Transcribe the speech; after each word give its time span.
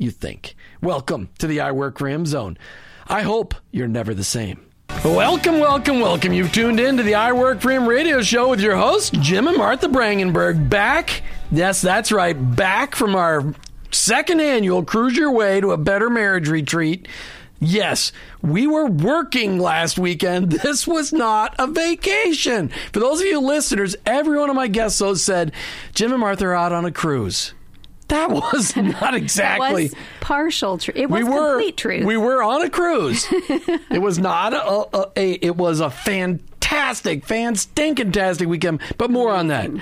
you 0.00 0.10
think. 0.10 0.56
Welcome 0.82 1.28
to 1.38 1.46
the 1.46 1.60
I 1.60 1.72
Work 1.72 2.00
Him 2.00 2.24
zone. 2.24 2.56
I 3.06 3.22
hope 3.22 3.54
you're 3.70 3.86
never 3.86 4.14
the 4.14 4.24
same. 4.24 4.66
Welcome, 5.04 5.60
welcome, 5.60 6.00
welcome. 6.00 6.32
You've 6.32 6.52
tuned 6.52 6.80
in 6.80 6.96
to 6.96 7.02
the 7.02 7.14
I 7.14 7.32
Work 7.32 7.62
Him 7.62 7.86
radio 7.86 8.22
show 8.22 8.48
with 8.48 8.60
your 8.60 8.76
hosts, 8.76 9.10
Jim 9.10 9.46
and 9.46 9.56
Martha 9.56 9.88
Brangenberg. 9.88 10.70
Back, 10.70 11.22
yes, 11.52 11.82
that's 11.82 12.10
right, 12.10 12.32
back 12.32 12.94
from 12.94 13.14
our 13.14 13.54
second 13.90 14.40
annual 14.40 14.82
Cruise 14.84 15.16
Your 15.16 15.32
Way 15.32 15.60
to 15.60 15.72
a 15.72 15.76
Better 15.76 16.08
Marriage 16.08 16.48
Retreat. 16.48 17.06
Yes, 17.62 18.10
we 18.40 18.66
were 18.66 18.86
working 18.86 19.58
last 19.58 19.98
weekend. 19.98 20.52
This 20.62 20.86
was 20.86 21.12
not 21.12 21.54
a 21.58 21.66
vacation. 21.66 22.70
For 22.92 23.00
those 23.00 23.20
of 23.20 23.26
you 23.26 23.38
listeners, 23.40 23.96
every 24.06 24.38
one 24.38 24.48
of 24.48 24.56
my 24.56 24.66
guests 24.68 24.98
so 24.98 25.12
said, 25.14 25.52
Jim 25.94 26.10
and 26.10 26.20
Martha 26.20 26.46
are 26.46 26.54
out 26.54 26.72
on 26.72 26.86
a 26.86 26.90
cruise. 26.92 27.52
That 28.10 28.30
was 28.30 28.76
not 29.00 29.14
exactly. 29.14 29.86
It 29.86 29.92
was 29.92 30.00
partial 30.20 30.78
truth. 30.78 30.96
It 30.96 31.08
was 31.08 31.22
we 31.22 31.28
were 31.28 31.52
complete 31.54 31.76
truth. 31.76 32.04
we 32.04 32.16
were 32.16 32.42
on 32.42 32.62
a 32.62 32.70
cruise. 32.70 33.26
it 33.30 34.02
was 34.02 34.18
not 34.18 34.52
a, 34.52 34.96
a, 34.96 35.12
a 35.16 35.46
it 35.46 35.56
was 35.56 35.78
a 35.78 35.90
fantastic, 35.90 37.24
fan 37.24 37.54
stinking 37.54 38.10
tastic 38.10 38.48
weekend. 38.48 38.80
But 38.98 39.12
more 39.12 39.30
on 39.30 39.46
that. 39.48 39.70
Mm. 39.70 39.80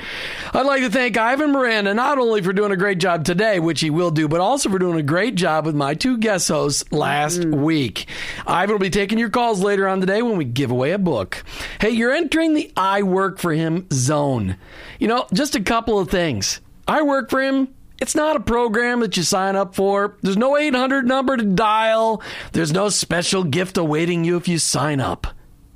I'd 0.52 0.66
like 0.66 0.82
to 0.82 0.90
thank 0.90 1.16
Ivan 1.16 1.52
Miranda 1.52 1.94
not 1.94 2.18
only 2.18 2.42
for 2.42 2.52
doing 2.52 2.70
a 2.70 2.76
great 2.76 2.98
job 2.98 3.24
today, 3.24 3.60
which 3.60 3.80
he 3.80 3.88
will 3.88 4.10
do, 4.10 4.28
but 4.28 4.40
also 4.40 4.68
for 4.68 4.78
doing 4.78 4.98
a 4.98 5.02
great 5.02 5.34
job 5.34 5.64
with 5.64 5.74
my 5.74 5.94
two 5.94 6.18
guest 6.18 6.48
hosts 6.48 6.90
last 6.92 7.40
mm. 7.40 7.62
week. 7.62 8.08
Ivan 8.46 8.74
will 8.74 8.78
be 8.78 8.90
taking 8.90 9.18
your 9.18 9.30
calls 9.30 9.62
later 9.62 9.88
on 9.88 10.00
today 10.00 10.20
when 10.20 10.36
we 10.36 10.44
give 10.44 10.70
away 10.70 10.92
a 10.92 10.98
book. 10.98 11.42
Hey, 11.80 11.90
you're 11.90 12.12
entering 12.12 12.52
the 12.52 12.70
I 12.76 13.02
work 13.04 13.38
for 13.38 13.54
him 13.54 13.86
zone. 13.90 14.58
You 14.98 15.08
know, 15.08 15.26
just 15.32 15.54
a 15.54 15.62
couple 15.62 15.98
of 15.98 16.10
things. 16.10 16.60
I 16.86 17.02
work 17.02 17.30
for 17.30 17.42
him. 17.42 17.68
It's 18.00 18.14
not 18.14 18.36
a 18.36 18.40
program 18.40 19.00
that 19.00 19.16
you 19.16 19.22
sign 19.22 19.56
up 19.56 19.74
for. 19.74 20.16
There's 20.22 20.36
no 20.36 20.56
800 20.56 21.06
number 21.06 21.36
to 21.36 21.44
dial. 21.44 22.22
There's 22.52 22.72
no 22.72 22.88
special 22.88 23.44
gift 23.44 23.76
awaiting 23.76 24.24
you 24.24 24.36
if 24.36 24.46
you 24.46 24.58
sign 24.58 25.00
up. 25.00 25.26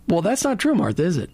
Well, 0.08 0.22
that's 0.22 0.44
not 0.44 0.58
true, 0.58 0.74
Martha, 0.74 1.02
is 1.02 1.16
it? 1.16 1.30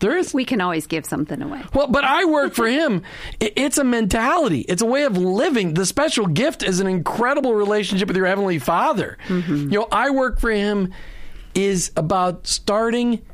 There 0.00 0.16
is. 0.16 0.34
we 0.34 0.44
can 0.44 0.60
always 0.60 0.86
give 0.86 1.06
something 1.06 1.40
away. 1.40 1.62
Well, 1.72 1.86
but 1.86 2.04
I 2.04 2.24
work 2.26 2.52
for 2.52 2.66
him. 2.66 3.02
It's 3.40 3.78
a 3.78 3.84
mentality. 3.84 4.60
It's 4.60 4.82
a 4.82 4.86
way 4.86 5.04
of 5.04 5.16
living. 5.16 5.74
The 5.74 5.86
special 5.86 6.26
gift 6.26 6.62
is 6.62 6.80
an 6.80 6.86
incredible 6.86 7.54
relationship 7.54 8.08
with 8.08 8.16
your 8.16 8.26
heavenly 8.26 8.58
Father. 8.58 9.16
Mm-hmm. 9.28 9.72
You 9.72 9.80
know, 9.80 9.88
I 9.90 10.10
work 10.10 10.40
for 10.40 10.50
him 10.50 10.92
is 11.54 11.92
about 11.96 12.46
starting 12.46 13.24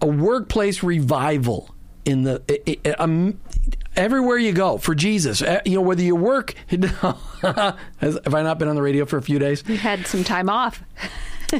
a 0.00 0.06
workplace 0.06 0.82
revival 0.82 1.69
in 2.04 2.22
the 2.24 2.42
i- 2.50 2.76
i- 2.84 2.90
um, 2.98 3.38
everywhere 3.96 4.38
you 4.38 4.52
go 4.52 4.78
for 4.78 4.94
Jesus. 4.94 5.42
Uh, 5.42 5.60
You 5.64 5.76
know, 5.76 5.80
whether 5.82 6.02
you 6.02 6.16
work. 6.16 6.54
Have 6.70 8.34
I 8.34 8.42
not 8.42 8.58
been 8.58 8.68
on 8.68 8.74
the 8.76 8.82
radio 8.82 9.04
for 9.06 9.16
a 9.16 9.22
few 9.22 9.38
days? 9.38 9.64
We 9.66 9.76
had 9.76 10.06
some 10.06 10.24
time 10.24 10.48
off. 10.50 10.82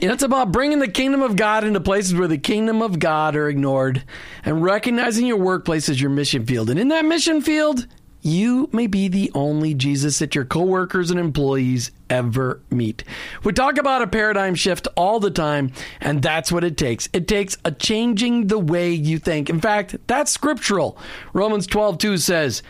You 0.01 0.13
it's 0.13 0.23
about 0.23 0.53
bringing 0.53 0.79
the 0.79 0.87
kingdom 0.87 1.21
of 1.21 1.35
God 1.35 1.65
into 1.65 1.81
places 1.81 2.15
where 2.15 2.29
the 2.29 2.39
kingdom 2.39 2.81
of 2.81 3.01
God 3.01 3.35
are 3.35 3.49
ignored 3.49 4.05
and 4.45 4.63
recognizing 4.63 5.27
your 5.27 5.39
workplace 5.39 5.89
as 5.89 6.01
your 6.01 6.11
mission 6.11 6.47
field. 6.47 6.71
And 6.71 6.79
in 6.79 6.87
that 6.91 7.05
mission 7.05 7.41
field, 7.41 7.89
you 8.23 8.69
may 8.73 8.87
be 8.87 9.09
the 9.09 9.31
only 9.35 9.75
Jesus 9.75 10.19
that 10.19 10.35
your 10.35 10.45
coworkers 10.45 11.11
and 11.11 11.19
employees 11.19 11.91
ever 12.09 12.61
meet. 12.71 13.05
We 13.45 13.53
talk 13.53 13.79
about 13.79 14.03
a 14.03 14.07
paradigm 14.07 14.55
shift 14.55 14.89
all 14.97 15.21
the 15.21 15.31
time, 15.31 15.73
and 16.01 16.23
that's 16.23 16.53
what 16.53 16.65
it 16.65 16.77
takes. 16.77 17.09
It 17.13 17.27
takes 17.29 17.57
a 17.65 17.73
changing 17.73 18.49
the 18.49 18.59
way 18.59 18.93
you 18.93 19.19
think. 19.19 19.49
In 19.49 19.61
fact, 19.61 19.97
that's 20.07 20.31
scriptural. 20.31 20.99
Romans 21.33 21.67
12 21.67 21.99
2 21.99 22.19
says, 22.19 22.63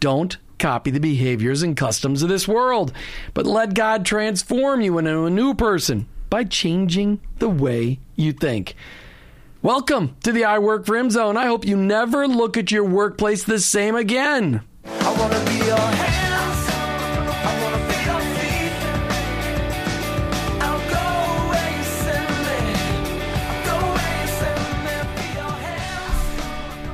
Don't 0.00 0.36
copy 0.58 0.90
the 0.90 1.00
behaviors 1.00 1.62
and 1.62 1.76
customs 1.76 2.22
of 2.22 2.28
this 2.28 2.48
world, 2.48 2.92
but 3.32 3.46
let 3.46 3.74
God 3.74 4.04
transform 4.04 4.80
you 4.80 4.98
into 4.98 5.24
a 5.24 5.30
new 5.30 5.54
person 5.54 6.06
by 6.28 6.44
changing 6.44 7.20
the 7.38 7.48
way 7.48 7.98
you 8.16 8.32
think. 8.32 8.74
Welcome 9.62 10.16
to 10.22 10.32
the 10.32 10.44
I 10.44 10.58
Work 10.58 10.86
for 10.86 10.96
Him 10.96 11.10
Zone. 11.10 11.36
I 11.36 11.46
hope 11.46 11.66
you 11.66 11.76
never 11.76 12.28
look 12.28 12.56
at 12.56 12.70
your 12.70 12.84
workplace 12.84 13.42
the 13.42 13.58
same 13.58 13.96
again. 13.96 14.62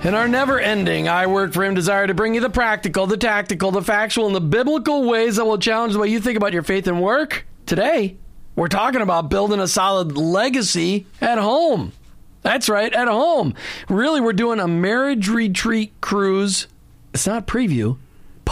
In 0.05 0.15
our 0.15 0.29
never 0.29 0.61
ending 0.61 1.09
I 1.09 1.27
Work 1.27 1.55
for 1.55 1.65
Him 1.65 1.73
desire 1.73 2.07
to 2.07 2.13
bring 2.13 2.35
you 2.35 2.43
the 2.43 2.51
practical, 2.51 3.07
the 3.07 3.17
tactical, 3.17 3.71
the 3.71 3.81
factual, 3.81 4.27
and 4.27 4.37
the 4.37 4.41
biblical 4.41 5.09
ways 5.09 5.37
that 5.37 5.47
will 5.47 5.57
challenge 5.57 5.95
the 5.95 5.99
way 5.99 6.09
you 6.09 6.21
think 6.21 6.37
about 6.37 6.53
your 6.53 6.63
faith 6.63 6.87
and 6.87 7.01
work. 7.01 7.47
Today, 7.65 8.19
we're 8.55 8.69
talking 8.69 9.01
about 9.01 9.31
building 9.31 9.61
a 9.61 9.67
solid 9.67 10.15
legacy 10.15 11.07
at 11.23 11.39
home. 11.39 11.93
That's 12.43 12.69
right, 12.69 12.93
at 12.93 13.09
home. 13.09 13.55
Really, 13.89 14.21
we're 14.21 14.35
doing 14.35 14.61
a 14.61 14.69
marriage 14.69 15.31
retreat 15.31 15.95
cruise. 16.03 16.69
It's 17.15 17.27
not 17.27 17.47
preview, 17.47 17.97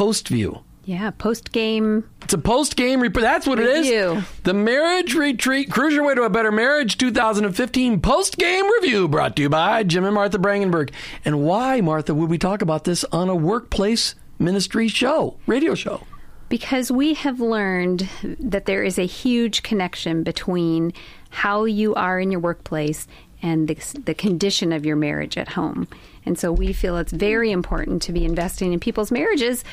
post 0.03 0.27
view. 0.27 0.59
Yeah, 0.85 1.13
post 1.13 1.53
game. 1.53 2.11
It's 2.23 2.35
a 2.35 2.39
post 2.39 2.75
game 2.75 3.01
report. 3.01 3.23
That's 3.23 3.47
what 3.47 3.61
it 3.61 3.73
Review. 3.73 4.15
is. 4.15 4.25
The 4.43 4.53
Marriage 4.53 5.15
Retreat 5.15 5.71
Cruise 5.71 5.95
Your 5.95 6.03
Way 6.05 6.17
to 6.17 6.25
a 6.25 6.29
Better 6.29 6.51
Marriage 6.51 6.99
2015 6.99 8.01
post 8.01 8.37
game 8.37 8.65
review 8.81 9.07
brought 9.07 9.37
to 9.37 9.43
you 9.43 9.49
by 9.49 9.85
Jim 9.85 10.05
and 10.05 10.13
Martha 10.13 10.39
Brangenberg. 10.39 10.91
And 11.25 11.45
why, 11.45 11.81
Martha, 11.81 12.17
would 12.17 12.29
we 12.29 12.37
talk 12.37 12.63
about 12.63 12.83
this 12.83 13.05
on 13.13 13.29
a 13.29 13.37
workplace 13.37 14.17
ministry 14.41 14.89
show, 14.89 15.37
radio 15.47 15.77
show? 15.77 16.03
Because 16.49 16.91
we 16.91 17.15
have 17.15 17.39
learned 17.39 18.09
that 18.41 18.67
there 18.67 18.83
is 18.83 18.99
a 18.99 19.07
huge 19.07 19.63
connection 19.63 20.25
between 20.25 20.95
how 21.31 21.65
you 21.65 21.95
are 21.95 22.19
in 22.19 22.33
your 22.33 22.41
workplace 22.41 23.07
and 23.41 23.69
the, 23.69 24.01
the 24.05 24.15
condition 24.15 24.73
of 24.73 24.85
your 24.85 24.97
marriage 24.97 25.39
at 25.39 25.51
home. 25.51 25.87
And 26.25 26.39
so 26.39 26.53
we 26.53 26.73
feel 26.73 26.97
it's 26.97 27.13
very 27.13 27.51
important 27.51 28.03
to 28.03 28.13
be 28.13 28.25
investing 28.25 28.73
in 28.73 28.81
people's 28.81 29.11
marriages 29.11 29.65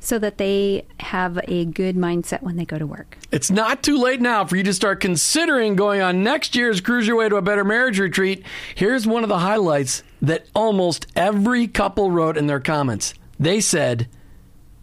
so 0.00 0.18
that 0.18 0.38
they 0.38 0.86
have 0.98 1.38
a 1.46 1.66
good 1.66 1.94
mindset 1.94 2.42
when 2.42 2.56
they 2.56 2.64
go 2.64 2.78
to 2.78 2.86
work. 2.86 3.18
It's 3.30 3.50
not 3.50 3.82
too 3.82 3.98
late 3.98 4.20
now 4.20 4.46
for 4.46 4.56
you 4.56 4.62
to 4.62 4.72
start 4.72 5.00
considering 5.00 5.76
going 5.76 6.00
on 6.00 6.22
next 6.22 6.56
year's 6.56 6.80
Cruise 6.80 7.06
Your 7.06 7.16
Way 7.16 7.28
to 7.28 7.36
a 7.36 7.42
Better 7.42 7.64
Marriage 7.64 7.98
retreat. 7.98 8.44
Here's 8.74 9.06
one 9.06 9.22
of 9.22 9.28
the 9.28 9.38
highlights 9.38 10.02
that 10.22 10.46
almost 10.54 11.06
every 11.14 11.66
couple 11.68 12.10
wrote 12.10 12.38
in 12.38 12.46
their 12.46 12.60
comments. 12.60 13.14
They 13.38 13.60
said, 13.60 14.08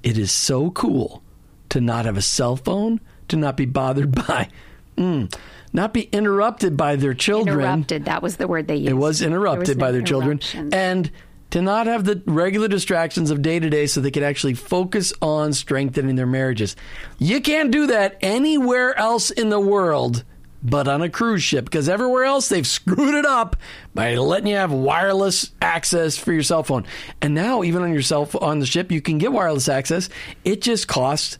It 0.03 0.17
is 0.17 0.31
so 0.31 0.69
cool 0.71 1.23
to 1.69 1.81
not 1.81 2.05
have 2.05 2.17
a 2.17 2.21
cell 2.21 2.55
phone, 2.55 3.01
to 3.29 3.35
not 3.35 3.57
be 3.57 3.65
bothered 3.65 4.13
by, 4.27 4.49
mm, 4.95 5.33
not 5.73 5.93
be 5.93 6.03
interrupted 6.03 6.77
by 6.77 6.95
their 6.95 7.13
children. 7.13 7.59
Interrupted, 7.59 8.05
that 8.05 8.21
was 8.21 8.37
the 8.37 8.47
word 8.47 8.67
they 8.67 8.77
used. 8.77 8.89
It 8.89 8.93
was 8.93 9.21
interrupted 9.21 9.77
no 9.77 9.81
by 9.85 9.91
their 9.91 10.01
children. 10.01 10.39
And 10.71 11.11
to 11.51 11.61
not 11.61 11.87
have 11.87 12.03
the 12.03 12.21
regular 12.25 12.67
distractions 12.67 13.31
of 13.31 13.41
day 13.41 13.59
to 13.59 13.69
day 13.69 13.87
so 13.87 14.01
they 14.01 14.11
could 14.11 14.23
actually 14.23 14.53
focus 14.53 15.13
on 15.21 15.53
strengthening 15.53 16.15
their 16.15 16.25
marriages. 16.25 16.75
You 17.19 17.41
can't 17.41 17.71
do 17.71 17.87
that 17.87 18.17
anywhere 18.21 18.97
else 18.97 19.31
in 19.31 19.49
the 19.49 19.59
world 19.59 20.23
but 20.63 20.87
on 20.87 21.01
a 21.01 21.09
cruise 21.09 21.43
ship 21.43 21.65
because 21.65 21.87
everywhere 21.87 22.23
else 22.23 22.49
they've 22.49 22.67
screwed 22.67 23.15
it 23.15 23.25
up 23.25 23.55
by 23.93 24.15
letting 24.15 24.47
you 24.47 24.55
have 24.55 24.71
wireless 24.71 25.51
access 25.61 26.17
for 26.17 26.33
your 26.33 26.43
cell 26.43 26.63
phone. 26.63 26.85
And 27.21 27.33
now 27.33 27.63
even 27.63 27.83
on 27.83 27.93
your 27.93 28.01
cell 28.01 28.25
ph- 28.25 28.41
on 28.41 28.59
the 28.59 28.65
ship 28.65 28.91
you 28.91 29.01
can 29.01 29.17
get 29.17 29.31
wireless 29.31 29.69
access. 29.69 30.09
It 30.43 30.61
just 30.61 30.87
costs 30.87 31.39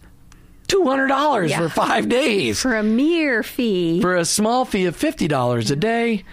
$200 0.68 1.50
Yeah. 1.50 1.60
for 1.60 1.70
5 1.70 2.10
days. 2.10 2.62
For 2.62 2.76
a 2.76 2.84
mere 2.84 3.44
fee. 3.44 4.02
For 4.02 4.16
a 4.16 4.26
small 4.26 4.66
fee 4.66 4.86
of 4.86 4.96
fifty 4.96 5.28
dollars 5.28 5.72
a 5.72 5.76
day, 5.76 6.24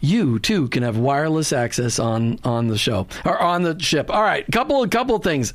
you 0.00 0.38
too 0.38 0.68
can 0.68 0.82
have 0.82 0.96
wireless 0.96 1.52
access 1.52 1.98
on 1.98 2.38
on 2.44 2.68
the 2.68 2.78
show 2.78 3.06
or 3.24 3.38
on 3.40 3.62
the 3.62 3.78
ship. 3.78 4.10
All 4.12 4.22
right, 4.22 4.44
couple 4.50 4.86
couple 4.88 5.16
of 5.16 5.22
things. 5.22 5.54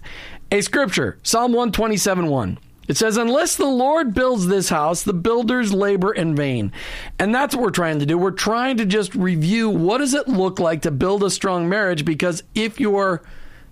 A 0.51 0.61
scripture, 0.61 1.17
Psalm 1.23 1.51
one 1.53 1.71
twenty 1.71 1.97
seven 1.97 2.27
one. 2.27 2.57
It 2.87 2.95
says, 2.95 3.17
"Unless 3.17 3.57
the 3.57 3.65
Lord 3.65 4.13
builds 4.13 4.47
this 4.47 4.69
house, 4.69 5.03
the 5.03 5.11
builders 5.13 5.73
labor 5.73 6.13
in 6.13 6.35
vain." 6.35 6.71
And 7.19 7.35
that's 7.35 7.53
what 7.53 7.61
we're 7.63 7.69
trying 7.71 7.99
to 7.99 8.05
do. 8.05 8.17
We're 8.17 8.31
trying 8.31 8.77
to 8.77 8.85
just 8.85 9.13
review 9.13 9.69
what 9.69 9.97
does 9.97 10.13
it 10.13 10.29
look 10.29 10.57
like 10.59 10.83
to 10.83 10.91
build 10.91 11.21
a 11.23 11.29
strong 11.29 11.67
marriage 11.67 12.05
because 12.05 12.43
if 12.55 12.79
you're 12.79 13.21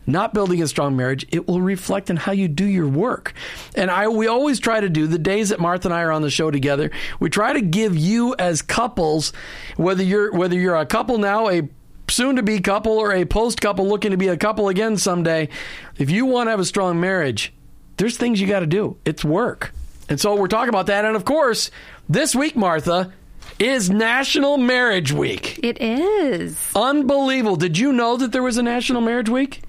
not 0.07 0.33
building 0.33 0.61
a 0.61 0.67
strong 0.67 0.95
marriage, 0.95 1.25
it 1.31 1.47
will 1.47 1.61
reflect 1.61 2.09
in 2.09 2.17
how 2.17 2.31
you 2.31 2.47
do 2.47 2.65
your 2.65 2.87
work. 2.87 3.33
And 3.75 3.89
I 3.89 4.07
we 4.07 4.27
always 4.27 4.59
try 4.59 4.79
to 4.79 4.89
do 4.89 5.07
the 5.07 5.19
days 5.19 5.49
that 5.49 5.59
Martha 5.59 5.87
and 5.87 5.93
I 5.93 6.01
are 6.01 6.11
on 6.11 6.21
the 6.21 6.29
show 6.29 6.51
together, 6.51 6.91
we 7.19 7.29
try 7.29 7.53
to 7.53 7.61
give 7.61 7.97
you 7.97 8.35
as 8.37 8.61
couples, 8.61 9.33
whether 9.77 10.03
you're 10.03 10.31
whether 10.33 10.57
you're 10.57 10.75
a 10.75 10.85
couple 10.85 11.17
now, 11.17 11.49
a 11.49 11.67
soon 12.09 12.35
to 12.35 12.43
be 12.43 12.59
couple 12.59 12.93
or 12.93 13.13
a 13.13 13.25
post 13.25 13.59
couple 13.61 13.87
looking 13.87 14.11
to 14.11 14.17
be 14.17 14.27
a 14.27 14.37
couple 14.37 14.69
again 14.69 14.97
someday, 14.97 15.49
if 15.97 16.09
you 16.09 16.25
want 16.25 16.47
to 16.47 16.51
have 16.51 16.59
a 16.59 16.65
strong 16.65 16.99
marriage, 16.99 17.53
there's 17.97 18.17
things 18.17 18.39
you 18.39 18.47
got 18.47 18.59
to 18.59 18.67
do. 18.67 18.97
It's 19.05 19.25
work. 19.25 19.73
And 20.07 20.19
so 20.19 20.35
we're 20.35 20.47
talking 20.47 20.69
about 20.69 20.87
that 20.87 21.05
and 21.05 21.15
of 21.15 21.25
course, 21.25 21.71
this 22.07 22.35
week 22.35 22.55
Martha 22.55 23.11
is 23.59 23.89
National 23.89 24.57
Marriage 24.57 25.11
Week. 25.11 25.59
It 25.63 25.81
is. 25.81 26.57
Unbelievable. 26.75 27.55
Did 27.55 27.77
you 27.77 27.93
know 27.93 28.17
that 28.17 28.31
there 28.31 28.43
was 28.43 28.57
a 28.57 28.63
National 28.63 29.01
Marriage 29.01 29.29
Week? 29.29 29.61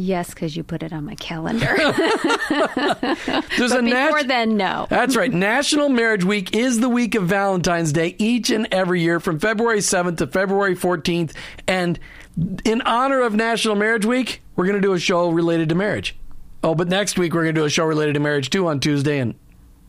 Yes, 0.00 0.30
because 0.30 0.56
you 0.56 0.62
put 0.62 0.84
it 0.84 0.92
on 0.92 1.04
my 1.06 1.16
calendar. 1.16 1.66
There's 1.76 3.72
a 3.72 3.82
Before 3.82 3.82
nat- 3.82 4.28
then, 4.28 4.56
no. 4.56 4.86
That's 4.88 5.16
right. 5.16 5.32
National 5.32 5.88
Marriage 5.88 6.22
Week 6.22 6.54
is 6.54 6.78
the 6.78 6.88
week 6.88 7.16
of 7.16 7.24
Valentine's 7.24 7.92
Day 7.92 8.14
each 8.16 8.50
and 8.50 8.68
every 8.70 9.02
year 9.02 9.18
from 9.18 9.40
February 9.40 9.80
7th 9.80 10.18
to 10.18 10.28
February 10.28 10.76
14th. 10.76 11.34
And 11.66 11.98
in 12.64 12.80
honor 12.82 13.22
of 13.22 13.34
National 13.34 13.74
Marriage 13.74 14.06
Week, 14.06 14.40
we're 14.54 14.66
going 14.66 14.80
to 14.80 14.86
do 14.86 14.92
a 14.92 15.00
show 15.00 15.30
related 15.30 15.68
to 15.70 15.74
marriage. 15.74 16.16
Oh, 16.62 16.76
but 16.76 16.86
next 16.86 17.18
week 17.18 17.34
we're 17.34 17.42
going 17.42 17.56
to 17.56 17.60
do 17.60 17.64
a 17.64 17.70
show 17.70 17.84
related 17.84 18.12
to 18.14 18.20
marriage 18.20 18.50
too 18.50 18.68
on 18.68 18.78
Tuesday. 18.78 19.18
And 19.18 19.34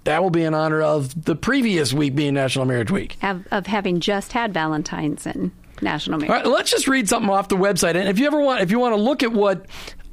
that 0.05 0.23
will 0.23 0.31
be 0.31 0.43
in 0.43 0.55
honor 0.55 0.81
of 0.81 1.25
the 1.25 1.35
previous 1.35 1.93
week 1.93 2.15
being 2.15 2.33
National 2.33 2.65
Marriage 2.65 2.89
Week. 2.89 3.15
Of, 3.21 3.45
of 3.51 3.67
having 3.67 3.99
just 3.99 4.33
had 4.33 4.55
Valentine's 4.55 5.27
and 5.27 5.51
National 5.81 6.19
Marriage. 6.19 6.31
All 6.31 6.37
right, 6.37 6.47
let's 6.47 6.71
just 6.71 6.87
read 6.87 7.09
something 7.09 7.29
off 7.29 7.47
the 7.47 7.57
website. 7.57 7.95
And 7.95 8.09
if 8.09 8.19
you 8.19 8.27
ever 8.27 8.39
want, 8.39 8.61
if 8.61 8.71
you 8.71 8.79
want 8.79 8.95
to 8.95 9.01
look 9.01 9.23
at 9.23 9.31
what 9.31 9.65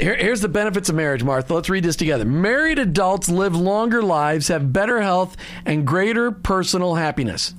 Here, 0.00 0.14
here's 0.14 0.42
the 0.42 0.48
benefits 0.48 0.88
of 0.88 0.94
marriage, 0.94 1.24
Martha. 1.24 1.54
Let's 1.54 1.68
read 1.68 1.82
this 1.82 1.96
together. 1.96 2.24
Married 2.24 2.78
adults 2.78 3.28
live 3.28 3.56
longer 3.56 4.02
lives, 4.02 4.48
have 4.48 4.72
better 4.72 5.00
health, 5.00 5.36
and 5.66 5.86
greater 5.86 6.30
personal 6.30 6.94
happiness. 6.94 7.54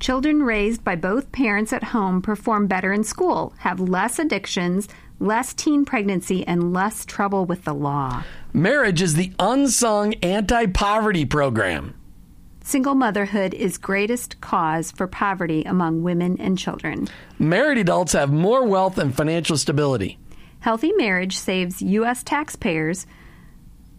Children 0.00 0.42
raised 0.42 0.82
by 0.82 0.96
both 0.96 1.30
parents 1.30 1.72
at 1.72 1.84
home 1.84 2.22
perform 2.22 2.66
better 2.66 2.92
in 2.92 3.04
school, 3.04 3.54
have 3.58 3.78
less 3.78 4.18
addictions, 4.18 4.88
less 5.22 5.54
teen 5.54 5.84
pregnancy, 5.84 6.46
and 6.46 6.72
less 6.72 7.06
trouble 7.06 7.44
with 7.44 7.64
the 7.64 7.72
law. 7.72 8.24
Marriage 8.52 9.00
is 9.00 9.14
the 9.14 9.32
unsung 9.38 10.14
anti 10.22 10.66
poverty 10.66 11.24
program. 11.24 11.94
Single 12.64 12.94
motherhood 12.94 13.54
is 13.54 13.76
greatest 13.76 14.40
cause 14.40 14.92
for 14.92 15.06
poverty 15.06 15.64
among 15.64 16.02
women 16.02 16.36
and 16.38 16.56
children. 16.56 17.08
Married 17.38 17.78
adults 17.78 18.12
have 18.12 18.32
more 18.32 18.64
wealth 18.66 18.98
and 18.98 19.14
financial 19.14 19.56
stability. 19.56 20.18
Healthy 20.60 20.92
marriage 20.92 21.36
saves 21.36 21.82
U.S. 21.82 22.22
taxpayers. 22.22 23.06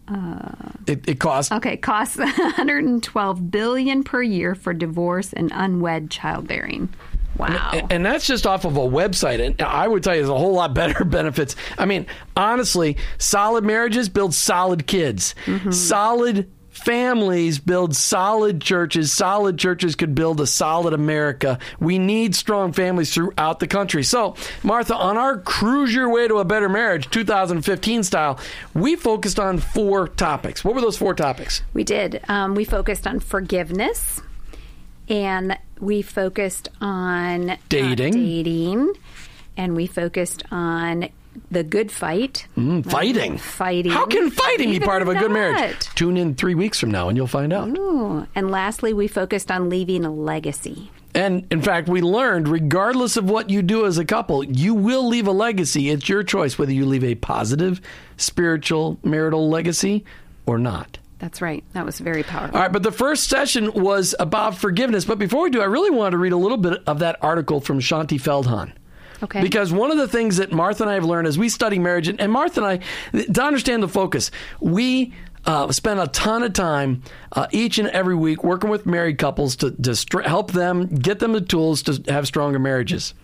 Uh, 0.06 0.52
it, 0.86 1.08
it 1.08 1.18
costs 1.18 1.50
Okay, 1.50 1.76
costs 1.76 2.16
112 2.18 3.50
billion 3.50 4.04
per 4.04 4.22
year 4.22 4.54
for 4.54 4.74
divorce 4.74 5.32
and 5.32 5.50
unwed 5.54 6.10
childbearing. 6.10 6.90
Wow. 7.36 7.70
And, 7.72 7.92
and 7.92 8.06
that's 8.06 8.26
just 8.26 8.46
off 8.46 8.64
of 8.64 8.76
a 8.76 8.80
website. 8.80 9.44
And 9.44 9.60
I 9.60 9.88
would 9.88 10.02
tell 10.02 10.14
you 10.14 10.20
there's 10.20 10.30
a 10.30 10.38
whole 10.38 10.54
lot 10.54 10.74
better 10.74 11.04
benefits. 11.06 11.56
I 11.78 11.84
mean, 11.84 12.06
honestly, 12.36 12.96
solid 13.18 13.64
marriages 13.64 14.08
build 14.08 14.34
solid 14.34 14.86
kids. 14.86 15.34
Mm-hmm. 15.46 15.72
Solid 15.72 16.50
families 16.84 17.58
build 17.58 17.96
solid 17.96 18.60
churches. 18.60 19.12
Solid 19.12 19.58
churches 19.58 19.94
could 19.94 20.14
build 20.14 20.40
a 20.40 20.46
solid 20.46 20.92
America. 20.92 21.58
We 21.80 21.98
need 21.98 22.34
strong 22.34 22.72
families 22.72 23.12
throughout 23.12 23.58
the 23.58 23.66
country. 23.66 24.02
So, 24.02 24.36
Martha, 24.62 24.94
on 24.94 25.16
our 25.16 25.38
Cruise 25.38 25.94
Your 25.94 26.10
Way 26.10 26.28
to 26.28 26.36
a 26.36 26.44
Better 26.44 26.68
Marriage 26.68 27.08
2015 27.10 28.02
style, 28.02 28.38
we 28.74 28.96
focused 28.96 29.38
on 29.38 29.58
four 29.58 30.08
topics. 30.08 30.64
What 30.64 30.74
were 30.74 30.80
those 30.80 30.98
four 30.98 31.14
topics? 31.14 31.62
We 31.72 31.84
did. 31.84 32.22
Um, 32.28 32.54
we 32.54 32.64
focused 32.64 33.06
on 33.06 33.20
forgiveness, 33.20 34.20
and 35.08 35.58
we 35.80 36.02
focused 36.02 36.68
on 36.80 37.50
uh, 37.50 37.56
Dating. 37.68 38.12
dating, 38.12 38.92
and 39.56 39.74
we 39.74 39.86
focused 39.86 40.42
on 40.50 41.08
the 41.50 41.62
good 41.62 41.90
fight. 41.90 42.46
Mm-hmm. 42.56 42.88
Uh, 42.88 42.90
fighting. 42.90 43.38
Fighting. 43.38 43.92
How 43.92 44.06
can 44.06 44.30
fighting 44.30 44.70
be 44.70 44.80
part 44.80 45.02
of 45.02 45.08
a 45.08 45.14
good 45.14 45.30
marriage? 45.30 45.78
Tune 45.94 46.16
in 46.16 46.34
three 46.34 46.54
weeks 46.54 46.78
from 46.78 46.90
now 46.90 47.08
and 47.08 47.16
you'll 47.16 47.26
find 47.26 47.52
out. 47.52 47.68
Ooh. 47.76 48.26
And 48.34 48.50
lastly, 48.50 48.92
we 48.92 49.08
focused 49.08 49.50
on 49.50 49.68
leaving 49.68 50.04
a 50.04 50.12
legacy. 50.12 50.90
And 51.14 51.46
in 51.52 51.62
fact, 51.62 51.88
we 51.88 52.00
learned 52.00 52.48
regardless 52.48 53.16
of 53.16 53.30
what 53.30 53.48
you 53.48 53.62
do 53.62 53.86
as 53.86 53.98
a 53.98 54.04
couple, 54.04 54.44
you 54.44 54.74
will 54.74 55.06
leave 55.06 55.28
a 55.28 55.32
legacy. 55.32 55.90
It's 55.90 56.08
your 56.08 56.24
choice 56.24 56.58
whether 56.58 56.72
you 56.72 56.86
leave 56.86 57.04
a 57.04 57.14
positive, 57.14 57.80
spiritual, 58.16 58.98
marital 59.04 59.48
legacy 59.48 60.04
or 60.44 60.58
not. 60.58 60.98
That's 61.20 61.40
right. 61.40 61.64
That 61.72 61.86
was 61.86 62.00
very 62.00 62.22
powerful. 62.22 62.56
All 62.56 62.62
right, 62.62 62.72
but 62.72 62.82
the 62.82 62.92
first 62.92 63.30
session 63.30 63.72
was 63.72 64.14
about 64.18 64.56
forgiveness. 64.56 65.04
But 65.04 65.18
before 65.18 65.44
we 65.44 65.50
do, 65.50 65.62
I 65.62 65.66
really 65.66 65.90
wanted 65.90 66.10
to 66.10 66.18
read 66.18 66.32
a 66.32 66.36
little 66.36 66.58
bit 66.58 66.82
of 66.86 66.98
that 66.98 67.16
article 67.22 67.60
from 67.60 67.78
Shaunti 67.78 68.20
Feldhahn. 68.20 68.72
Okay. 69.24 69.42
Because 69.42 69.72
one 69.72 69.90
of 69.90 69.96
the 69.96 70.06
things 70.06 70.36
that 70.36 70.52
Martha 70.52 70.84
and 70.84 70.90
I 70.90 70.94
have 70.94 71.04
learned 71.04 71.26
as 71.26 71.38
we 71.38 71.48
study 71.48 71.78
marriage, 71.78 72.08
and, 72.08 72.20
and 72.20 72.30
Martha 72.30 72.62
and 72.62 72.82
I, 73.14 73.22
to 73.24 73.42
understand 73.42 73.82
the 73.82 73.88
focus, 73.88 74.30
we 74.60 75.14
uh, 75.46 75.72
spend 75.72 75.98
a 76.00 76.06
ton 76.08 76.42
of 76.42 76.52
time 76.52 77.02
uh, 77.32 77.46
each 77.50 77.78
and 77.78 77.88
every 77.88 78.14
week 78.14 78.44
working 78.44 78.70
with 78.70 78.86
married 78.86 79.18
couples 79.18 79.56
to, 79.56 79.70
to 79.70 79.96
str- 79.96 80.20
help 80.20 80.52
them, 80.52 80.86
get 80.86 81.18
them 81.18 81.32
the 81.32 81.40
tools 81.40 81.82
to 81.82 82.02
have 82.12 82.26
stronger 82.26 82.58
marriages. 82.58 83.14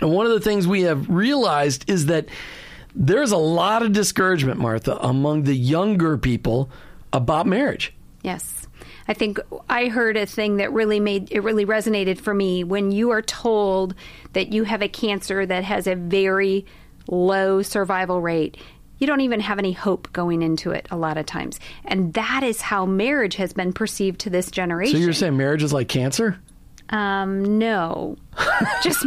And 0.00 0.10
one 0.12 0.26
of 0.26 0.32
the 0.32 0.40
things 0.40 0.66
we 0.66 0.82
have 0.82 1.08
realized 1.08 1.88
is 1.88 2.06
that 2.06 2.28
there's 2.94 3.32
a 3.32 3.38
lot 3.38 3.82
of 3.82 3.92
discouragement, 3.92 4.60
Martha, 4.60 4.96
among 5.00 5.44
the 5.44 5.54
younger 5.54 6.18
people 6.18 6.70
about 7.12 7.46
marriage. 7.46 7.94
Yes. 8.22 8.57
I 9.08 9.14
think 9.14 9.40
I 9.68 9.88
heard 9.88 10.16
a 10.16 10.26
thing 10.26 10.58
that 10.58 10.72
really 10.72 11.00
made 11.00 11.32
it 11.32 11.40
really 11.40 11.64
resonated 11.64 12.20
for 12.20 12.34
me 12.34 12.62
when 12.62 12.92
you 12.92 13.10
are 13.10 13.22
told 13.22 13.94
that 14.34 14.52
you 14.52 14.64
have 14.64 14.82
a 14.82 14.88
cancer 14.88 15.46
that 15.46 15.64
has 15.64 15.86
a 15.86 15.94
very 15.94 16.66
low 17.08 17.62
survival 17.62 18.20
rate. 18.20 18.58
You 18.98 19.06
don't 19.06 19.22
even 19.22 19.40
have 19.40 19.58
any 19.58 19.72
hope 19.72 20.12
going 20.12 20.42
into 20.42 20.72
it 20.72 20.86
a 20.90 20.96
lot 20.96 21.16
of 21.16 21.24
times. 21.24 21.58
And 21.84 22.12
that 22.14 22.42
is 22.42 22.60
how 22.60 22.84
marriage 22.84 23.36
has 23.36 23.52
been 23.52 23.72
perceived 23.72 24.20
to 24.20 24.30
this 24.30 24.50
generation. 24.50 24.96
So 24.96 25.02
you're 25.02 25.12
saying 25.12 25.36
marriage 25.36 25.62
is 25.62 25.72
like 25.72 25.88
cancer? 25.88 26.38
Um, 26.90 27.58
no. 27.58 28.16
Just 28.82 29.06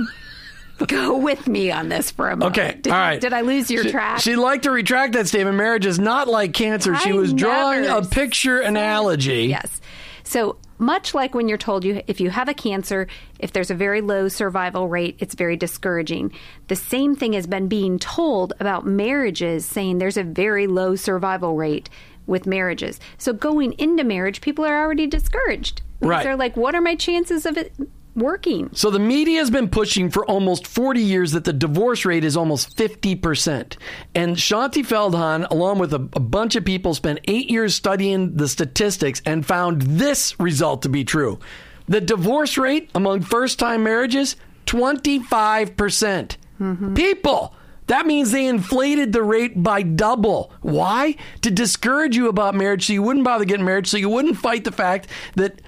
go 0.85 1.17
with 1.17 1.47
me 1.47 1.71
on 1.71 1.89
this 1.89 2.11
for 2.11 2.29
a 2.29 2.35
moment. 2.35 2.57
Okay, 2.57 2.77
Did, 2.81 2.91
all 2.93 2.99
right. 2.99 3.19
Did 3.21 3.33
I 3.33 3.41
lose 3.41 3.69
your 3.71 3.83
She- 3.83 3.91
track? 3.91 4.19
She'd 4.21 4.35
like 4.37 4.63
to 4.63 4.71
retract 4.71 5.13
that 5.13 5.27
statement. 5.27 5.57
Marriage 5.57 5.85
is 5.85 5.99
not 5.99 6.27
like 6.27 6.53
cancer. 6.53 6.95
she 6.95 7.11
I 7.11 7.13
was 7.13 7.33
drawing 7.33 7.85
a 7.85 8.01
picture 8.01 8.59
analogy. 8.59 9.43
Yes. 9.45 9.81
So 10.23 10.57
much 10.77 11.13
like 11.13 11.35
when 11.35 11.47
you're 11.47 11.57
told 11.57 11.83
you 11.83 12.01
if 12.07 12.19
you 12.19 12.29
have 12.29 12.47
a 12.49 12.53
cancer, 12.53 13.07
if 13.39 13.51
there's 13.53 13.69
a 13.69 13.75
very 13.75 14.01
low 14.01 14.27
survival 14.27 14.87
rate, 14.87 15.15
it's 15.19 15.35
very 15.35 15.55
discouraging. 15.57 16.31
The 16.69 16.75
same 16.75 17.15
thing 17.15 17.33
has 17.33 17.45
been 17.47 17.67
being 17.67 17.99
told 17.99 18.53
about 18.59 18.85
marriages, 18.85 19.65
saying 19.65 19.97
there's 19.97 20.17
a 20.17 20.23
very 20.23 20.67
low 20.67 20.95
survival 20.95 21.55
rate 21.55 21.89
with 22.27 22.45
marriages. 22.47 22.99
So 23.17 23.33
going 23.33 23.73
into 23.73 24.03
marriage, 24.03 24.41
people 24.41 24.65
are 24.65 24.81
already 24.83 25.05
discouraged. 25.07 25.81
Because 25.99 26.09
Right. 26.09 26.23
They're 26.23 26.35
like, 26.37 26.55
what 26.57 26.73
are 26.73 26.81
my 26.81 26.95
chances 26.95 27.45
of 27.45 27.57
it 27.57 27.73
working? 28.15 28.69
So 28.73 28.89
the 28.89 28.99
media 28.99 29.39
has 29.39 29.49
been 29.49 29.69
pushing 29.69 30.09
for 30.09 30.25
almost 30.25 30.67
40 30.67 31.01
years 31.01 31.31
that 31.31 31.43
the 31.43 31.53
divorce 31.53 32.05
rate 32.05 32.23
is 32.23 32.37
almost 32.37 32.77
50%. 32.77 33.77
And 34.15 34.35
Shaunti 34.35 34.85
Feldhahn, 34.85 35.49
along 35.49 35.79
with 35.79 35.93
a, 35.93 36.07
a 36.13 36.19
bunch 36.19 36.55
of 36.55 36.65
people, 36.65 36.93
spent 36.93 37.19
eight 37.27 37.49
years 37.49 37.75
studying 37.75 38.35
the 38.35 38.47
statistics 38.47 39.21
and 39.25 39.45
found 39.45 39.81
this 39.83 40.39
result 40.39 40.81
to 40.83 40.89
be 40.89 41.03
true. 41.03 41.39
The 41.87 42.01
divorce 42.01 42.57
rate 42.57 42.89
among 42.95 43.21
first 43.21 43.59
time 43.59 43.83
marriages, 43.83 44.35
25%. 44.65 45.75
percent 45.75 46.37
mm-hmm. 46.59 46.93
People! 46.93 47.55
That 47.87 48.05
means 48.05 48.31
they 48.31 48.47
inflated 48.47 49.11
the 49.11 49.21
rate 49.21 49.61
by 49.61 49.81
double. 49.81 50.53
Why? 50.61 51.17
To 51.41 51.51
discourage 51.51 52.15
you 52.15 52.29
about 52.29 52.55
marriage 52.55 52.87
so 52.87 52.93
you 52.93 53.03
wouldn't 53.03 53.25
bother 53.25 53.43
getting 53.43 53.65
married, 53.65 53.85
so 53.85 53.97
you 53.97 54.07
wouldn't 54.07 54.37
fight 54.37 54.63
the 54.63 54.71
fact 54.71 55.07
that 55.35 55.61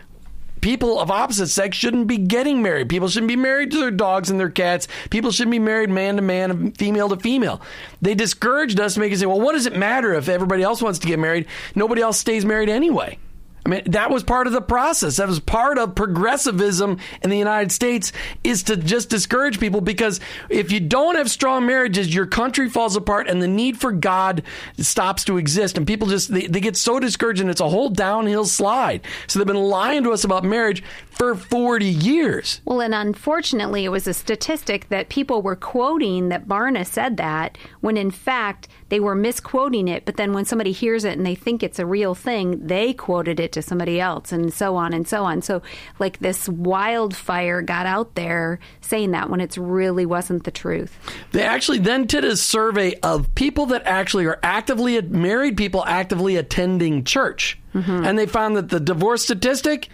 people 0.63 0.97
of 0.99 1.11
opposite 1.11 1.47
sex 1.47 1.75
shouldn't 1.75 2.07
be 2.07 2.17
getting 2.17 2.61
married. 2.61 2.87
People 2.87 3.09
shouldn't 3.09 3.27
be 3.27 3.35
married 3.35 3.69
to 3.71 3.79
their 3.79 3.91
dogs 3.91 4.29
and 4.29 4.39
their 4.39 4.49
cats. 4.49 4.87
People 5.09 5.29
shouldn't 5.29 5.51
be 5.51 5.59
married 5.59 5.89
man 5.89 6.15
to 6.15 6.21
man 6.21 6.49
and 6.49 6.77
female 6.77 7.09
to 7.09 7.17
female. 7.17 7.61
They 8.01 8.15
discouraged 8.15 8.79
us 8.79 8.93
to 8.93 9.01
make 9.01 9.11
us 9.11 9.19
say, 9.19 9.25
well, 9.25 9.41
what 9.41 9.53
does 9.53 9.65
it 9.65 9.75
matter 9.75 10.13
if 10.13 10.29
everybody 10.29 10.63
else 10.63 10.81
wants 10.81 10.99
to 10.99 11.07
get 11.07 11.19
married? 11.19 11.47
Nobody 11.75 12.01
else 12.01 12.17
stays 12.17 12.45
married 12.45 12.69
anyway. 12.69 13.17
I 13.65 13.69
mean, 13.69 13.83
that 13.85 14.11
was 14.11 14.23
part 14.23 14.47
of 14.47 14.53
the 14.53 14.61
process. 14.61 15.17
That 15.17 15.27
was 15.27 15.39
part 15.39 15.77
of 15.77 15.95
progressivism 15.95 16.99
in 17.21 17.29
the 17.29 17.37
United 17.37 17.71
States 17.71 18.11
is 18.43 18.63
to 18.63 18.75
just 18.75 19.09
discourage 19.09 19.59
people 19.59 19.79
because 19.79 20.19
if 20.49 20.71
you 20.71 20.81
don't 20.81 21.15
have 21.15 21.29
strong 21.29 21.65
marriages, 21.65 22.13
your 22.13 22.25
country 22.25 22.69
falls 22.69 22.97
apart 22.97 23.29
and 23.29 23.41
the 23.41 23.47
need 23.47 23.79
for 23.79 23.93
God 23.93 24.43
stops 24.77 25.23
to 25.25 25.37
exist. 25.37 25.77
And 25.77 25.87
people 25.87 26.07
just, 26.07 26.33
they, 26.33 26.47
they 26.47 26.59
get 26.59 26.75
so 26.75 26.99
discouraged 26.99 27.39
and 27.39 27.49
it's 27.49 27.61
a 27.61 27.69
whole 27.69 27.89
downhill 27.89 28.45
slide. 28.45 29.01
So 29.27 29.39
they've 29.39 29.47
been 29.47 29.55
lying 29.55 30.03
to 30.03 30.11
us 30.11 30.25
about 30.25 30.43
marriage 30.43 30.83
for 31.09 31.35
40 31.35 31.85
years. 31.85 32.59
Well, 32.65 32.81
and 32.81 32.93
unfortunately, 32.93 33.85
it 33.85 33.89
was 33.89 34.07
a 34.07 34.13
statistic 34.13 34.89
that 34.89 35.07
people 35.07 35.41
were 35.41 35.55
quoting 35.55 36.27
that 36.29 36.47
Barna 36.47 36.85
said 36.85 37.15
that 37.17 37.57
when 37.79 37.95
in 37.95 38.11
fact 38.11 38.67
they 38.89 38.99
were 38.99 39.15
misquoting 39.15 39.87
it. 39.87 40.05
But 40.05 40.17
then 40.17 40.33
when 40.33 40.45
somebody 40.45 40.71
hears 40.71 41.03
it 41.03 41.17
and 41.17 41.25
they 41.25 41.33
think 41.33 41.63
it's 41.63 41.79
a 41.79 41.85
real 41.85 42.13
thing, 42.13 42.67
they 42.67 42.93
quoted 42.93 43.39
it 43.39 43.52
to 43.53 43.61
somebody 43.61 43.99
else 43.99 44.31
and 44.31 44.53
so 44.53 44.75
on 44.75 44.93
and 44.93 45.07
so 45.07 45.23
on. 45.23 45.41
So, 45.41 45.61
like 45.99 46.19
this 46.19 46.47
wildfire 46.49 47.61
got 47.61 47.85
out 47.85 48.15
there 48.15 48.59
saying 48.81 49.11
that 49.11 49.29
when 49.29 49.39
it 49.39 49.55
really 49.57 50.05
wasn't 50.05 50.43
the 50.43 50.51
truth. 50.51 50.97
They 51.31 51.43
actually 51.43 51.79
then 51.79 52.05
did 52.05 52.25
a 52.25 52.35
survey 52.35 52.95
of 53.01 53.33
people 53.35 53.67
that 53.67 53.83
actually 53.85 54.25
are 54.25 54.39
actively 54.43 55.01
married 55.01 55.57
people 55.57 55.83
actively 55.85 56.35
attending 56.35 57.03
church. 57.03 57.59
Mm-hmm. 57.73 58.05
And 58.05 58.19
they 58.19 58.25
found 58.25 58.55
that 58.55 58.69
the 58.69 58.79
divorce 58.79 59.23
statistic 59.23 59.89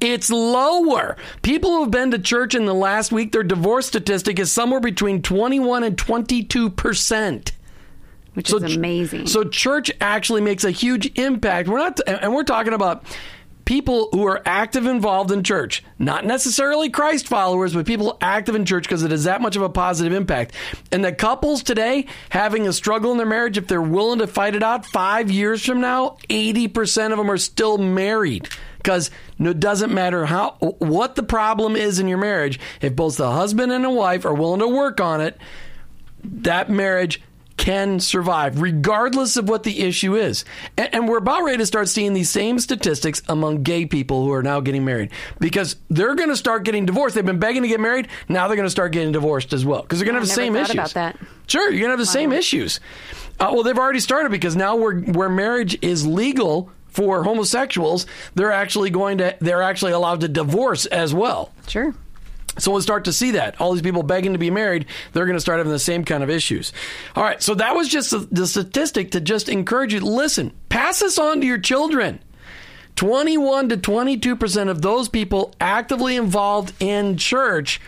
it's 0.00 0.30
lower. 0.30 1.16
People 1.42 1.70
who 1.70 1.80
have 1.82 1.90
been 1.90 2.12
to 2.12 2.20
church 2.20 2.54
in 2.54 2.66
the 2.66 2.74
last 2.74 3.10
week, 3.10 3.32
their 3.32 3.42
divorce 3.42 3.86
statistic 3.88 4.38
is 4.38 4.52
somewhere 4.52 4.80
between 4.80 5.22
21 5.22 5.82
and 5.82 5.98
22 5.98 6.70
percent. 6.70 7.52
Which 8.38 8.52
is 8.52 8.76
amazing. 8.76 9.26
So 9.26 9.42
church 9.42 9.90
actually 10.00 10.42
makes 10.42 10.62
a 10.62 10.70
huge 10.70 11.18
impact. 11.18 11.66
We're 11.66 11.78
not, 11.78 11.98
and 12.06 12.32
we're 12.32 12.44
talking 12.44 12.72
about 12.72 13.04
people 13.64 14.10
who 14.12 14.28
are 14.28 14.40
active 14.46 14.86
involved 14.86 15.32
in 15.32 15.42
church, 15.42 15.82
not 15.98 16.24
necessarily 16.24 16.88
Christ 16.88 17.26
followers, 17.26 17.74
but 17.74 17.84
people 17.84 18.16
active 18.20 18.54
in 18.54 18.64
church 18.64 18.84
because 18.84 19.02
it 19.02 19.10
has 19.10 19.24
that 19.24 19.40
much 19.40 19.56
of 19.56 19.62
a 19.62 19.68
positive 19.68 20.12
impact. 20.12 20.54
And 20.92 21.04
the 21.04 21.12
couples 21.12 21.64
today 21.64 22.06
having 22.30 22.68
a 22.68 22.72
struggle 22.72 23.10
in 23.10 23.16
their 23.16 23.26
marriage, 23.26 23.58
if 23.58 23.66
they're 23.66 23.82
willing 23.82 24.20
to 24.20 24.28
fight 24.28 24.54
it 24.54 24.62
out 24.62 24.86
five 24.86 25.32
years 25.32 25.66
from 25.66 25.80
now, 25.80 26.16
80% 26.30 27.10
of 27.10 27.18
them 27.18 27.32
are 27.32 27.38
still 27.38 27.76
married. 27.76 28.48
Because 28.76 29.10
it 29.40 29.58
doesn't 29.58 29.92
matter 29.92 30.26
how 30.26 30.52
what 30.78 31.16
the 31.16 31.24
problem 31.24 31.74
is 31.74 31.98
in 31.98 32.06
your 32.06 32.18
marriage, 32.18 32.60
if 32.80 32.94
both 32.94 33.16
the 33.16 33.32
husband 33.32 33.72
and 33.72 33.84
the 33.84 33.90
wife 33.90 34.24
are 34.24 34.32
willing 34.32 34.60
to 34.60 34.68
work 34.68 35.00
on 35.00 35.20
it, 35.20 35.36
that 36.22 36.70
marriage 36.70 37.20
can 37.58 38.00
survive, 38.00 38.62
regardless 38.62 39.36
of 39.36 39.48
what 39.48 39.64
the 39.64 39.80
issue 39.80 40.16
is. 40.16 40.46
And, 40.78 40.94
and, 40.94 41.08
we're 41.08 41.18
about 41.18 41.42
ready 41.42 41.58
to 41.58 41.66
start 41.66 41.88
seeing 41.88 42.14
these 42.14 42.30
same 42.30 42.58
statistics 42.58 43.20
among 43.28 43.64
gay 43.64 43.84
people 43.84 44.24
who 44.24 44.32
are 44.32 44.42
now 44.42 44.60
getting 44.60 44.84
married 44.84 45.10
because 45.38 45.76
they're 45.90 46.14
going 46.14 46.28
to 46.28 46.36
start 46.36 46.64
getting 46.64 46.86
divorced. 46.86 47.14
They've 47.14 47.26
been 47.26 47.40
begging 47.40 47.62
to 47.62 47.68
get 47.68 47.80
married. 47.80 48.08
Now 48.28 48.46
they're 48.46 48.56
going 48.56 48.66
to 48.66 48.70
start 48.70 48.92
getting 48.92 49.12
divorced 49.12 49.52
as 49.52 49.66
well 49.66 49.82
because 49.82 49.98
they're 49.98 50.06
going 50.06 50.14
to 50.14 50.20
have 50.20 50.28
the 50.28 50.34
same 50.34 50.56
issues. 50.56 50.74
about 50.74 50.94
that. 50.94 51.18
Sure, 51.46 51.70
you're 51.70 51.80
going 51.80 51.88
to 51.88 51.90
have 51.90 51.98
the 51.98 52.06
same 52.06 52.32
issues. 52.32 52.80
Uh, 53.40 53.50
well, 53.52 53.62
they've 53.62 53.78
already 53.78 54.00
started 54.00 54.30
because 54.30 54.56
now 54.56 54.76
we're, 54.76 55.00
where 55.00 55.28
marriage 55.28 55.76
is 55.82 56.06
legal 56.06 56.70
for 56.86 57.22
homosexuals, 57.22 58.06
they're 58.34 58.52
actually 58.52 58.90
going 58.90 59.18
to 59.18 59.36
they're 59.40 59.62
actually 59.62 59.92
allowed 59.92 60.20
to 60.20 60.28
divorce 60.28 60.86
as 60.86 61.14
well. 61.14 61.52
Sure. 61.66 61.94
So 62.56 62.72
we'll 62.72 62.82
start 62.82 63.04
to 63.04 63.12
see 63.12 63.32
that. 63.32 63.60
All 63.60 63.72
these 63.72 63.82
people 63.82 64.02
begging 64.02 64.32
to 64.32 64.38
be 64.38 64.50
married, 64.50 64.86
they're 65.12 65.26
going 65.26 65.36
to 65.36 65.40
start 65.40 65.58
having 65.58 65.72
the 65.72 65.78
same 65.78 66.04
kind 66.04 66.22
of 66.22 66.30
issues. 66.30 66.72
All 67.14 67.22
right, 67.22 67.42
so 67.42 67.54
that 67.54 67.76
was 67.76 67.88
just 67.88 68.10
the, 68.34 68.46
statistic 68.46 69.12
to 69.12 69.20
just 69.20 69.48
encourage 69.48 69.92
you. 69.92 70.00
Listen, 70.00 70.52
pass 70.68 71.00
this 71.00 71.18
on 71.18 71.40
to 71.40 71.46
your 71.46 71.58
children. 71.58 72.20
21 72.96 73.68
to 73.68 73.76
22% 73.76 74.68
of 74.68 74.82
those 74.82 75.08
people 75.08 75.54
actively 75.60 76.16
involved 76.16 76.74
in 76.80 77.16
church, 77.16 77.80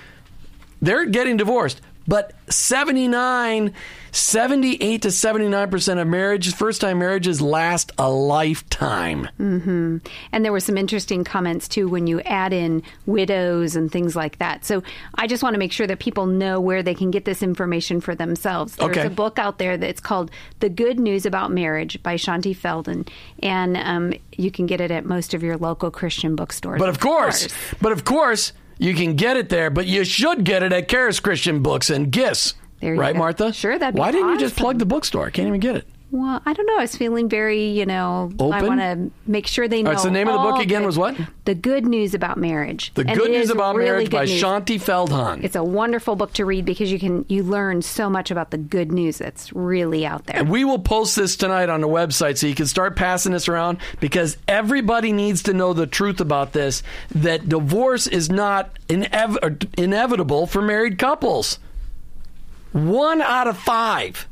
they're 0.81 1.07
getting 1.07 1.37
divorced. 1.37 1.81
But 2.11 2.33
79, 2.49 3.73
78 4.11 5.02
to 5.02 5.09
79% 5.09 6.00
of 6.02 6.09
marriages, 6.09 6.52
first 6.55 6.81
time 6.81 6.99
marriages, 6.99 7.40
last 7.40 7.93
a 7.99 8.11
lifetime. 8.11 9.29
And 9.38 10.00
there 10.45 10.50
were 10.50 10.59
some 10.59 10.76
interesting 10.76 11.23
comments 11.23 11.69
too 11.69 11.88
when 11.88 12.09
you 12.09 12.21
add 12.23 12.52
in 12.52 12.83
widows 13.07 13.76
and 13.76 13.93
things 13.93 14.17
like 14.17 14.38
that. 14.38 14.64
So 14.64 14.83
I 15.14 15.29
just 15.29 15.45
want 15.45 15.55
to 15.55 15.59
make 15.61 15.71
sure 15.71 15.87
that 15.87 16.00
people 16.00 16.26
know 16.26 16.61
where 16.61 16.83
they 16.83 16.95
can 16.95 17.12
get 17.12 17.25
this 17.26 17.45
information 17.45 18.00
for 18.00 18.17
themselves. 18.17 18.75
There's 18.75 18.90
Okay. 18.90 19.07
a 19.07 19.11
book 19.11 19.38
out 19.38 19.59
there 19.59 19.76
that's 19.76 20.00
called 20.00 20.33
The 20.59 20.69
Good 20.69 20.99
News 20.99 21.26
About 21.26 21.52
Marriage 21.52 22.02
by 22.02 22.17
Shaunti 22.17 22.57
Feldhahn. 22.57 23.07
And 23.40 23.76
um, 23.76 24.14
you 24.37 24.50
can 24.50 24.67
get 24.67 24.81
it 24.81 24.90
at 24.90 25.05
most 25.05 25.33
of 25.33 25.45
your 25.45 25.57
local 25.57 25.93
Christian 25.93 26.35
bookstores. 26.35 26.81
But 26.81 26.88
of 26.88 26.99
course, 26.99 27.47
but 27.81 27.93
of 27.93 28.05
course, 28.05 28.52
you 28.81 28.95
can 28.95 29.15
get 29.15 29.37
it 29.37 29.51
there, 29.51 29.69
but 29.69 29.87
you 29.87 30.05
should 30.05 30.43
get 30.43 30.63
it 30.63 30.73
at 30.73 30.89
Charis 30.89 31.21
Christian 31.21 31.63
Books 31.63 31.91
and 31.91 32.11
Gifts. 32.11 32.55
There 32.81 32.95
you 32.95 33.01
right, 33.01 33.13
go. 33.13 33.19
Martha? 33.19 33.53
Sure, 33.53 33.79
that'd 33.79 33.95
be 33.95 34.01
Why 34.01 34.11
didn't 34.11 34.31
you 34.31 34.39
just 34.39 34.57
plug 34.57 34.79
the 34.79 34.87
bookstore? 34.87 35.27
I 35.27 35.31
can't 35.31 35.49
even 35.49 35.61
get 35.61 35.77
it. 35.77 35.87
Well, 36.12 36.43
I 36.45 36.52
don't 36.55 36.67
know. 36.67 36.79
I 36.79 36.81
was 36.81 36.97
feeling 36.97 37.29
very, 37.29 37.67
you 37.67 37.87
know, 37.87 38.33
I 38.40 38.62
want 38.64 38.81
to 38.81 39.11
make 39.26 39.47
sure 39.47 39.69
they 39.69 39.81
know. 39.81 39.90
All 39.90 39.95
right, 39.95 40.02
so 40.02 40.09
the 40.09 40.12
name 40.12 40.26
of 40.26 40.35
the 40.43 40.50
book 40.50 40.61
again 40.61 40.81
good- 40.81 40.87
was 40.87 40.99
what? 40.99 41.17
The 41.45 41.55
Good 41.55 41.87
News 41.87 42.14
About 42.14 42.37
Marriage. 42.37 42.93
The 42.95 43.05
And 43.07 43.17
Good 43.17 43.31
News 43.31 43.49
About 43.50 43.76
really 43.76 43.90
Marriage 43.90 44.11
by 44.11 44.25
news. 44.25 44.43
Shaunti 44.43 44.81
Feldhahn. 44.81 45.45
It's 45.45 45.55
a 45.55 45.62
wonderful 45.62 46.17
book 46.17 46.33
to 46.35 46.45
read 46.45 46.64
because 46.64 46.90
you 46.90 46.99
can 46.99 47.25
you 47.29 47.45
learn 47.45 47.83
so 47.83 48.11
much 48.11 48.33
about 48.33 48.50
the 48.50 48.59
good 48.59 48.90
news 48.90 49.19
that's 49.19 49.52
really 49.52 50.05
out 50.05 50.26
there. 50.26 50.38
And 50.38 50.50
we 50.50 50.64
will 50.64 50.81
post 50.81 51.14
this 51.14 51.37
tonight 51.37 51.69
on 51.69 51.81
the 51.81 51.88
website 51.88 52.38
so 52.38 52.49
you 52.49 52.57
can 52.57 52.67
start 52.67 52.97
passing 52.97 53.31
this 53.31 53.47
around 53.49 53.79
because 54.00 54.37
everybody 54.49 55.12
needs 55.12 55.45
to 55.45 55.52
know 55.55 55.73
the 55.73 55.87
truth 55.87 56.21
about 56.21 56.52
this 56.52 56.83
that 57.14 57.49
divorce 57.49 58.09
is 58.09 58.29
not 58.31 58.71
inev- 58.88 59.79
inevitable 59.79 60.47
for 60.49 60.61
married 60.61 60.99
couples. 60.99 61.61
One 62.73 63.21
out 63.23 63.47
of 63.47 63.57
five. 63.59 64.26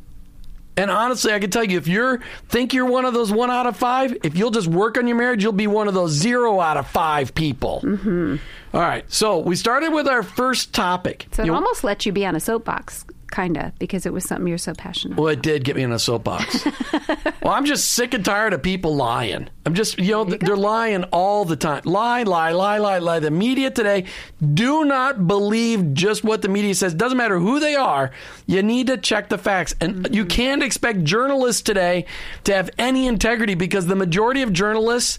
And 0.78 0.90
honestly, 0.90 1.32
I 1.32 1.38
can 1.40 1.50
tell 1.50 1.64
you, 1.64 1.76
if 1.76 1.88
you're 1.88 2.20
think 2.48 2.72
you're 2.72 2.86
one 2.86 3.04
of 3.04 3.12
those 3.12 3.32
one 3.32 3.50
out 3.50 3.66
of 3.66 3.76
five, 3.76 4.16
if 4.22 4.36
you'll 4.36 4.50
just 4.52 4.68
work 4.68 4.96
on 4.96 5.06
your 5.08 5.16
marriage, 5.16 5.42
you'll 5.42 5.52
be 5.52 5.66
one 5.66 5.88
of 5.88 5.94
those 5.94 6.12
zero 6.12 6.60
out 6.60 6.76
of 6.76 6.86
five 6.86 7.34
people. 7.34 7.80
Mm-hmm. 7.84 8.36
right. 8.72 9.04
So 9.12 9.38
we 9.40 9.56
started 9.56 9.92
with 9.92 10.06
our 10.06 10.22
first 10.22 10.72
topic. 10.72 11.26
so 11.32 11.42
it 11.42 11.46
You- 11.46 11.54
almost 11.54 11.82
lets 11.84 12.06
you 12.06 12.12
be 12.12 12.24
on 12.24 12.36
a 12.36 12.40
soapbox 12.40 13.04
kinda, 13.30 13.72
because 13.78 14.06
it 14.06 14.12
was 14.12 14.24
something 14.24 14.46
you're 14.46 14.58
so 14.58 14.74
passionate. 14.74 15.14
About. 15.14 15.22
Well, 15.22 15.32
it 15.32 15.42
did 15.42 15.64
get 15.64 15.76
me 15.76 15.82
in 15.82 15.92
a 15.92 15.98
soapbox. 15.98 16.64
well, 17.42 17.52
I'm 17.52 17.64
just 17.64 17.92
sick 17.92 18.14
and 18.14 18.24
tired 18.24 18.52
of 18.52 18.62
people 18.62 18.94
lying. 18.96 19.48
I'm 19.66 19.74
just, 19.74 19.98
you 19.98 20.12
know, 20.12 20.24
they're 20.24 20.56
lying 20.56 21.04
all 21.04 21.44
the 21.44 21.56
time. 21.56 21.82
Lie, 21.84 22.22
lie, 22.22 22.52
lie, 22.52 22.78
lie, 22.78 22.98
lie. 22.98 23.20
The 23.20 23.30
media 23.30 23.70
today, 23.70 24.04
do 24.54 24.84
not 24.84 25.26
believe 25.26 25.94
just 25.94 26.24
what 26.24 26.42
the 26.42 26.48
media 26.48 26.74
says. 26.74 26.94
Doesn't 26.94 27.18
matter 27.18 27.38
who 27.38 27.60
they 27.60 27.74
are. 27.74 28.10
You 28.46 28.62
need 28.62 28.86
to 28.88 28.96
check 28.96 29.28
the 29.28 29.38
facts. 29.38 29.74
And 29.80 29.96
mm-hmm. 29.96 30.14
you 30.14 30.24
can't 30.24 30.62
expect 30.62 31.04
journalists 31.04 31.62
today 31.62 32.06
to 32.44 32.54
have 32.54 32.70
any 32.78 33.06
integrity 33.06 33.54
because 33.54 33.86
the 33.86 33.96
majority 33.96 34.42
of 34.42 34.52
journalists 34.52 35.18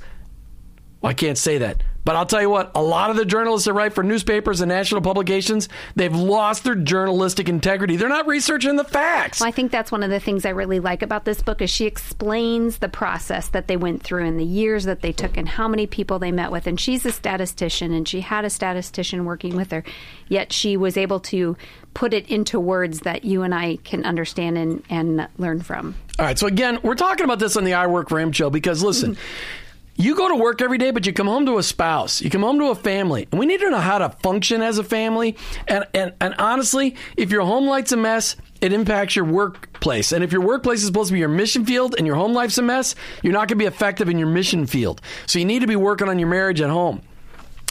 well, 1.02 1.12
I 1.12 1.14
can't 1.14 1.38
say 1.38 1.60
that. 1.60 1.82
But 2.06 2.16
I'll 2.16 2.26
tell 2.26 2.42
you 2.42 2.50
what, 2.50 2.72
a 2.76 2.82
lot 2.82 3.10
of 3.10 3.18
the 3.18 3.26
journalists 3.26 3.66
that 3.66 3.74
write 3.74 3.94
for 3.94 4.04
newspapers 4.04 4.62
and 4.62 4.70
national 4.70 5.02
publications, 5.02 5.70
they've 5.96 6.16
lost 6.16 6.64
their 6.64 6.76
journalistic 6.76 7.50
integrity. 7.50 7.98
They're 7.98 8.10
not 8.10 8.28
researching 8.28 8.78
the 8.78 8.84
facts. 8.84 9.40
Well, 9.42 9.50
I 9.50 9.52
think 9.52 9.72
that's 9.72 9.92
one 9.92 10.04
of 10.04 10.10
the 10.10 10.20
things 10.20 10.46
I 10.46 10.50
really 10.50 10.80
like 10.80 11.02
about 11.02 11.26
this 11.26 11.42
book 11.42 11.62
is 11.62 11.70
she 11.70 11.86
explains 11.86 12.78
the 12.78 12.90
process 12.90 13.50
that 13.50 13.68
they 13.68 13.78
went 13.78 14.04
through 14.04 14.26
and 14.26 14.40
the 14.40 14.46
years 14.46 14.86
that 14.86 15.02
they 15.02 15.12
took 15.12 15.38
and 15.38 15.48
how 15.48 15.68
many 15.68 15.88
people 15.88 16.20
they 16.20 16.32
met 16.32 16.52
with. 16.52 16.68
And 16.68 16.80
she's 16.80 17.06
a 17.06 17.12
statistician 17.12 17.94
and 17.94 18.08
she 18.08 18.22
had 18.22 18.46
a 18.46 18.50
statistician 18.50 19.26
working 19.26 19.56
with 19.56 19.72
her. 19.72 19.84
Yet 20.28 20.54
she 20.54 20.78
was 20.78 20.98
able 20.98 21.20
to 21.22 21.58
put 21.94 22.14
it 22.14 22.30
into 22.30 22.60
words 22.60 23.02
that 23.02 23.26
you 23.26 23.44
and 23.44 23.54
I 23.54 23.78
can 23.78 24.06
understand 24.06 24.58
and, 24.58 24.84
and 24.90 25.28
learn 25.38 25.62
from. 25.62 25.96
All 26.18 26.26
right, 26.26 26.38
so 26.38 26.48
again, 26.48 26.80
we're 26.84 26.96
talking 26.96 27.24
about 27.24 27.40
this 27.40 27.56
on 27.56 27.64
the 27.64 27.74
I 27.74 27.88
Work 27.88 28.10
for 28.10 28.20
Him 28.20 28.32
show 28.32 28.50
because 28.50 28.84
listen, 28.84 29.18
you 30.00 30.16
go 30.16 30.30
to 30.30 30.36
work 30.36 30.62
every 30.62 30.78
day, 30.78 30.92
but 30.92 31.06
you 31.06 31.12
come 31.12 31.28
home 31.28 31.46
to 31.46 31.58
a 31.58 31.64
spouse, 31.64 32.22
you 32.22 32.30
come 32.30 32.42
home 32.42 32.58
to 32.60 32.68
a 32.68 32.76
family, 32.76 33.28
and 33.32 33.40
we 33.40 33.46
need 33.46 33.60
to 33.60 33.70
know 33.70 33.80
how 33.80 33.98
to 33.98 34.10
function 34.10 34.62
as 34.62 34.78
a 34.78 34.84
family. 34.84 35.36
And 35.68 35.86
and, 35.94 36.14
and 36.22 36.34
honestly, 36.40 36.96
if 37.18 37.32
your 37.32 37.42
home 37.42 37.68
life's 37.68 37.92
a 37.92 37.98
mess, 37.98 38.38
it 38.62 38.72
impacts 38.72 39.18
your 39.18 39.26
workplace. 39.26 40.14
And 40.14 40.24
if 40.24 40.32
your 40.32 40.42
workplace 40.42 40.80
is 40.80 40.88
supposed 40.88 41.10
to 41.10 41.14
be 41.14 41.20
your 41.20 41.28
mission 41.28 41.66
field 41.66 41.96
and 41.98 42.08
your 42.08 42.16
home 42.16 42.34
life's 42.34 42.58
a 42.58 42.62
mess, 42.62 42.96
you're 43.24 43.34
not 43.34 43.50
going 43.50 43.50
to 43.50 43.56
be 43.56 43.66
effective 43.66 44.08
in 44.08 44.18
your 44.18 44.30
mission 44.30 44.66
field. 44.66 45.02
So 45.26 45.38
you 45.38 45.46
need 45.46 45.60
to 45.60 45.68
be 45.68 45.76
working 45.76 46.08
on 46.08 46.18
your 46.18 46.30
marriage 46.30 46.62
at 46.62 46.70
home. 46.70 47.02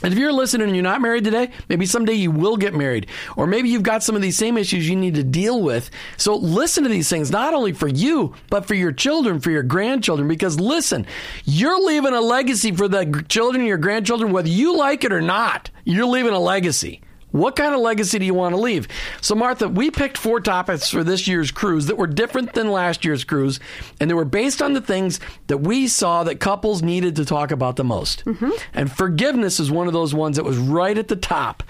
And 0.03 0.13
if 0.13 0.19
you're 0.19 0.33
listening 0.33 0.69
and 0.69 0.77
you're 0.77 0.83
not 0.85 1.01
married 1.01 1.25
today, 1.25 1.51
maybe 1.69 1.85
someday 1.85 2.13
you 2.13 2.31
will 2.31 2.57
get 2.57 2.73
married. 2.73 3.09
Or 3.37 3.49
maybe 3.49 3.69
you've 3.69 3.83
got 3.83 4.05
some 4.05 4.15
of 4.15 4.23
these 4.23 4.37
same 4.37 4.57
issues 4.57 4.89
you 4.89 4.95
need 4.95 5.17
to 5.17 5.25
deal 5.25 5.61
with. 5.61 5.91
So 6.17 6.37
listen 6.37 6.85
to 6.85 6.89
these 6.89 7.09
things, 7.09 7.33
not 7.33 7.53
only 7.53 7.73
for 7.73 7.89
you, 7.89 8.35
but 8.49 8.65
for 8.67 8.75
your 8.75 8.93
children, 8.93 9.41
for 9.41 9.51
your 9.51 9.65
grandchildren. 9.65 10.29
Because 10.29 10.61
listen, 10.61 11.05
you're 11.45 11.85
leaving 11.85 12.15
a 12.15 12.21
legacy 12.21 12.71
for 12.71 12.87
the 12.87 13.25
children 13.29 13.63
and 13.63 13.69
your 13.69 13.79
grandchildren, 13.79 14.31
whether 14.31 14.49
you 14.49 14.77
like 14.77 15.03
it 15.03 15.13
or 15.13 15.21
not. 15.21 15.71
You're 15.85 16.07
leaving 16.07 16.33
a 16.33 16.39
legacy. 16.39 17.01
What 17.31 17.57
kind 17.57 17.75
of 17.75 17.81
legacy 17.81 18.19
do 18.19 18.25
you 18.25 18.35
want 18.35 18.55
to 18.55 18.61
leave? 18.61 18.89
So, 19.21 19.35
Martha, 19.35 19.69
we 19.69 19.91
picked 19.91 20.17
four 20.17 20.41
topics 20.41 20.91
for 20.91 21.05
this 21.05 21.29
year's 21.29 21.51
cruise 21.51 21.87
that 21.87 21.99
were 21.99 22.07
different 22.07 22.55
than 22.55 22.71
last 22.71 23.05
year's 23.05 23.25
cruise, 23.25 23.61
and 24.01 24.09
they 24.09 24.15
were 24.15 24.25
based 24.25 24.63
on 24.63 24.73
the 24.73 24.81
things 24.81 25.21
that 25.49 25.59
we 25.59 25.89
saw 25.89 26.25
that 26.25 26.41
couples 26.41 26.83
needed 26.83 27.17
to 27.17 27.25
talk 27.25 27.51
about 27.51 27.77
the 27.77 27.85
most. 27.85 28.25
Mm-hmm. 28.25 28.51
And 28.73 28.91
forgiveness 28.91 29.61
is 29.61 29.71
one 29.71 29.87
of 29.87 29.93
those 29.93 30.15
ones 30.15 30.37
that 30.37 30.45
was 30.45 30.57
right 30.57 30.97
at 30.97 31.09
the 31.09 31.17
top. 31.17 31.63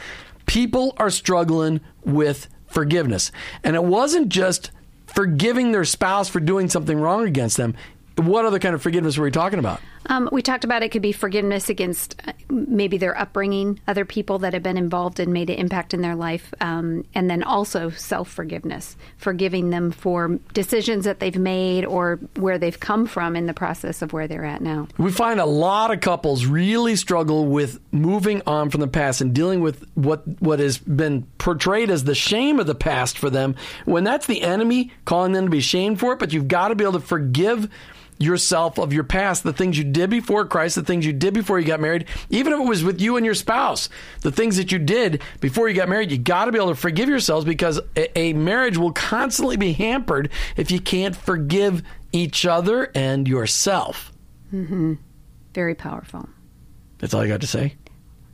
People 0.46 0.94
are 0.96 1.10
struggling 1.10 1.80
with 2.04 2.48
forgiveness. 2.68 3.32
And 3.64 3.74
it 3.74 3.84
wasn't 3.84 4.28
just 4.28 4.70
forgiving 5.06 5.72
their 5.72 5.84
spouse 5.84 6.28
for 6.28 6.38
doing 6.38 6.68
something 6.68 6.98
wrong 6.98 7.26
against 7.26 7.56
them. 7.56 7.74
What 8.16 8.44
other 8.44 8.58
kind 8.58 8.74
of 8.74 8.82
forgiveness 8.82 9.16
were 9.16 9.24
we 9.24 9.30
talking 9.30 9.58
about? 9.58 9.80
Um, 10.06 10.28
we 10.32 10.42
talked 10.42 10.64
about 10.64 10.82
it 10.82 10.90
could 10.90 11.02
be 11.02 11.12
forgiveness 11.12 11.68
against 11.68 12.20
uh, 12.26 12.32
maybe 12.48 12.98
their 12.98 13.18
upbringing, 13.18 13.80
other 13.86 14.04
people 14.04 14.38
that 14.40 14.52
have 14.54 14.62
been 14.62 14.76
involved 14.76 15.20
and 15.20 15.32
made 15.32 15.50
an 15.50 15.56
impact 15.56 15.94
in 15.94 16.00
their 16.00 16.14
life, 16.14 16.52
um, 16.60 17.04
and 17.14 17.30
then 17.30 17.42
also 17.42 17.90
self 17.90 18.30
forgiveness, 18.30 18.96
forgiving 19.16 19.70
them 19.70 19.90
for 19.90 20.38
decisions 20.54 21.04
that 21.04 21.20
they've 21.20 21.38
made 21.38 21.84
or 21.84 22.16
where 22.36 22.58
they've 22.58 22.78
come 22.78 23.06
from 23.06 23.36
in 23.36 23.46
the 23.46 23.54
process 23.54 24.02
of 24.02 24.12
where 24.12 24.28
they're 24.28 24.44
at 24.44 24.62
now. 24.62 24.88
We 24.98 25.12
find 25.12 25.40
a 25.40 25.46
lot 25.46 25.92
of 25.92 26.00
couples 26.00 26.46
really 26.46 26.96
struggle 26.96 27.46
with 27.46 27.80
moving 27.92 28.42
on 28.46 28.70
from 28.70 28.80
the 28.80 28.88
past 28.88 29.20
and 29.20 29.34
dealing 29.34 29.60
with 29.60 29.84
what 29.94 30.22
what 30.40 30.58
has 30.58 30.78
been 30.78 31.24
portrayed 31.38 31.90
as 31.90 32.04
the 32.04 32.14
shame 32.14 32.60
of 32.60 32.66
the 32.66 32.74
past 32.74 33.18
for 33.18 33.30
them. 33.30 33.56
When 33.84 34.04
that's 34.04 34.26
the 34.26 34.42
enemy 34.42 34.92
calling 35.04 35.32
them 35.32 35.46
to 35.46 35.50
be 35.50 35.60
shamed 35.60 36.00
for 36.00 36.12
it, 36.12 36.18
but 36.18 36.32
you've 36.32 36.48
got 36.48 36.68
to 36.68 36.74
be 36.74 36.84
able 36.84 36.94
to 36.94 37.00
forgive 37.00 37.68
yourself 38.18 38.78
of 38.78 38.92
your 38.92 39.04
past, 39.04 39.42
the 39.42 39.52
things 39.52 39.78
you 39.78 39.84
did 39.84 40.10
before 40.10 40.44
Christ, 40.44 40.74
the 40.74 40.82
things 40.82 41.06
you 41.06 41.12
did 41.12 41.34
before 41.34 41.58
you 41.58 41.66
got 41.66 41.80
married, 41.80 42.06
even 42.30 42.52
if 42.52 42.60
it 42.60 42.68
was 42.68 42.84
with 42.84 43.00
you 43.00 43.16
and 43.16 43.24
your 43.24 43.34
spouse, 43.34 43.88
the 44.20 44.32
things 44.32 44.56
that 44.56 44.72
you 44.72 44.78
did 44.78 45.22
before 45.40 45.68
you 45.68 45.74
got 45.74 45.88
married, 45.88 46.10
you 46.10 46.18
got 46.18 46.46
to 46.46 46.52
be 46.52 46.58
able 46.58 46.68
to 46.68 46.74
forgive 46.74 47.08
yourselves 47.08 47.44
because 47.44 47.80
a, 47.96 48.32
marriage 48.32 48.76
will 48.76 48.92
constantly 48.92 49.56
be 49.56 49.72
hampered 49.72 50.30
if 50.56 50.70
you 50.70 50.80
can't 50.80 51.16
forgive 51.16 51.82
each 52.12 52.44
other 52.44 52.90
and 52.94 53.28
yourself. 53.28 54.12
Mm-hmm. 54.52 54.94
Very 55.54 55.74
powerful. 55.74 56.28
That's 56.98 57.14
all 57.14 57.20
I 57.20 57.28
got 57.28 57.40
to 57.42 57.46
say. 57.46 57.74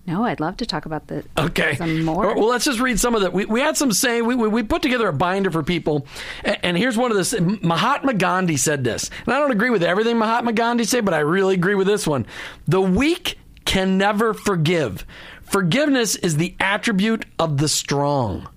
No, 0.06 0.22
I'd 0.24 0.38
love 0.40 0.58
to 0.58 0.66
talk 0.66 0.84
about 0.84 1.06
the 1.06 1.24
Okay. 1.38 1.76
some 1.76 2.04
more. 2.04 2.34
Well, 2.34 2.48
let's 2.48 2.66
just 2.66 2.78
read 2.78 3.00
some 3.00 3.14
of 3.14 3.22
that. 3.22 3.32
We, 3.32 3.46
we 3.46 3.60
had 3.60 3.76
some 3.76 3.90
saying, 3.90 4.26
we, 4.26 4.34
we, 4.34 4.48
we 4.48 4.62
put 4.62 4.82
together 4.82 5.08
a 5.08 5.12
binder 5.14 5.50
for 5.50 5.62
people. 5.62 6.06
And, 6.44 6.58
and 6.62 6.76
here's 6.76 6.96
one 6.96 7.10
of 7.10 7.16
this. 7.16 7.34
Mahatma 7.40 8.12
Gandhi 8.14 8.58
said 8.58 8.84
this. 8.84 9.10
And 9.24 9.34
I 9.34 9.38
don't 9.38 9.50
agree 9.50 9.70
with 9.70 9.82
everything 9.82 10.18
Mahatma 10.18 10.52
Gandhi 10.52 10.84
said, 10.84 11.04
but 11.06 11.14
I 11.14 11.20
really 11.20 11.54
agree 11.54 11.74
with 11.74 11.86
this 11.86 12.06
one. 12.06 12.26
The 12.68 12.82
weak 12.82 13.38
can 13.64 13.96
never 13.96 14.34
forgive. 14.34 15.06
Forgiveness 15.42 16.16
is 16.16 16.36
the 16.36 16.54
attribute 16.60 17.24
of 17.38 17.56
the 17.56 17.68
strong. 17.68 18.48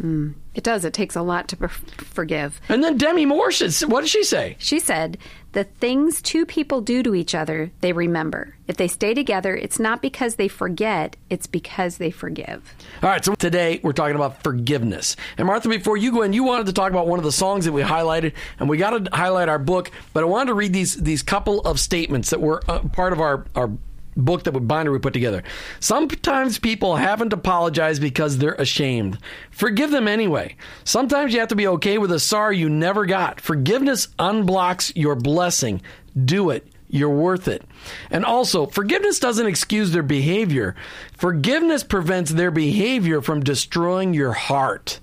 Hmm. 0.00 0.30
it 0.54 0.64
does. 0.64 0.84
It 0.84 0.92
takes 0.94 1.14
a 1.14 1.22
lot 1.22 1.46
to 1.48 1.68
forgive. 1.68 2.60
And 2.68 2.82
then 2.82 2.96
Demi 2.96 3.26
Moore, 3.26 3.52
what 3.86 4.00
did 4.00 4.08
she 4.10 4.24
say? 4.24 4.56
She 4.58 4.80
said, 4.80 5.18
The 5.52 5.64
things 5.64 6.22
two 6.22 6.46
people 6.46 6.80
do 6.80 7.02
to 7.02 7.14
each 7.14 7.34
other, 7.34 7.70
they 7.80 7.92
remember. 7.92 8.56
If 8.68 8.78
they 8.78 8.88
stay 8.88 9.12
together, 9.12 9.54
it's 9.54 9.78
not 9.78 10.00
because 10.00 10.36
they 10.36 10.48
forget, 10.48 11.16
it's 11.28 11.46
because 11.46 11.98
they 11.98 12.10
forgive. 12.10 12.74
All 13.02 13.10
right, 13.10 13.22
so 13.22 13.34
today 13.34 13.78
we're 13.82 13.92
talking 13.92 14.16
about 14.16 14.42
forgiveness. 14.42 15.14
And 15.36 15.46
Martha, 15.46 15.68
before 15.68 15.98
you 15.98 16.10
go 16.10 16.22
in, 16.22 16.32
you 16.32 16.42
wanted 16.42 16.66
to 16.66 16.72
talk 16.72 16.90
about 16.90 17.06
one 17.06 17.18
of 17.18 17.24
the 17.24 17.32
songs 17.32 17.66
that 17.66 17.72
we 17.72 17.82
highlighted, 17.82 18.32
and 18.58 18.66
we 18.66 18.78
got 18.78 19.04
to 19.04 19.14
highlight 19.14 19.50
our 19.50 19.58
book. 19.58 19.90
But 20.14 20.22
I 20.22 20.26
wanted 20.26 20.46
to 20.46 20.54
read 20.54 20.72
these 20.72 20.96
these 20.96 21.22
couple 21.22 21.60
of 21.60 21.78
statements 21.78 22.30
that 22.30 22.40
were 22.40 22.62
uh, 22.66 22.80
part 22.88 23.12
of 23.12 23.20
our 23.20 23.44
our 23.54 23.70
book 24.16 24.44
that 24.44 24.54
we 24.54 24.60
binder 24.60 24.92
we 24.92 24.98
put 24.98 25.12
together. 25.12 25.42
Sometimes 25.80 26.58
people 26.58 26.96
haven't 26.96 27.32
apologized 27.32 28.02
because 28.02 28.38
they're 28.38 28.54
ashamed. 28.54 29.18
Forgive 29.50 29.90
them 29.90 30.08
anyway. 30.08 30.56
Sometimes 30.84 31.32
you 31.32 31.40
have 31.40 31.48
to 31.48 31.56
be 31.56 31.66
okay 31.66 31.98
with 31.98 32.12
a 32.12 32.20
sorry 32.20 32.58
you 32.58 32.68
never 32.68 33.06
got. 33.06 33.40
Forgiveness 33.40 34.08
unblocks 34.18 34.92
your 34.94 35.14
blessing. 35.14 35.82
Do 36.24 36.50
it. 36.50 36.66
You're 36.88 37.08
worth 37.08 37.48
it. 37.48 37.62
And 38.10 38.22
also, 38.22 38.66
forgiveness 38.66 39.18
doesn't 39.18 39.46
excuse 39.46 39.92
their 39.92 40.02
behavior. 40.02 40.76
Forgiveness 41.16 41.82
prevents 41.82 42.30
their 42.30 42.50
behavior 42.50 43.22
from 43.22 43.42
destroying 43.42 44.12
your 44.12 44.32
heart. 44.32 45.00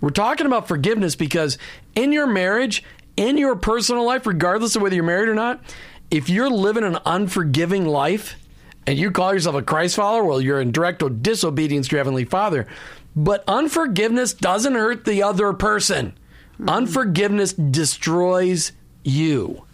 We're 0.00 0.10
talking 0.10 0.46
about 0.46 0.68
forgiveness 0.68 1.14
because 1.14 1.58
in 1.94 2.10
your 2.10 2.26
marriage, 2.26 2.82
in 3.16 3.36
your 3.36 3.54
personal 3.54 4.04
life, 4.04 4.26
regardless 4.26 4.74
of 4.74 4.82
whether 4.82 4.94
you're 4.94 5.04
married 5.04 5.28
or 5.28 5.34
not, 5.34 5.62
if 6.12 6.28
you're 6.28 6.50
living 6.50 6.84
an 6.84 6.98
unforgiving 7.06 7.86
life 7.86 8.36
and 8.86 8.98
you 8.98 9.10
call 9.10 9.32
yourself 9.32 9.56
a 9.56 9.62
Christ 9.62 9.96
follower, 9.96 10.24
well, 10.24 10.40
you're 10.40 10.60
in 10.60 10.70
direct 10.70 11.02
disobedience 11.22 11.88
to 11.88 11.92
your 11.96 12.00
Heavenly 12.00 12.26
Father. 12.26 12.68
But 13.16 13.42
unforgiveness 13.48 14.34
doesn't 14.34 14.74
hurt 14.74 15.06
the 15.06 15.22
other 15.22 15.54
person. 15.54 16.12
Unforgiveness 16.68 17.54
destroys 17.54 18.72
you. 19.02 19.64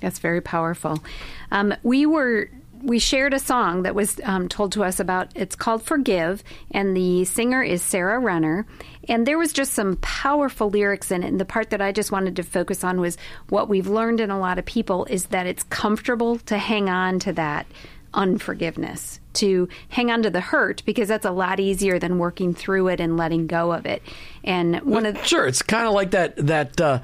That's 0.00 0.18
very 0.18 0.40
powerful. 0.40 1.02
Um, 1.50 1.74
we 1.82 2.06
were 2.06 2.50
we 2.82 2.98
shared 2.98 3.34
a 3.34 3.38
song 3.38 3.82
that 3.82 3.94
was 3.94 4.20
um, 4.24 4.48
told 4.48 4.72
to 4.72 4.84
us 4.84 5.00
about. 5.00 5.30
It's 5.34 5.56
called 5.56 5.82
"Forgive," 5.82 6.42
and 6.70 6.96
the 6.96 7.24
singer 7.24 7.62
is 7.62 7.82
Sarah 7.82 8.18
Runner. 8.18 8.66
And 9.08 9.26
there 9.26 9.38
was 9.38 9.52
just 9.52 9.72
some 9.72 9.96
powerful 9.96 10.70
lyrics 10.70 11.10
in 11.10 11.22
it. 11.22 11.28
And 11.28 11.40
the 11.40 11.44
part 11.44 11.70
that 11.70 11.80
I 11.80 11.92
just 11.92 12.12
wanted 12.12 12.36
to 12.36 12.42
focus 12.42 12.84
on 12.84 13.00
was 13.00 13.16
what 13.48 13.68
we've 13.68 13.88
learned 13.88 14.20
in 14.20 14.30
a 14.30 14.38
lot 14.38 14.58
of 14.58 14.64
people 14.64 15.06
is 15.06 15.26
that 15.26 15.46
it's 15.46 15.62
comfortable 15.64 16.38
to 16.40 16.58
hang 16.58 16.88
on 16.88 17.18
to 17.20 17.32
that 17.32 17.66
unforgiveness, 18.14 19.20
to 19.34 19.68
hang 19.88 20.10
on 20.10 20.22
to 20.22 20.30
the 20.30 20.40
hurt, 20.40 20.82
because 20.84 21.08
that's 21.08 21.26
a 21.26 21.30
lot 21.30 21.60
easier 21.60 21.98
than 21.98 22.18
working 22.18 22.54
through 22.54 22.88
it 22.88 23.00
and 23.00 23.16
letting 23.16 23.46
go 23.46 23.72
of 23.72 23.86
it. 23.86 24.02
And 24.44 24.80
one 24.82 25.06
of 25.06 25.24
Sure, 25.26 25.46
it's 25.46 25.62
kind 25.62 25.86
of 25.86 25.94
like 25.94 26.12
that 26.12 26.36
that 26.36 26.80
uh, 26.80 27.00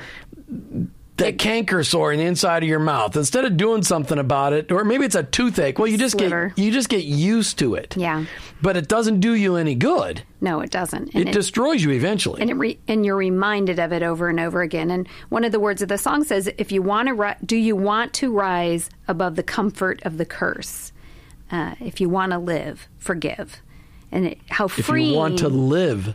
that 1.17 1.39
canker 1.39 1.85
sore 1.85 2.13
in 2.13 2.19
the 2.19 2.25
inside 2.25 2.63
of 2.65 2.69
your 2.69 2.81
mouth. 2.81 3.17
Instead 3.17 3.45
of 3.45 3.57
doing 3.57 3.83
something 3.85 4.19
about 4.19 4.53
it, 4.53 4.73
or 4.73 4.85
maybe 4.85 5.05
it's 5.05 5.15
a 5.15 5.23
toothache. 5.23 5.79
Well, 5.79 5.87
you 5.87 5.97
just 5.97 6.17
Sliver. 6.19 6.49
get 6.49 6.59
you 6.65 6.73
just 6.73 6.89
get 6.89 7.05
used 7.05 7.59
to 7.61 7.75
it. 7.77 7.97
Yeah. 7.97 8.25
but 8.61 8.77
it 8.77 8.89
doesn't 8.89 9.21
do 9.21 9.35
you 9.35 9.55
any 9.57 9.75
good. 9.77 10.23
no, 10.41 10.61
it 10.61 10.71
doesn't. 10.71 11.09
It, 11.15 11.27
And 11.27 11.33
destroys 11.33 11.85
you 11.85 11.91
eventually. 11.93 12.41
and 12.41 12.51
it 12.51 12.55
re- 12.55 12.79
and 12.89 13.05
you're 13.07 13.17
reminded 13.17 13.79
of 13.79 13.93
it 13.93 14.03
over 14.03 14.29
and 14.29 14.41
over 14.41 14.61
again. 14.63 14.91
And 14.91 15.09
one 15.29 15.45
of 15.45 15.53
the 15.53 15.61
words 15.61 15.83
of 15.83 15.89
the 15.89 15.99
song 15.99 16.25
says, 16.25 16.51
"If 16.59 16.73
you 16.73 16.83
want 16.83 17.07
to, 17.09 17.15
ri- 17.15 17.37
do 17.47 17.57
you 17.57 17.77
want 17.77 18.13
to 18.15 18.33
rise 18.33 18.91
above 19.07 19.37
the 19.37 19.43
comfort 19.45 20.01
of 20.05 20.19
the 20.19 20.27
curse? 20.27 20.91
Uh, 21.53 21.75
if 21.81 22.01
you 22.01 22.09
want 22.09 22.33
to 22.33 22.39
live, 22.39 22.89
forgive." 22.99 23.61
And 24.11 24.27
it, 24.27 24.39
how 24.51 24.65
if 24.67 24.89
you 24.89 25.15
want 25.15 25.39
to 25.41 25.49
live, 25.49 26.15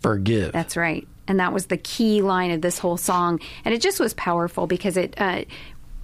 forgive. 0.00 0.52
That's 0.52 0.76
right. 0.76 1.06
And 1.28 1.38
that 1.38 1.52
was 1.52 1.66
the 1.66 1.76
key 1.76 2.22
line 2.22 2.50
of 2.50 2.62
this 2.62 2.78
whole 2.78 2.96
song. 2.96 3.40
And 3.64 3.74
it 3.74 3.80
just 3.80 4.00
was 4.00 4.14
powerful 4.14 4.66
because 4.66 4.96
it 4.96 5.14
uh, 5.18 5.44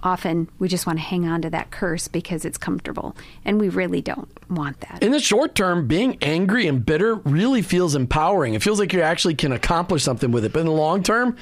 often 0.03 0.47
we 0.59 0.67
just 0.67 0.85
want 0.85 0.99
to 0.99 1.03
hang 1.03 1.27
on 1.27 1.41
to 1.41 1.49
that 1.49 1.71
curse 1.71 2.07
because 2.07 2.45
it's 2.45 2.57
comfortable. 2.57 3.15
And 3.43 3.59
we 3.59 3.69
really 3.69 4.01
don't 4.01 4.29
want 4.49 4.79
that. 4.81 5.03
In 5.03 5.11
the 5.11 5.19
short 5.19 5.55
term, 5.55 5.87
being 5.87 6.17
angry 6.21 6.67
and 6.67 6.85
bitter 6.85 7.15
really 7.15 7.61
feels 7.61 7.95
empowering. 7.95 8.53
It 8.53 8.63
feels 8.63 8.79
like 8.79 8.93
you 8.93 9.01
actually 9.01 9.35
can 9.35 9.51
accomplish 9.51 10.03
something 10.03 10.31
with 10.31 10.45
it. 10.45 10.53
But 10.53 10.59
in 10.59 10.67
the 10.67 10.71
long 10.71 11.03
term, 11.03 11.35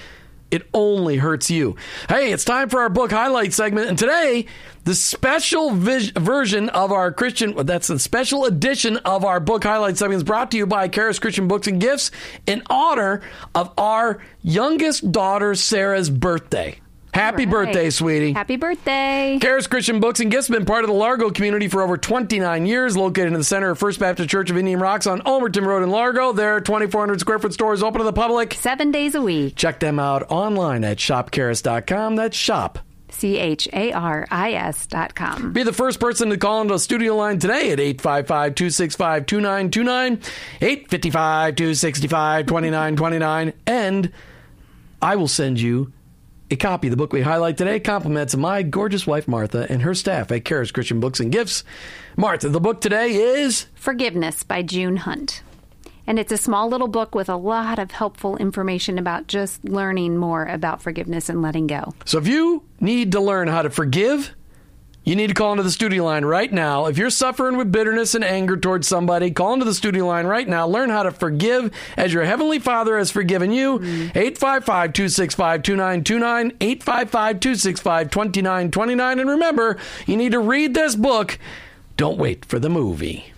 it 0.54 0.70
only 0.72 1.18
hurts 1.18 1.50
you. 1.50 1.76
Hey, 2.08 2.32
it's 2.32 2.46
time 2.46 2.70
for 2.70 2.82
our 2.82 2.90
book 2.90 3.10
highlight 3.10 3.54
segment. 3.54 3.90
And 3.90 3.98
today, 3.98 4.46
the 4.84 4.94
special 4.94 5.72
vis- 5.72 6.12
version 6.12 6.70
of 6.70 6.92
our 6.92 7.12
Christian, 7.12 7.56
that's 7.66 7.88
the 7.88 7.98
special 7.98 8.46
edition 8.46 8.98
of 8.98 9.26
our 9.26 9.40
book 9.40 9.64
highlight 9.64 9.98
segment 9.98 10.18
is 10.18 10.24
brought 10.24 10.52
to 10.52 10.58
you 10.58 10.68
by 10.68 10.88
Charis 10.88 11.18
Christian 11.18 11.48
Books 11.48 11.66
and 11.66 11.82
Gifts 11.82 12.12
in 12.46 12.62
honor 12.70 13.22
of 13.56 13.74
our 13.80 14.22
youngest 14.44 15.12
daughter, 15.12 15.56
Sarah's 15.56 16.12
birthday. 16.12 16.80
Happy 17.14 17.44
Right. 17.46 17.50
birthday, 17.52 17.90
sweetie. 17.90 18.34
Happy 18.34 18.56
birthday. 18.56 19.38
Charis 19.42 19.68
Christian 19.68 20.00
Books 20.00 20.20
and 20.20 20.32
Gifts 20.32 20.48
have 20.48 20.58
been 20.58 20.66
part 20.66 20.84
of 20.84 20.90
the 20.90 20.96
Largo 20.96 21.30
community 21.30 21.68
for 21.68 21.82
over 21.82 21.98
29 21.98 22.66
years, 22.66 22.98
located 22.98 23.28
in 23.28 23.34
the 23.34 23.44
center 23.44 23.70
of 23.70 23.78
First 23.80 24.00
Baptist 24.00 24.30
Church 24.30 24.50
of 24.50 24.58
Indian 24.58 24.80
Rocks 24.80 25.06
on 25.06 25.22
Ulmerton 25.22 25.66
Road 25.66 25.84
in 25.84 25.92
Largo. 25.92 26.32
Their 26.34 26.60
2,400 26.60 27.20
square 27.20 27.40
foot 27.40 27.54
store 27.54 27.74
is 27.74 27.84
open 27.84 28.00
to 28.00 28.04
the 28.06 28.14
public. 28.14 28.56
Seven 28.56 28.90
days 28.92 29.14
a 29.16 29.22
week. 29.22 29.56
Check 29.56 29.80
them 29.80 30.00
out 30.00 30.24
online 30.30 30.84
at 30.84 30.98
shopcharis.com. 30.98 32.16
That's 32.16 32.36
shop. 32.36 32.80
C 33.10 33.38
H 33.38 33.70
A 33.74 33.92
R 33.92 34.26
I 34.32 34.54
S 34.54 34.88
dot 34.88 35.14
com. 35.14 35.54
Be 35.54 35.62
the 35.62 35.72
first 35.72 36.00
person 36.00 36.32
to 36.32 36.38
call 36.38 36.62
into 36.62 36.74
the 36.74 36.80
studio 36.80 37.16
line 37.16 37.38
today 37.38 37.70
at 37.72 37.80
855 37.80 38.56
265 38.56 39.28
2929, 39.28 40.20
855 40.62 41.56
265 41.56 42.46
2929, 42.48 43.54
and 43.68 44.12
I 45.00 45.16
will 45.16 45.28
send 45.28 45.62
you 45.62 45.94
a 46.54 46.56
copy 46.56 46.86
of 46.86 46.92
the 46.92 46.98
book 46.98 47.12
we 47.12 47.22
highlight 47.22 47.58
today. 47.58 47.80
Compliments 47.80 48.36
my 48.36 48.62
gorgeous 48.62 49.08
wife, 49.08 49.28
Martha, 49.28 49.66
and 49.70 49.82
her 49.82 49.96
staff 49.96 50.32
at 50.32 50.46
Charis 50.46 50.72
Christian 50.72 51.00
Books 51.00 51.20
and 51.20 51.32
Gifts. 51.32 51.64
Martha, 52.16 52.48
the 52.48 52.62
book 52.62 52.80
today 52.80 53.16
is 53.16 53.66
Forgiveness 53.74 54.44
by 54.44 54.62
June 54.62 54.98
Hunt. 54.98 55.42
And 56.06 56.20
it's 56.20 56.32
a 56.32 56.38
small 56.38 56.70
little 56.70 56.88
book 56.88 57.16
with 57.16 57.28
a 57.28 57.38
lot 57.38 57.80
of 57.80 57.90
helpful 57.90 58.38
information 58.38 59.00
about 59.00 59.26
just 59.26 59.66
learning 59.66 60.18
more 60.18 60.46
about 60.46 60.80
forgiveness 60.80 61.28
and 61.28 61.42
letting 61.42 61.66
go. 61.66 61.96
So 62.06 62.20
if 62.20 62.28
you 62.28 62.62
need 62.80 63.14
to 63.14 63.20
learn 63.20 63.48
how 63.48 63.64
to 63.64 63.72
forgive, 63.72 64.36
you 65.04 65.16
need 65.16 65.28
to 65.28 65.34
call 65.34 65.52
into 65.52 65.64
the 65.64 65.72
studio 65.72 66.06
line 66.06 66.24
right 66.24 66.52
now. 66.52 66.86
If 66.86 66.98
you're 66.98 67.10
suffering 67.10 67.58
with 67.58 67.72
bitterness 67.72 68.16
and 68.16 68.24
anger 68.24 68.56
towards 68.56 68.88
somebody, 68.88 69.32
call 69.32 69.54
into 69.54 69.66
the 69.66 69.74
studio 69.74 70.08
line 70.08 70.26
right 70.26 70.48
now. 70.48 70.66
Learn 70.66 70.90
how 70.90 71.04
to 71.04 71.12
forgive 71.12 71.72
as 71.98 72.14
your 72.14 72.24
heavenly 72.24 72.60
Father 72.60 72.98
has 72.98 73.12
forgiven 73.12 73.52
you. 73.52 73.76
855 73.76 74.94
265 74.94 75.64
2929, 75.64 76.58
855 76.62 77.40
265 77.40 78.10
2929. 78.10 79.20
And 79.20 79.30
remember, 79.30 79.78
you 80.06 80.16
need 80.16 80.32
to 80.32 80.40
read 80.40 80.74
this 80.74 80.96
book. 80.96 81.38
Don't 81.98 82.18
wait 82.18 82.46
for 82.46 82.60
the 82.60 82.70
movie. 82.70 83.34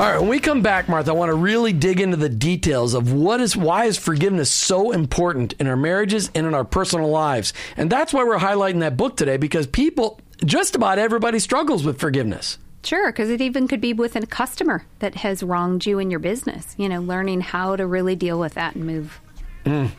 All 0.00 0.06
right, 0.06 0.18
when 0.18 0.30
we 0.30 0.40
come 0.40 0.62
back, 0.62 0.88
Martha, 0.88 1.10
I 1.10 1.12
want 1.12 1.28
to 1.28 1.34
really 1.34 1.74
dig 1.74 2.00
into 2.00 2.16
the 2.16 2.30
details 2.30 2.94
of 2.94 3.12
what 3.12 3.38
is 3.38 3.54
why 3.54 3.84
is 3.84 3.98
forgiveness 3.98 4.50
so 4.50 4.92
important 4.92 5.52
in 5.58 5.66
our 5.66 5.76
marriages 5.76 6.30
and 6.34 6.46
in 6.46 6.54
our 6.54 6.64
personal 6.64 7.10
lives. 7.10 7.52
And 7.76 7.90
that's 7.90 8.10
why 8.14 8.24
we're 8.24 8.38
highlighting 8.38 8.80
that 8.80 8.96
book 8.96 9.18
today 9.18 9.36
because 9.36 9.66
people 9.66 10.18
just 10.42 10.74
about 10.74 10.98
everybody 10.98 11.38
struggles 11.38 11.84
with 11.84 12.00
forgiveness. 12.00 12.56
Sure, 12.82 13.12
because 13.12 13.28
it 13.28 13.42
even 13.42 13.68
could 13.68 13.82
be 13.82 13.92
with 13.92 14.16
a 14.16 14.24
customer 14.24 14.86
that 15.00 15.16
has 15.16 15.42
wronged 15.42 15.84
you 15.84 15.98
in 15.98 16.10
your 16.10 16.18
business. 16.18 16.74
You 16.78 16.88
know, 16.88 17.02
learning 17.02 17.42
how 17.42 17.76
to 17.76 17.86
really 17.86 18.16
deal 18.16 18.40
with 18.40 18.54
that 18.54 18.76
and 18.76 18.86
move. 18.86 19.20
Mm, 19.66 19.90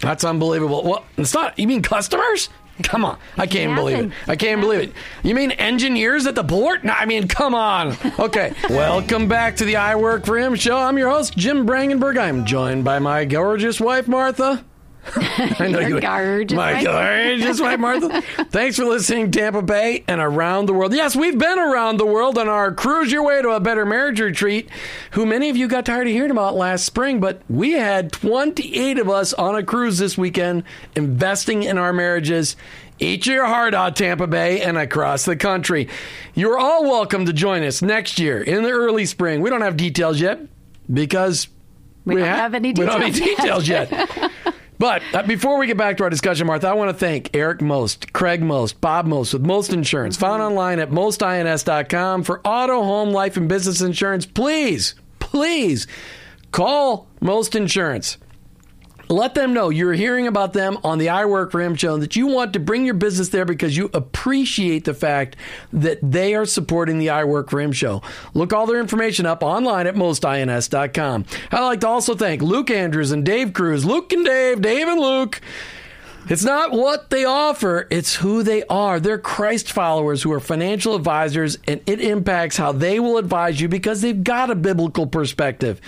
that's 0.00 0.24
unbelievable. 0.24 0.82
Well, 0.82 1.04
it's 1.16 1.32
not 1.32 1.56
you 1.60 1.68
mean 1.68 1.82
customers? 1.82 2.48
Come 2.82 3.04
on. 3.04 3.18
I 3.36 3.46
can't 3.46 3.70
even 3.70 3.74
believe 3.76 3.98
it. 3.98 4.12
I 4.26 4.36
can't 4.36 4.60
believe 4.60 4.80
it. 4.80 4.92
You 5.22 5.34
mean 5.34 5.52
engineers 5.52 6.26
at 6.26 6.34
the 6.34 6.42
port? 6.42 6.82
No, 6.82 6.92
I 6.92 7.06
mean, 7.06 7.28
come 7.28 7.54
on. 7.54 7.96
Okay. 8.18 8.52
Welcome 8.68 9.28
back 9.28 9.56
to 9.56 9.64
the 9.64 9.76
I 9.76 9.94
Work 9.94 10.26
for 10.26 10.36
Him 10.38 10.54
show. 10.56 10.76
I'm 10.76 10.98
your 10.98 11.10
host, 11.10 11.36
Jim 11.36 11.66
Brangenberg. 11.66 12.18
I'm 12.18 12.44
joined 12.44 12.84
by 12.84 12.98
my 12.98 13.24
gorgeous 13.24 13.80
wife, 13.80 14.08
Martha. 14.08 14.64
I 15.16 15.68
know 15.68 15.80
Your 15.80 15.88
you 15.88 16.00
gorgeous 16.00 16.56
My 16.56 16.82
gorgeous 16.82 17.60
wife, 17.60 17.78
Martha. 17.78 18.22
Thanks 18.50 18.76
for 18.76 18.84
listening, 18.84 19.30
Tampa 19.30 19.62
Bay 19.62 20.04
and 20.08 20.20
around 20.20 20.66
the 20.66 20.72
world. 20.72 20.94
Yes, 20.94 21.14
we've 21.14 21.38
been 21.38 21.58
around 21.58 21.98
the 21.98 22.06
world 22.06 22.38
on 22.38 22.48
our 22.48 22.72
cruise 22.72 23.12
your 23.12 23.22
way 23.22 23.42
to 23.42 23.50
a 23.50 23.60
better 23.60 23.84
marriage 23.84 24.20
retreat, 24.20 24.68
who 25.12 25.26
many 25.26 25.50
of 25.50 25.56
you 25.56 25.68
got 25.68 25.84
tired 25.86 26.06
of 26.06 26.12
hearing 26.12 26.30
about 26.30 26.54
last 26.54 26.84
spring, 26.84 27.20
but 27.20 27.42
we 27.48 27.72
had 27.72 28.12
28 28.12 28.98
of 28.98 29.10
us 29.10 29.34
on 29.34 29.54
a 29.54 29.62
cruise 29.62 29.98
this 29.98 30.16
weekend 30.16 30.64
investing 30.96 31.62
in 31.62 31.76
our 31.78 31.92
marriages. 31.92 32.56
Eat 32.98 33.26
your 33.26 33.44
heart 33.44 33.74
out, 33.74 33.96
Tampa 33.96 34.26
Bay, 34.26 34.60
and 34.62 34.78
across 34.78 35.24
the 35.24 35.36
country. 35.36 35.88
You're 36.34 36.58
all 36.58 36.84
welcome 36.84 37.26
to 37.26 37.32
join 37.32 37.62
us 37.64 37.82
next 37.82 38.18
year 38.20 38.40
in 38.40 38.62
the 38.62 38.70
early 38.70 39.04
spring. 39.04 39.40
We 39.40 39.50
don't 39.50 39.62
have 39.62 39.76
details 39.76 40.20
yet 40.20 40.40
because 40.92 41.48
We 42.04 42.14
don't 42.14 42.28
ha- 42.28 42.36
have 42.36 42.54
any 42.54 42.68
We 42.68 42.84
don't 42.86 43.00
have 43.00 43.02
any 43.02 43.10
details 43.10 43.66
details 43.66 43.68
yet. 43.68 44.30
But 44.84 45.02
uh, 45.14 45.22
before 45.22 45.56
we 45.56 45.66
get 45.66 45.78
back 45.78 45.96
to 45.96 46.04
our 46.04 46.10
discussion, 46.10 46.46
Martha, 46.46 46.68
I 46.68 46.74
want 46.74 46.90
to 46.90 46.94
thank 46.94 47.34
Eric 47.34 47.62
Most, 47.62 48.12
Craig 48.12 48.42
Most, 48.42 48.82
Bob 48.82 49.06
Most 49.06 49.32
with 49.32 49.40
Most 49.40 49.72
Insurance, 49.72 50.14
found 50.14 50.42
online 50.42 50.78
at 50.78 50.90
mostins.com 50.90 52.22
for 52.22 52.42
auto, 52.46 52.82
home, 52.82 53.08
life, 53.08 53.38
and 53.38 53.48
business 53.48 53.80
insurance. 53.80 54.26
Please, 54.26 54.94
please 55.20 55.86
call 56.52 57.06
Most 57.22 57.56
Insurance. 57.56 58.18
Let 59.14 59.36
them 59.36 59.54
know 59.54 59.68
you're 59.68 59.92
hearing 59.92 60.26
about 60.26 60.54
them 60.54 60.76
on 60.82 60.98
the 60.98 61.08
I 61.08 61.24
Work 61.24 61.52
for 61.52 61.60
Him 61.60 61.76
show 61.76 61.98
that 61.98 62.16
you 62.16 62.26
want 62.26 62.52
to 62.54 62.58
bring 62.58 62.84
your 62.84 62.94
business 62.94 63.28
there 63.28 63.44
because 63.44 63.76
you 63.76 63.88
appreciate 63.94 64.86
the 64.86 64.92
fact 64.92 65.36
that 65.72 66.00
they 66.02 66.34
are 66.34 66.44
supporting 66.44 66.98
the 66.98 67.10
I 67.10 67.22
Work 67.22 67.48
for 67.48 67.60
Him 67.60 67.70
show. 67.70 68.02
Look 68.34 68.52
all 68.52 68.66
their 68.66 68.80
information 68.80 69.24
up 69.24 69.44
online 69.44 69.86
at 69.86 69.94
mostins.com. 69.94 71.26
I'd 71.52 71.60
like 71.60 71.80
to 71.82 71.88
also 71.88 72.16
thank 72.16 72.42
Luke 72.42 72.72
Andrews 72.72 73.12
and 73.12 73.24
Dave 73.24 73.52
Cruz. 73.52 73.84
Luke 73.84 74.12
and 74.12 74.26
Dave, 74.26 74.60
Dave 74.60 74.88
and 74.88 75.00
Luke. 75.00 75.40
It's 76.26 76.42
not 76.42 76.72
what 76.72 77.10
they 77.10 77.26
offer, 77.26 77.86
it's 77.90 78.16
who 78.16 78.42
they 78.42 78.64
are. 78.64 78.98
They're 78.98 79.18
Christ 79.18 79.70
followers 79.70 80.22
who 80.22 80.32
are 80.32 80.40
financial 80.40 80.96
advisors, 80.96 81.58
and 81.68 81.82
it 81.86 82.00
impacts 82.00 82.56
how 82.56 82.72
they 82.72 82.98
will 82.98 83.18
advise 83.18 83.60
you 83.60 83.68
because 83.68 84.00
they've 84.00 84.24
got 84.24 84.50
a 84.50 84.54
biblical 84.54 85.06
perspective. 85.06 85.82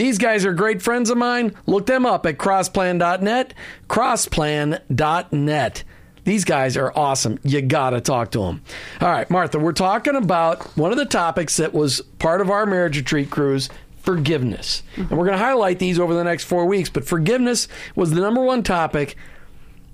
These 0.00 0.16
guys 0.16 0.46
are 0.46 0.54
great 0.54 0.80
friends 0.80 1.10
of 1.10 1.18
mine. 1.18 1.54
Look 1.66 1.84
them 1.84 2.06
up 2.06 2.24
at 2.24 2.38
crossplan.net, 2.38 3.52
crossplan.net. 3.86 5.84
These 6.24 6.44
guys 6.46 6.76
are 6.78 6.90
awesome. 6.96 7.38
You 7.44 7.60
got 7.60 7.90
to 7.90 8.00
talk 8.00 8.30
to 8.30 8.38
them. 8.38 8.62
All 9.02 9.10
right, 9.10 9.28
Martha, 9.28 9.58
we're 9.58 9.72
talking 9.72 10.16
about 10.16 10.64
one 10.74 10.90
of 10.90 10.96
the 10.96 11.04
topics 11.04 11.58
that 11.58 11.74
was 11.74 12.00
part 12.18 12.40
of 12.40 12.48
our 12.48 12.64
marriage 12.64 12.96
retreat 12.96 13.28
cruise 13.28 13.68
forgiveness. 13.98 14.82
And 14.96 15.10
we're 15.10 15.26
going 15.26 15.36
to 15.36 15.44
highlight 15.44 15.78
these 15.78 15.98
over 15.98 16.14
the 16.14 16.24
next 16.24 16.44
four 16.44 16.64
weeks, 16.64 16.88
but 16.88 17.04
forgiveness 17.04 17.68
was 17.94 18.12
the 18.12 18.22
number 18.22 18.40
one 18.40 18.62
topic. 18.62 19.16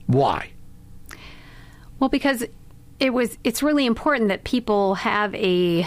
Why? 0.07 0.51
Well, 1.99 2.11
because 2.11 2.45
it 3.01 3.13
was 3.13 3.39
it's 3.43 3.61
really 3.61 3.87
important 3.87 4.29
that 4.29 4.45
people 4.45 4.95
have 4.95 5.35
a 5.35 5.85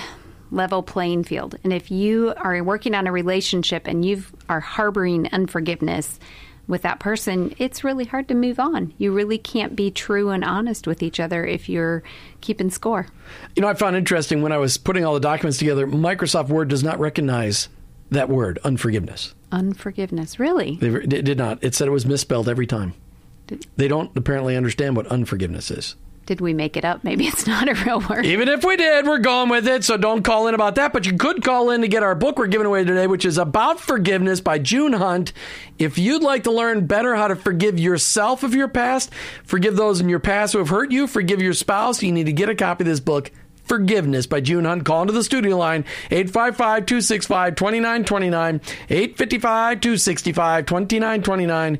level 0.51 0.83
playing 0.83 1.23
field. 1.23 1.55
And 1.63 1.73
if 1.73 1.91
you 1.91 2.33
are 2.37 2.61
working 2.63 2.95
on 2.95 3.07
a 3.07 3.11
relationship 3.11 3.87
and 3.87 4.03
you 4.03 4.23
are 4.47 4.59
harboring 4.59 5.27
unforgiveness 5.31 6.19
with 6.67 6.83
that 6.83 6.99
person, 6.99 7.55
it's 7.57 7.83
really 7.83 8.05
hard 8.05 8.27
to 8.27 8.35
move 8.35 8.59
on. 8.59 8.93
You 8.97 9.11
really 9.11 9.37
can't 9.37 9.75
be 9.75 9.89
true 9.89 10.29
and 10.29 10.43
honest 10.43 10.85
with 10.85 11.01
each 11.01 11.19
other 11.19 11.45
if 11.45 11.67
you're 11.67 12.03
keeping 12.41 12.69
score. 12.69 13.07
You 13.55 13.61
know, 13.61 13.67
I 13.67 13.73
found 13.73 13.95
interesting 13.95 14.41
when 14.41 14.51
I 14.51 14.57
was 14.57 14.77
putting 14.77 15.03
all 15.03 15.15
the 15.15 15.19
documents 15.19 15.57
together, 15.57 15.87
Microsoft 15.87 16.49
Word 16.49 16.67
does 16.67 16.83
not 16.83 16.99
recognize 16.99 17.69
that 18.11 18.29
word, 18.29 18.59
unforgiveness. 18.63 19.33
Unforgiveness, 19.51 20.39
really? 20.39 20.77
They 20.79 20.89
it 20.89 21.25
did 21.25 21.37
not. 21.37 21.63
It 21.63 21.75
said 21.75 21.87
it 21.87 21.91
was 21.91 22.05
misspelled 22.05 22.47
every 22.47 22.67
time. 22.67 22.93
They 23.77 23.87
don't 23.87 24.15
apparently 24.15 24.55
understand 24.55 24.95
what 24.95 25.07
unforgiveness 25.07 25.71
is. 25.71 25.95
Did 26.29 26.41
we 26.41 26.53
make 26.53 26.77
it 26.77 26.85
up? 26.85 27.03
Maybe 27.03 27.25
it's 27.25 27.47
not 27.47 27.67
a 27.67 27.73
real 27.73 28.01
word. 28.01 28.23
Even 28.23 28.49
if 28.49 28.63
we 28.63 28.77
did, 28.77 29.07
we're 29.07 29.17
going 29.17 29.49
with 29.49 29.67
it. 29.67 29.83
So 29.83 29.97
don't 29.97 30.21
call 30.21 30.47
in 30.47 30.53
about 30.53 30.75
that. 30.75 30.93
But 30.93 31.07
you 31.07 31.17
could 31.17 31.43
call 31.43 31.71
in 31.71 31.81
to 31.81 31.87
get 31.87 32.03
our 32.03 32.13
book 32.13 32.37
we're 32.37 32.45
giving 32.45 32.67
away 32.67 32.83
today, 32.83 33.07
which 33.07 33.25
is 33.25 33.39
About 33.39 33.79
Forgiveness 33.79 34.39
by 34.39 34.59
June 34.59 34.93
Hunt. 34.93 35.33
If 35.79 35.97
you'd 35.97 36.21
like 36.21 36.43
to 36.43 36.51
learn 36.51 36.85
better 36.85 37.15
how 37.15 37.29
to 37.29 37.35
forgive 37.35 37.79
yourself 37.79 38.43
of 38.43 38.53
your 38.53 38.67
past, 38.67 39.11
forgive 39.43 39.75
those 39.75 40.01
in 40.01 40.07
your 40.07 40.19
past 40.19 40.53
who 40.53 40.59
have 40.59 40.69
hurt 40.69 40.91
you, 40.91 41.07
forgive 41.07 41.41
your 41.41 41.53
spouse, 41.53 42.03
you 42.03 42.11
need 42.11 42.27
to 42.27 42.31
get 42.31 42.47
a 42.47 42.53
copy 42.53 42.83
of 42.83 42.87
this 42.87 42.99
book. 42.99 43.31
Forgiveness 43.63 44.27
by 44.27 44.39
June 44.39 44.65
Hunt. 44.65 44.85
Call 44.85 45.01
into 45.01 45.13
the 45.13 45.23
studio 45.23 45.57
line 45.57 45.83
855 46.11 46.85
265 46.85 47.55
2929. 47.55 48.61
855 48.87 49.81
265 49.81 50.65
2929. 50.67 51.79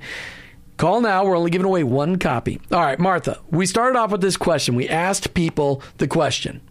Call 0.80 1.02
now. 1.02 1.26
We're 1.26 1.36
only 1.36 1.52
giving 1.52 1.65
away 1.65 1.84
one 1.84 2.18
copy. 2.18 2.62
All 2.72 2.80
right, 2.80 2.98
Martha, 2.98 3.42
we 3.52 3.65
started 3.65 4.00
off 4.00 4.12
with 4.12 4.22
this 4.22 4.38
question. 4.38 4.76
We 4.76 4.88
asked 4.88 5.34
people 5.34 5.84
the 5.98 6.08
question 6.08 6.62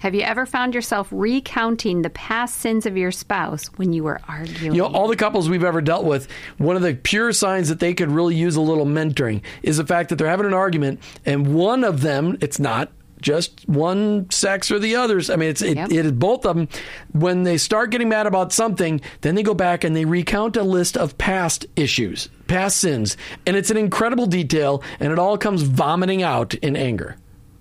Have 0.00 0.14
you 0.14 0.20
ever 0.20 0.44
found 0.44 0.74
yourself 0.74 1.08
recounting 1.10 2.02
the 2.02 2.10
past 2.10 2.58
sins 2.58 2.84
of 2.84 2.98
your 2.98 3.10
spouse 3.10 3.68
when 3.78 3.94
you 3.94 4.04
were 4.04 4.20
arguing? 4.28 4.74
You 4.74 4.82
know, 4.82 4.88
all 4.88 5.08
the 5.08 5.16
couples 5.16 5.48
we've 5.48 5.64
ever 5.64 5.80
dealt 5.80 6.04
with, 6.04 6.28
one 6.58 6.76
of 6.76 6.82
the 6.82 6.96
pure 6.96 7.32
signs 7.32 7.70
that 7.70 7.80
they 7.80 7.94
could 7.94 8.10
really 8.10 8.34
use 8.34 8.56
a 8.56 8.60
little 8.60 8.84
mentoring 8.84 9.40
is 9.62 9.78
the 9.78 9.86
fact 9.86 10.10
that 10.10 10.16
they're 10.16 10.28
having 10.28 10.44
an 10.44 10.52
argument, 10.52 11.00
and 11.24 11.54
one 11.54 11.82
of 11.82 12.02
them, 12.02 12.36
it's 12.42 12.58
not 12.58 12.92
just 13.20 13.68
one 13.68 14.30
sex 14.30 14.70
or 14.70 14.78
the 14.78 14.96
others. 14.96 15.30
I 15.30 15.36
mean, 15.36 15.48
it's 15.50 15.62
it, 15.62 15.76
Yep. 15.76 15.90
it 15.92 16.06
is 16.06 16.12
both 16.12 16.44
of 16.46 16.56
them. 16.56 16.68
When 17.12 17.42
they 17.44 17.56
start 17.58 17.90
getting 17.90 18.08
mad 18.08 18.26
about 18.26 18.52
something, 18.52 19.00
then 19.22 19.34
they 19.34 19.42
go 19.42 19.54
back 19.54 19.84
and 19.84 19.96
they 19.96 20.04
recount 20.04 20.56
a 20.56 20.62
list 20.62 20.96
of 20.96 21.16
past 21.18 21.66
issues, 21.76 22.28
past 22.46 22.78
sins, 22.78 23.16
and 23.46 23.56
it's 23.56 23.70
an 23.70 23.76
incredible 23.76 24.26
detail, 24.26 24.82
and 25.00 25.12
it 25.12 25.18
all 25.18 25.38
comes 25.38 25.62
vomiting 25.62 26.22
out 26.22 26.54
in 26.54 26.76
anger. 26.76 27.16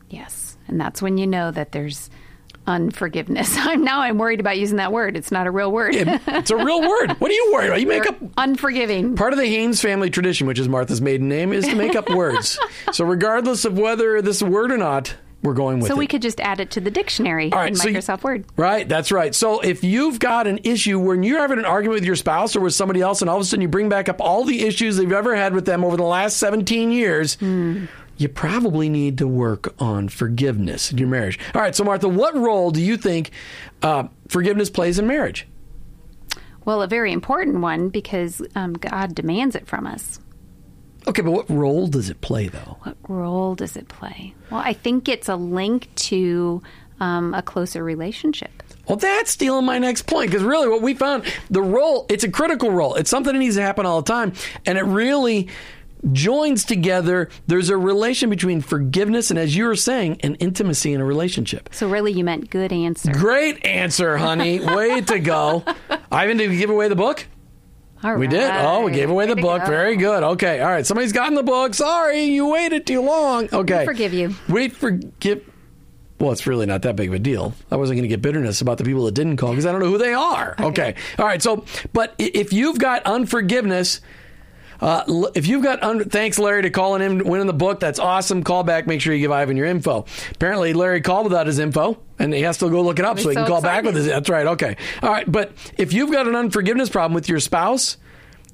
yes, 0.10 0.58
and 0.68 0.80
that's 0.82 1.02
when 1.02 1.18
you 1.18 1.28
know 1.28 1.52
that 1.52 1.72
there's 1.72 2.10
unforgiveness. 2.68 3.54
I'm 3.58 3.84
now 3.84 4.02
I'm 4.02 4.18
worried 4.18 4.40
about 4.40 4.58
using 4.58 4.78
that 4.78 4.92
word. 4.92 5.16
It's 5.16 5.32
not 5.32 5.48
a 5.48 5.52
real 5.52 5.72
word. 5.72 5.96
It- 5.96 6.22
it's 6.28 6.52
a 6.52 6.58
real 6.58 6.82
word. 6.82 7.12
What 7.20 7.30
are 7.32 7.34
you 7.34 7.52
worried 7.54 7.68
about? 7.68 7.82
You 7.82 7.88
make 7.88 8.08
up 8.08 8.18
Unforgiving. 8.38 9.16
Part 9.16 9.34
of 9.34 9.40
the 9.40 9.46
Haynes 9.46 9.82
family 9.82 10.10
tradition, 10.10 10.48
which 10.48 10.60
is 10.60 10.68
Martha's 10.68 11.02
maiden 11.02 11.30
name, 11.30 11.54
is 11.54 11.66
to 11.66 11.76
make 11.76 11.96
up 11.96 12.10
words. 12.10 12.60
So 12.94 13.04
regardless 13.06 13.66
of 13.66 13.78
whether 13.78 14.22
this 14.22 14.42
word 14.42 14.72
or 14.72 14.78
not, 14.78 15.16
we're 15.46 15.54
going 15.54 15.80
with 15.80 15.88
So 15.90 15.96
it. 15.96 15.98
we 16.00 16.08
could 16.08 16.22
just 16.22 16.40
add 16.42 16.60
it 16.60 16.72
to 16.72 16.82
the 16.82 16.92
dictionary 16.92 17.52
All 17.54 17.60
right, 17.60 17.70
in 17.70 17.76
so 17.76 17.88
you- 17.88 17.96
Microsoft 17.98 18.24
Word. 18.24 18.46
Right, 18.58 18.88
that's 18.90 19.12
right. 19.12 19.34
So 19.36 19.60
if 19.62 19.84
you've 19.84 20.20
got 20.20 20.48
an 20.48 20.60
issue 20.64 21.00
when 21.00 21.24
you're 21.24 21.40
having 21.40 21.60
an 21.60 21.66
argument 21.66 22.00
with 22.02 22.06
your 22.06 22.16
spouse 22.16 22.56
or 22.56 22.62
with 22.62 22.74
somebody 22.74 23.02
else, 23.02 23.22
and 23.22 23.30
all 23.30 23.38
of 23.38 23.42
a 23.42 23.46
sudden 23.46 23.62
you 23.62 23.68
bring 23.68 23.88
back 23.90 24.10
up 24.10 24.20
all 24.20 24.44
the 24.44 24.66
issues 24.66 24.98
that 24.98 25.04
you've 25.04 25.12
ever 25.14 25.36
had 25.36 25.54
with 25.54 25.66
them 25.66 25.84
over 25.86 25.96
the 25.96 26.04
last 26.04 26.38
17 26.38 26.92
years, 26.92 27.38
you 27.42 28.30
probably 28.30 28.90
need 28.90 29.18
to 29.20 29.28
work 29.28 29.74
on 29.80 30.08
forgiveness 30.10 30.92
in 30.92 30.98
your 30.98 31.08
marriage. 31.10 31.38
All 31.54 31.62
right, 31.62 31.76
so 31.76 31.84
Martha, 31.84 32.08
what 32.10 32.36
role 32.36 32.72
do 32.72 32.82
you 32.82 32.98
think 32.98 33.32
uh, 33.82 34.08
forgiveness 34.30 34.70
plays 34.70 34.98
in 35.00 35.06
marriage? 35.08 35.48
Well, 36.64 36.82
a 36.82 36.88
very 36.88 37.12
important 37.12 37.60
one 37.62 37.90
because 37.90 38.42
um, 38.56 38.74
God 38.74 39.14
demands 39.14 39.56
it 39.56 39.68
from 39.68 39.86
us. 39.86 40.20
Okay, 41.08 41.22
but 41.22 41.32
what 41.32 41.50
role 41.50 41.88
does 41.88 42.10
it 42.10 42.22
play, 42.22 42.48
though? 42.48 42.78
What 42.82 42.98
role 43.08 43.56
does 43.56 43.76
it 43.76 43.88
play? 43.88 44.34
Well, 44.50 44.62
I 44.62 44.74
think 44.74 45.08
it's 45.08 45.30
a 45.30 45.36
link 45.36 45.94
to 45.96 46.62
um, 47.00 47.34
a 47.34 47.42
closer 47.42 47.84
relationship. 47.84 48.64
Well, 48.88 48.98
that's 48.98 49.32
stealing 49.32 49.66
my 49.66 49.80
next 49.80 50.04
point 50.04 50.30
because 50.30 50.44
really 50.44 50.68
what 50.68 50.82
we 50.82 50.94
found 50.94 51.24
the 51.50 51.62
role, 51.62 52.06
it's 52.10 52.24
a 52.24 52.30
critical 52.30 52.72
role. 52.72 52.96
It's 52.96 53.10
something 53.10 53.34
that 53.34 53.40
needs 53.40 53.56
to 53.56 53.62
happen 53.62 53.86
all 53.86 54.02
the 54.02 54.12
time. 54.12 54.34
And 54.66 54.78
it 54.78 54.84
really 54.84 55.48
joins 56.12 56.66
together. 56.66 57.30
There's 57.48 57.70
a 57.70 57.78
relation 57.78 58.30
between 58.30 58.62
forgiveness 58.62 59.32
and, 59.32 59.40
as 59.40 59.56
you 59.56 59.66
were 59.66 59.76
saying, 59.76 60.22
an 60.22 60.36
intimacy 60.36 60.94
in 60.94 61.02
a 61.02 61.06
relationship. 61.06 61.70
So, 61.72 61.90
really, 61.90 62.12
you 62.12 62.24
meant 62.24 62.50
good 62.50 62.72
answer. 62.72 63.12
Great 63.12 63.66
answer, 63.66 64.18
honey. 64.18 64.60
Way 64.76 65.02
to 65.02 65.20
go. 65.20 65.64
Ivan, 66.12 66.38
did 66.38 66.50
we 66.50 66.58
give 66.58 66.70
away 66.70 66.88
the 66.88 66.96
book? 66.96 67.26
All 68.06 68.16
We 68.18 68.28
did. 68.28 68.52
Oh, 68.52 68.84
we 68.84 68.92
gave 68.92 69.10
away 69.10 69.26
the 69.26 69.36
book. 69.36 69.64
go. 69.64 69.68
Very 69.68 69.96
good. 69.96 70.22
Okay. 70.22 70.60
All 70.60 70.70
right. 70.70 70.86
Somebody's 70.86 71.12
gotten 71.12 71.34
the 71.34 71.42
book. 71.42 71.74
Sorry, 71.74 72.26
you 72.26 72.48
waited 72.50 72.86
too 72.86 73.02
long. 73.02 73.50
Okay. 73.52 73.80
We 73.80 73.86
forgive 73.86 74.14
you. 74.14 74.36
We 74.48 74.70
forgive. 74.70 75.44
Well, 76.20 76.32
it's 76.32 76.46
really 76.46 76.68
not 76.68 76.84
that 76.84 76.96
big 76.96 77.10
of 77.10 77.16
a 77.16 77.20
deal. 77.20 77.56
I 77.72 77.78
wasn't 77.78 77.98
going 77.98 78.04
to 78.04 78.08
get 78.08 78.22
bitterness 78.22 78.62
about 78.62 78.78
the 78.78 78.84
people 78.84 79.06
that 79.06 79.16
didn't 79.16 79.38
call 79.38 79.50
because 79.50 79.66
I 79.66 79.72
don't 79.72 79.82
know 79.82 79.90
who 79.90 79.98
they 79.98 80.14
are. 80.14 80.56
Okay. 80.60 80.94
All 81.18 81.26
right. 81.26 81.42
So, 81.42 81.66
but 81.94 82.14
if 82.20 82.54
you've 82.54 82.78
got 82.78 83.04
unforgiveness, 83.08 84.02
uh, 84.82 85.30
if 85.34 85.48
you've 85.48 85.64
got, 85.64 85.82
un- 85.84 86.10
thanks 86.10 86.38
Larry 86.38 86.64
to 86.64 86.70
calling 86.70 87.02
in, 87.02 87.28
winning 87.28 87.48
the 87.48 87.54
book. 87.54 87.80
That's 87.80 88.00
awesome. 88.00 88.44
Call 88.44 88.64
back. 88.64 88.88
Make 88.88 89.02
sure 89.02 89.14
you 89.14 89.20
give 89.20 89.32
Ivan 89.32 89.58
your 89.58 89.68
info. 89.68 90.06
Apparently, 90.32 90.74
Larry 90.74 91.02
called 91.02 91.26
without 91.26 91.48
his 91.48 91.60
info, 91.60 91.98
and 92.20 92.34
he 92.34 92.42
has 92.42 92.58
to 92.60 92.70
go 92.70 92.82
look 92.82 93.00
it 93.00 93.06
up 93.06 93.16
was 93.16 93.24
so 93.24 93.30
he 93.30 93.36
can 93.36 93.46
so 93.46 93.52
call 93.52 93.62
back 93.62 93.84
with 93.84 93.96
his. 93.96 94.06
That's 94.06 94.30
right. 94.30 94.48
Okay. 94.48 94.78
All 95.02 95.10
right. 95.10 95.30
But 95.32 95.54
if 95.78 95.94
you've 95.94 96.12
got 96.12 96.28
an 96.28 96.36
unforgiveness 96.36 96.90
problem 96.90 97.14
with 97.14 97.30
your 97.30 97.40
spouse, 97.40 97.98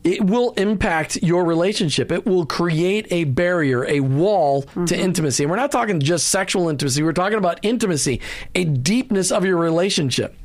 it 0.04 0.24
will 0.26 0.52
impact 0.54 1.18
your 1.22 1.46
relationship. 1.46 2.12
It 2.12 2.26
will 2.26 2.46
create 2.46 3.08
a 3.12 3.26
barrier, 3.26 3.86
a 3.86 4.00
wall 4.00 4.64
to 4.64 4.98
intimacy. 4.98 5.44
And 5.44 5.52
we're 5.52 5.58
not 5.58 5.72
talking 5.72 6.00
just 6.00 6.30
sexual 6.30 6.70
intimacy. 6.70 7.04
We're 7.04 7.14
talking 7.14 7.38
about 7.38 7.60
intimacy, 7.62 8.20
a 8.56 8.64
deepness 8.64 9.32
of 9.32 9.46
your 9.46 9.58
relationship. 9.58 10.36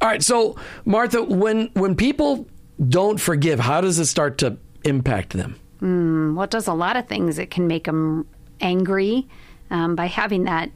All 0.00 0.08
right. 0.08 0.22
So, 0.22 0.56
Martha, 0.84 1.22
when 1.22 1.70
when 1.74 1.94
people 1.94 2.46
don't 2.86 3.18
forgive, 3.20 3.60
how 3.60 3.80
does 3.80 3.98
it 3.98 4.06
start 4.06 4.38
to 4.38 4.58
impact 4.84 5.30
them? 5.30 5.56
Well, 5.82 6.44
it 6.44 6.50
does 6.50 6.68
a 6.68 6.74
lot 6.74 6.96
of 6.96 7.08
things. 7.08 7.38
It 7.38 7.50
can 7.50 7.66
make 7.66 7.84
them 7.84 8.26
angry 8.60 9.26
um, 9.70 9.96
by 9.96 10.06
having 10.06 10.44
that 10.44 10.70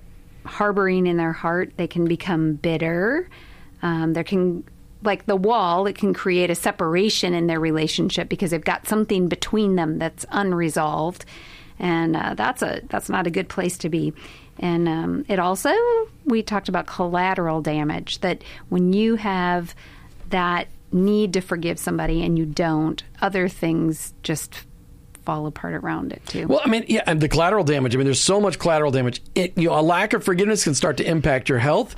harboring 0.44 1.06
in 1.06 1.16
their 1.16 1.32
heart. 1.32 1.72
They 1.76 1.86
can 1.86 2.06
become 2.06 2.54
bitter. 2.54 3.28
Um, 3.82 4.14
there 4.14 4.24
can, 4.24 4.64
like 5.02 5.26
the 5.26 5.36
wall, 5.36 5.86
it 5.86 5.96
can 5.96 6.12
create 6.12 6.50
a 6.50 6.54
separation 6.56 7.34
in 7.34 7.46
their 7.46 7.60
relationship 7.60 8.28
because 8.28 8.50
they've 8.50 8.64
got 8.64 8.88
something 8.88 9.28
between 9.28 9.76
them 9.76 9.98
that's 9.98 10.26
unresolved, 10.30 11.24
and 11.78 12.16
uh, 12.16 12.34
that's 12.34 12.62
a 12.62 12.80
that's 12.88 13.08
not 13.08 13.26
a 13.26 13.30
good 13.30 13.48
place 13.48 13.78
to 13.78 13.88
be. 13.88 14.12
And 14.58 14.88
um, 14.88 15.24
it 15.28 15.38
also, 15.38 15.70
we 16.24 16.42
talked 16.42 16.68
about 16.68 16.86
collateral 16.86 17.60
damage. 17.60 18.20
That 18.20 18.42
when 18.70 18.92
you 18.92 19.16
have 19.16 19.74
that 20.30 20.68
need 20.92 21.32
to 21.34 21.40
forgive 21.40 21.78
somebody 21.78 22.22
and 22.24 22.38
you 22.38 22.46
don't, 22.46 23.02
other 23.20 23.48
things 23.48 24.14
just 24.22 24.64
fall 25.24 25.46
apart 25.46 25.74
around 25.74 26.12
it 26.12 26.24
too. 26.26 26.46
Well, 26.46 26.60
I 26.64 26.68
mean, 26.68 26.84
yeah, 26.86 27.02
and 27.06 27.20
the 27.20 27.28
collateral 27.28 27.64
damage. 27.64 27.94
I 27.94 27.98
mean, 27.98 28.04
there's 28.04 28.20
so 28.20 28.40
much 28.40 28.58
collateral 28.58 28.92
damage. 28.92 29.20
It, 29.34 29.58
you 29.58 29.68
know, 29.68 29.78
a 29.78 29.82
lack 29.82 30.12
of 30.12 30.24
forgiveness 30.24 30.64
can 30.64 30.74
start 30.74 30.96
to 30.98 31.04
impact 31.04 31.48
your 31.48 31.58
health. 31.58 31.96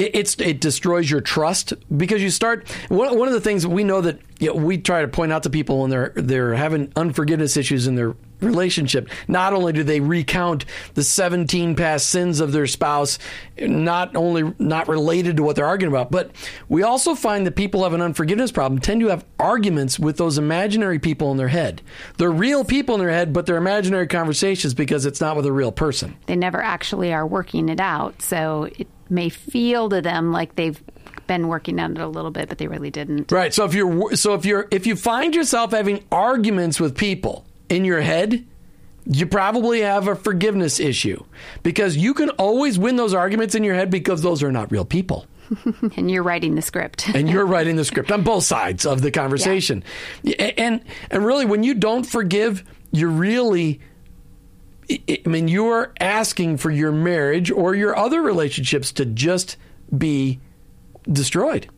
It, 0.00 0.14
it's 0.14 0.40
it 0.40 0.60
destroys 0.60 1.10
your 1.10 1.20
trust 1.20 1.74
because 1.96 2.22
you 2.22 2.30
start. 2.30 2.68
One, 2.88 3.18
one 3.18 3.28
of 3.28 3.34
the 3.34 3.40
things 3.40 3.66
we 3.66 3.84
know 3.84 4.00
that 4.00 4.18
you 4.38 4.48
know, 4.48 4.54
we 4.54 4.78
try 4.78 5.02
to 5.02 5.08
point 5.08 5.32
out 5.32 5.42
to 5.42 5.50
people 5.50 5.80
when 5.80 5.90
they're 5.90 6.12
they're 6.16 6.54
having 6.54 6.90
unforgiveness 6.96 7.56
issues 7.56 7.86
in 7.86 7.96
their 7.96 8.14
relationship. 8.40 9.10
Not 9.28 9.52
only 9.52 9.74
do 9.74 9.82
they 9.82 10.00
recount 10.00 10.64
the 10.94 11.04
17 11.04 11.76
past 11.76 12.08
sins 12.08 12.40
of 12.40 12.52
their 12.52 12.66
spouse, 12.66 13.18
not 13.58 14.16
only 14.16 14.54
not 14.58 14.88
related 14.88 15.36
to 15.36 15.42
what 15.42 15.56
they're 15.56 15.66
arguing 15.66 15.92
about, 15.92 16.10
but 16.10 16.30
we 16.66 16.82
also 16.82 17.14
find 17.14 17.46
that 17.46 17.54
people 17.56 17.82
have 17.82 17.92
an 17.92 18.00
unforgiveness 18.00 18.50
problem 18.50 18.80
tend 18.80 19.02
to 19.02 19.08
have 19.08 19.26
arguments 19.38 19.98
with 19.98 20.16
those 20.16 20.38
imaginary 20.38 20.98
people 20.98 21.30
in 21.30 21.36
their 21.36 21.48
head. 21.48 21.82
They're 22.16 22.30
real 22.30 22.64
people 22.64 22.94
in 22.94 23.00
their 23.02 23.10
head, 23.10 23.34
but 23.34 23.44
they're 23.44 23.56
imaginary 23.58 24.06
conversations 24.06 24.72
because 24.72 25.04
it's 25.04 25.20
not 25.20 25.36
with 25.36 25.44
a 25.44 25.52
real 25.52 25.72
person. 25.72 26.16
they 26.24 26.36
never 26.36 26.62
actually 26.62 27.12
are 27.12 27.26
working 27.26 27.68
it 27.68 27.80
out, 27.80 28.22
so 28.22 28.68
it 28.78 28.88
may 29.10 29.28
feel 29.28 29.88
to 29.90 30.00
them 30.00 30.32
like 30.32 30.54
they've 30.56 30.82
been 31.26 31.48
working 31.48 31.78
on 31.78 31.96
it 31.96 32.00
a 32.02 32.08
little 32.08 32.30
bit, 32.30 32.48
but 32.48 32.58
they 32.58 32.66
really 32.66 32.90
didn't. 32.90 33.30
Right. 33.30 33.54
So 33.54 33.64
if 33.64 33.74
you're 33.74 34.16
so 34.16 34.34
if 34.34 34.44
you're 34.44 34.66
if 34.70 34.86
you 34.86 34.96
find 34.96 35.34
yourself 35.34 35.70
having 35.72 36.04
arguments 36.10 36.80
with 36.80 36.96
people 36.96 37.44
in 37.68 37.84
your 37.84 38.00
head, 38.00 38.44
you 39.06 39.26
probably 39.26 39.80
have 39.80 40.08
a 40.08 40.14
forgiveness 40.16 40.80
issue 40.80 41.22
because 41.62 41.96
you 41.96 42.14
can 42.14 42.30
always 42.30 42.78
win 42.78 42.96
those 42.96 43.14
arguments 43.14 43.54
in 43.54 43.64
your 43.64 43.74
head 43.74 43.90
because 43.90 44.22
those 44.22 44.42
are 44.42 44.52
not 44.52 44.70
real 44.70 44.84
people. 44.84 45.26
And 45.96 46.08
you're 46.08 46.22
writing 46.22 46.54
the 46.54 46.62
script. 46.62 47.08
and 47.08 47.28
you're 47.28 47.46
writing 47.54 47.74
the 47.76 47.84
script 47.84 48.12
on 48.12 48.22
both 48.22 48.44
sides 48.44 48.86
of 48.86 49.02
the 49.02 49.10
conversation. 49.10 49.82
And 50.38 50.80
and 51.10 51.26
really, 51.26 51.44
when 51.44 51.64
you 51.64 51.74
don't 51.74 52.04
forgive, 52.04 52.64
you're 52.92 53.10
really. 53.10 53.80
I 54.90 55.20
mean, 55.28 55.48
you're 55.48 55.92
asking 56.00 56.56
for 56.58 56.70
your 56.70 56.90
marriage 56.92 57.50
or 57.50 57.74
your 57.74 57.96
other 57.96 58.20
relationships 58.22 58.90
to 58.92 59.04
just 59.04 59.56
be 59.96 60.40
destroyed. 61.10 61.68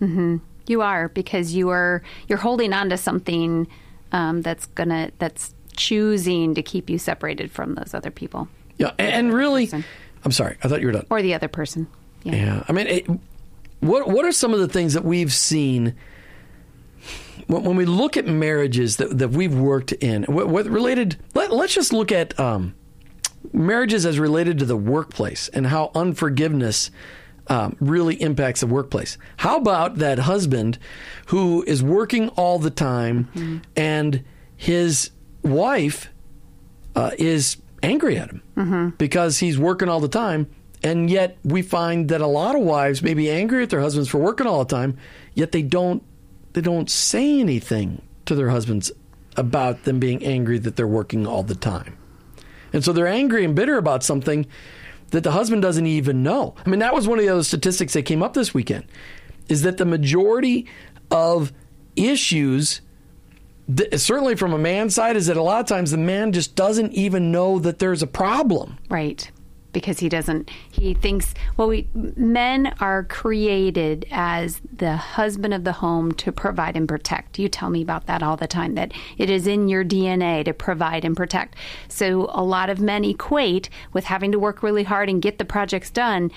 You 0.00 0.82
are 0.82 1.08
because 1.08 1.54
you 1.54 1.70
are 1.70 2.02
you're 2.28 2.38
holding 2.38 2.72
on 2.72 2.90
to 2.90 2.96
something 2.96 3.66
um, 4.12 4.42
that's 4.42 4.66
gonna 4.66 5.10
that's 5.18 5.54
choosing 5.76 6.54
to 6.54 6.62
keep 6.62 6.88
you 6.90 6.98
separated 6.98 7.50
from 7.50 7.74
those 7.74 7.94
other 7.94 8.10
people 8.10 8.48
Yeah, 8.78 8.92
and, 8.98 9.26
and 9.28 9.32
really, 9.34 9.66
person. 9.66 9.84
I'm 10.24 10.32
sorry, 10.32 10.56
I 10.62 10.68
thought 10.68 10.80
you 10.80 10.86
were 10.88 10.92
done. 10.92 11.06
or 11.10 11.22
the 11.22 11.34
other 11.34 11.48
person. 11.48 11.86
Yeah. 12.24 12.34
Yeah, 12.34 12.64
I 12.68 12.72
mean, 12.72 12.86
it, 12.86 13.06
what 13.80 14.08
what 14.08 14.24
are 14.24 14.32
some 14.32 14.52
of 14.52 14.60
the 14.60 14.68
things 14.68 14.92
that 14.94 15.04
we've 15.04 15.32
seen 15.32 15.94
when, 17.46 17.64
when 17.64 17.76
we 17.76 17.84
look 17.84 18.16
at 18.16 18.26
marriages 18.26 18.96
that, 18.96 19.18
that 19.18 19.30
we've 19.30 19.54
worked 19.54 19.92
in? 19.92 20.24
What, 20.24 20.48
what 20.48 20.66
related? 20.66 21.16
Let, 21.34 21.52
let's 21.52 21.74
just 21.74 21.92
look 21.92 22.12
at 22.12 22.38
um, 22.38 22.74
marriages 23.52 24.04
as 24.04 24.18
related 24.18 24.58
to 24.58 24.64
the 24.64 24.76
workplace 24.76 25.48
and 25.48 25.66
how 25.66 25.90
unforgiveness. 25.94 26.90
Um, 27.50 27.76
really 27.80 28.20
impacts 28.20 28.60
the 28.60 28.66
workplace. 28.66 29.16
How 29.38 29.56
about 29.56 29.94
that 30.00 30.18
husband 30.18 30.78
who 31.28 31.64
is 31.66 31.82
working 31.82 32.28
all 32.36 32.58
the 32.58 32.68
time 32.68 33.62
and 33.74 34.22
his 34.54 35.12
wife 35.42 36.10
uh, 36.94 37.12
is 37.16 37.56
angry 37.82 38.18
at 38.18 38.28
him 38.28 38.42
because 38.98 39.38
he's 39.38 39.58
working 39.58 39.88
all 39.88 40.00
the 40.00 40.08
time. 40.08 40.46
And 40.82 41.08
yet 41.08 41.38
we 41.42 41.62
find 41.62 42.10
that 42.10 42.20
a 42.20 42.26
lot 42.26 42.54
of 42.54 42.60
wives 42.60 43.02
may 43.02 43.14
be 43.14 43.30
angry 43.30 43.62
at 43.62 43.70
their 43.70 43.80
husbands 43.80 44.10
for 44.10 44.18
working 44.18 44.46
all 44.46 44.64
the 44.64 44.76
time, 44.76 44.98
yet 45.32 45.52
they 45.52 45.62
don't 45.62 46.02
they 46.58 46.62
don't 46.62 46.90
say 46.90 47.38
anything 47.38 48.02
to 48.26 48.34
their 48.34 48.48
husbands 48.48 48.90
about 49.36 49.84
them 49.84 50.00
being 50.00 50.24
angry 50.24 50.58
that 50.58 50.74
they're 50.74 50.88
working 50.88 51.24
all 51.24 51.44
the 51.44 51.54
time. 51.54 51.96
And 52.72 52.84
so 52.84 52.92
they're 52.92 53.06
angry 53.06 53.44
and 53.44 53.54
bitter 53.54 53.78
about 53.78 54.02
something 54.02 54.44
that 55.10 55.22
the 55.22 55.30
husband 55.30 55.62
doesn't 55.62 55.86
even 55.86 56.24
know. 56.24 56.56
I 56.66 56.68
mean, 56.68 56.80
that 56.80 56.94
was 56.94 57.06
one 57.06 57.20
of 57.20 57.24
the 57.24 57.30
other 57.30 57.44
statistics 57.44 57.92
that 57.92 58.02
came 58.02 58.24
up 58.24 58.34
this 58.34 58.52
weekend 58.52 58.86
is 59.48 59.62
that 59.62 59.76
the 59.76 59.84
majority 59.84 60.66
of 61.12 61.52
issues 61.94 62.80
certainly 63.94 64.34
from 64.34 64.52
a 64.52 64.58
man's 64.58 64.96
side 64.96 65.14
is 65.14 65.28
that 65.28 65.36
a 65.36 65.42
lot 65.42 65.60
of 65.60 65.66
times 65.66 65.92
the 65.92 65.96
man 65.96 66.32
just 66.32 66.56
doesn't 66.56 66.92
even 66.92 67.30
know 67.30 67.60
that 67.60 67.78
there's 67.78 68.02
a 68.02 68.06
problem. 68.08 68.78
Right. 68.90 69.30
Because 69.72 69.98
he 69.98 70.08
doesn't, 70.08 70.50
he 70.70 70.94
thinks, 70.94 71.34
well, 71.56 71.68
we, 71.68 71.88
men 71.94 72.74
are 72.80 73.04
created 73.04 74.06
as 74.10 74.60
the 74.72 74.96
husband 74.96 75.52
of 75.52 75.64
the 75.64 75.72
home 75.72 76.12
to 76.12 76.32
provide 76.32 76.74
and 76.74 76.88
protect. 76.88 77.38
You 77.38 77.48
tell 77.48 77.68
me 77.68 77.82
about 77.82 78.06
that 78.06 78.22
all 78.22 78.36
the 78.36 78.46
time, 78.46 78.74
that 78.76 78.92
it 79.18 79.28
is 79.28 79.46
in 79.46 79.68
your 79.68 79.84
DNA 79.84 80.44
to 80.46 80.54
provide 80.54 81.04
and 81.04 81.16
protect. 81.16 81.56
So 81.88 82.30
a 82.32 82.42
lot 82.42 82.70
of 82.70 82.80
men 82.80 83.04
equate 83.04 83.68
with 83.92 84.04
having 84.04 84.32
to 84.32 84.38
work 84.38 84.62
really 84.62 84.84
hard 84.84 85.10
and 85.10 85.20
get 85.20 85.38
the 85.38 85.44
projects 85.44 85.90
done 85.90 86.30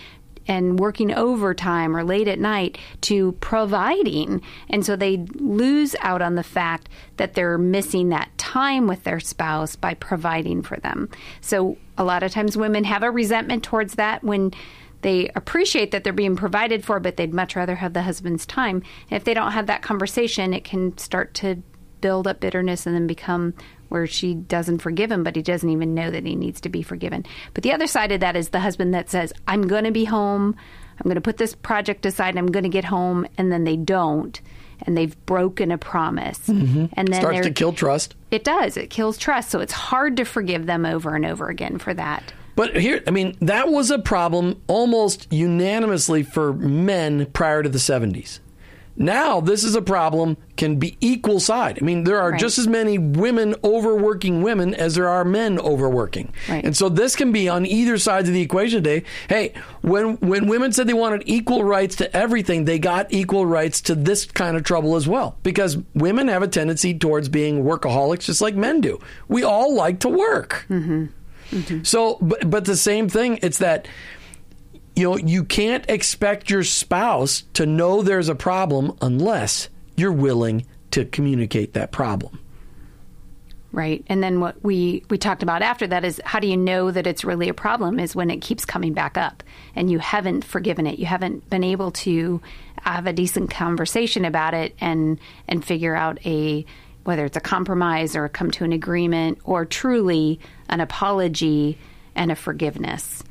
and 0.51 0.81
working 0.81 1.13
overtime 1.13 1.95
or 1.95 2.03
late 2.03 2.27
at 2.27 2.37
night 2.37 2.77
to 2.99 3.31
providing. 3.39 4.41
And 4.69 4.85
so 4.85 4.97
they 4.97 5.25
lose 5.35 5.95
out 6.01 6.21
on 6.21 6.35
the 6.35 6.43
fact 6.43 6.89
that 7.15 7.35
they're 7.35 7.57
missing 7.57 8.09
that 8.09 8.37
time 8.37 8.85
with 8.85 9.05
their 9.05 9.21
spouse 9.21 9.77
by 9.77 9.93
providing 9.93 10.61
for 10.61 10.75
them. 10.75 11.09
So 11.39 11.77
a 11.97 12.03
lot 12.03 12.21
of 12.21 12.33
times 12.33 12.57
women 12.57 12.83
have 12.83 13.01
a 13.01 13.09
resentment 13.09 13.63
towards 13.63 13.95
that 13.95 14.25
when 14.25 14.51
they 15.03 15.29
appreciate 15.35 15.91
that 15.91 16.03
they're 16.03 16.11
being 16.11 16.35
provided 16.35 16.83
for, 16.83 16.99
but 16.99 17.15
they'd 17.15 17.33
much 17.33 17.55
rather 17.55 17.75
have 17.75 17.93
the 17.93 18.01
husband's 18.01 18.45
time. 18.45 18.83
And 19.09 19.15
if 19.15 19.23
they 19.23 19.33
don't 19.33 19.53
have 19.53 19.67
that 19.67 19.81
conversation, 19.81 20.53
it 20.53 20.65
can 20.65 20.97
start 20.97 21.33
to 21.35 21.63
build 22.01 22.27
up 22.27 22.41
bitterness 22.41 22.85
and 22.85 22.93
then 22.93 23.07
become 23.07 23.53
where 23.91 24.07
she 24.07 24.33
doesn't 24.33 24.79
forgive 24.79 25.11
him, 25.11 25.23
but 25.23 25.35
he 25.35 25.41
doesn't 25.41 25.69
even 25.69 25.93
know 25.93 26.09
that 26.09 26.25
he 26.25 26.35
needs 26.35 26.61
to 26.61 26.69
be 26.69 26.81
forgiven. 26.81 27.25
But 27.53 27.63
the 27.63 27.73
other 27.73 27.87
side 27.87 28.11
of 28.11 28.21
that 28.21 28.35
is 28.35 28.49
the 28.49 28.59
husband 28.59 28.93
that 28.93 29.09
says, 29.09 29.33
I'm 29.47 29.67
going 29.67 29.83
to 29.83 29.91
be 29.91 30.05
home, 30.05 30.55
I'm 30.97 31.03
going 31.03 31.15
to 31.15 31.21
put 31.21 31.37
this 31.37 31.53
project 31.53 32.05
aside, 32.05 32.37
I'm 32.37 32.47
going 32.47 32.63
to 32.63 32.69
get 32.69 32.85
home, 32.85 33.27
and 33.37 33.51
then 33.51 33.65
they 33.65 33.75
don't. 33.75 34.39
And 34.83 34.97
they've 34.97 35.15
broken 35.25 35.71
a 35.71 35.77
promise. 35.77 36.39
Mm-hmm. 36.47 36.85
And 36.93 37.07
then 37.07 37.21
Starts 37.21 37.41
to 37.41 37.51
kill 37.51 37.73
trust. 37.73 38.15
It 38.31 38.43
does. 38.43 38.77
It 38.77 38.89
kills 38.89 39.17
trust. 39.17 39.51
So 39.51 39.59
it's 39.59 39.73
hard 39.73 40.17
to 40.17 40.23
forgive 40.23 40.65
them 40.65 40.87
over 40.87 41.15
and 41.15 41.23
over 41.23 41.49
again 41.49 41.77
for 41.77 41.93
that. 41.93 42.33
But 42.55 42.75
here, 42.75 43.01
I 43.07 43.11
mean, 43.11 43.37
that 43.41 43.69
was 43.69 43.91
a 43.91 43.99
problem 43.99 44.61
almost 44.67 45.31
unanimously 45.31 46.23
for 46.23 46.53
men 46.53 47.25
prior 47.27 47.63
to 47.63 47.69
the 47.69 47.77
70s. 47.77 48.39
Now, 48.95 49.39
this 49.41 49.63
is 49.63 49.75
a 49.75 49.81
problem 49.81 50.37
can 50.57 50.75
be 50.75 50.97
equal 51.01 51.39
side. 51.39 51.79
I 51.81 51.85
mean, 51.85 52.03
there 52.03 52.19
are 52.21 52.31
Right. 52.31 52.39
just 52.39 52.59
as 52.59 52.67
many 52.67 52.97
women 52.97 53.55
overworking 53.63 54.41
women 54.43 54.73
as 54.75 54.95
there 54.95 55.07
are 55.09 55.25
men 55.25 55.57
overworking. 55.59 56.31
Right. 56.49 56.63
And 56.63 56.75
so 56.77 56.87
this 56.89 57.15
can 57.15 57.31
be 57.31 57.49
on 57.49 57.65
either 57.65 57.97
sides 57.97 58.27
of 58.27 58.33
the 58.35 58.41
equation 58.41 58.83
today. 58.83 59.03
Hey, 59.27 59.53
when 59.81 60.15
when 60.17 60.47
women 60.47 60.71
said 60.71 60.87
they 60.87 60.93
wanted 60.93 61.23
equal 61.25 61.63
rights 61.63 61.95
to 61.97 62.15
everything, 62.15 62.65
they 62.65 62.79
got 62.79 63.07
equal 63.11 63.45
rights 63.45 63.81
to 63.81 63.95
this 63.95 64.25
kind 64.25 64.55
of 64.57 64.63
trouble 64.63 64.95
as 64.95 65.07
well. 65.07 65.35
Because 65.41 65.77
women 65.95 66.27
have 66.27 66.43
a 66.43 66.47
tendency 66.47 66.93
towards 66.93 67.29
being 67.29 67.63
workaholics 67.63 68.25
just 68.25 68.41
like 68.41 68.55
men 68.55 68.81
do. 68.81 68.99
We 69.27 69.43
all 69.43 69.73
like 69.73 69.99
to 70.01 70.09
work. 70.09 70.65
Mm-hmm. 70.69 71.05
Mm-hmm. 71.51 71.83
So, 71.83 72.17
but, 72.21 72.49
but 72.49 72.65
the 72.65 72.77
same 72.77 73.09
thing, 73.09 73.39
it's 73.41 73.57
that, 73.57 73.85
you 74.95 75.03
know, 75.03 75.17
you 75.17 75.43
can't 75.43 75.89
expect 75.89 76.49
your 76.49 76.63
spouse 76.63 77.43
to 77.53 77.65
know 77.65 78.01
there's 78.01 78.29
a 78.29 78.35
problem 78.35 78.97
unless 79.01 79.69
you're 79.95 80.11
willing 80.11 80.65
to 80.91 81.05
communicate 81.05 81.73
that 81.73 81.91
problem. 81.91 82.39
Right. 83.73 84.03
And 84.07 84.21
then 84.21 84.41
what 84.41 84.61
we, 84.63 85.05
we 85.09 85.17
talked 85.17 85.43
about 85.43 85.61
after 85.61 85.87
that 85.87 86.03
is 86.03 86.19
how 86.25 86.41
do 86.41 86.47
you 86.47 86.57
know 86.57 86.91
that 86.91 87.07
it's 87.07 87.23
really 87.23 87.47
a 87.47 87.53
problem 87.53 87.99
is 87.99 88.13
when 88.13 88.29
it 88.29 88.41
keeps 88.41 88.65
coming 88.65 88.93
back 88.93 89.17
up 89.17 89.43
and 89.75 89.89
you 89.89 89.99
haven't 89.99 90.43
forgiven 90.43 90.85
it. 90.85 90.99
You 90.99 91.05
haven't 91.05 91.49
been 91.49 91.63
able 91.63 91.91
to 91.91 92.41
have 92.81 93.07
a 93.07 93.13
decent 93.13 93.49
conversation 93.49 94.25
about 94.25 94.53
it 94.53 94.75
and 94.81 95.19
and 95.47 95.63
figure 95.63 95.95
out 95.95 96.17
a 96.25 96.65
whether 97.03 97.25
it's 97.25 97.37
a 97.37 97.41
compromise 97.41 98.15
or 98.15 98.27
come 98.27 98.51
to 98.51 98.65
an 98.65 98.73
agreement 98.73 99.39
or 99.45 99.65
truly 99.65 100.39
an 100.67 100.81
apology 100.81 101.77
and 102.13 102.31
a 102.31 102.35
forgiveness. 102.35 103.23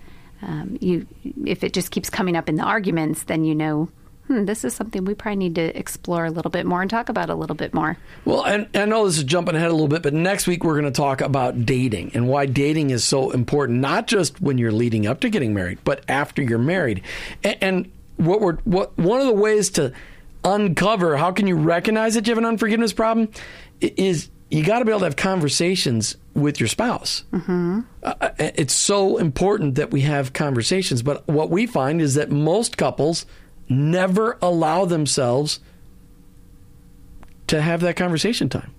Um, 0.42 0.78
you 0.80 1.06
if 1.44 1.64
it 1.64 1.72
just 1.72 1.90
keeps 1.90 2.10
coming 2.10 2.36
up 2.36 2.48
in 2.48 2.56
the 2.56 2.62
arguments, 2.62 3.24
then 3.24 3.44
you 3.44 3.54
know, 3.54 3.88
hmm, 4.26 4.44
this 4.44 4.64
is 4.64 4.74
something 4.74 5.04
we 5.04 5.14
probably 5.14 5.36
need 5.36 5.54
to 5.56 5.78
explore 5.78 6.24
a 6.24 6.30
little 6.30 6.50
bit 6.50 6.64
more 6.64 6.80
and 6.80 6.90
talk 6.90 7.08
about 7.08 7.30
a 7.30 7.34
little 7.34 7.56
bit 7.56 7.74
more. 7.74 7.98
Well, 8.24 8.44
and, 8.44 8.68
I 8.74 8.84
know 8.86 9.06
this 9.06 9.18
is 9.18 9.24
jumping 9.24 9.54
ahead 9.54 9.68
a 9.68 9.72
little 9.72 9.88
bit, 9.88 10.02
but 10.02 10.14
next 10.14 10.46
week 10.46 10.64
we're 10.64 10.80
going 10.80 10.92
to 10.92 10.96
talk 10.96 11.20
about 11.20 11.66
dating 11.66 12.12
and 12.14 12.28
why 12.28 12.46
dating 12.46 12.90
is 12.90 13.04
so 13.04 13.30
important, 13.32 13.80
not 13.80 14.06
just 14.06 14.40
when 14.40 14.56
you're 14.56 14.72
leading 14.72 15.06
up 15.06 15.20
to 15.20 15.28
getting 15.28 15.52
married, 15.52 15.78
but 15.84 16.04
after 16.08 16.42
you're 16.42 16.58
married. 16.58 17.02
And, 17.44 17.56
and 17.60 17.92
what 18.16 18.40
we're 18.40 18.56
what 18.64 18.96
one 18.98 19.20
of 19.20 19.26
the 19.26 19.32
ways 19.32 19.70
to 19.70 19.92
uncover 20.44 21.16
how 21.16 21.32
can 21.32 21.46
you 21.46 21.56
recognize 21.56 22.14
that 22.14 22.26
you 22.26 22.30
have 22.30 22.38
an 22.38 22.44
unforgiveness 22.44 22.92
problem 22.92 23.28
is 23.80 24.30
you 24.50 24.64
got 24.64 24.80
to 24.80 24.84
be 24.84 24.90
able 24.90 25.00
to 25.00 25.04
have 25.06 25.16
conversations 25.16 26.16
with 26.34 26.60
your 26.60 26.68
spouse. 26.68 27.24
Mm-hmm. 27.32 27.80
Uh, 28.02 28.30
it's 28.38 28.74
so 28.74 29.18
important 29.18 29.74
that 29.74 29.90
we 29.90 30.02
have 30.02 30.32
conversations, 30.32 31.02
but 31.02 31.26
what 31.28 31.50
we 31.50 31.66
find 31.66 32.00
is 32.00 32.14
that 32.14 32.30
most 32.30 32.76
couples 32.76 33.26
never 33.68 34.38
allow 34.42 34.84
themselves 34.84 35.60
to 37.48 37.60
have 37.60 37.80
that 37.80 37.96
conversation 37.96 38.48
time. 38.48 38.72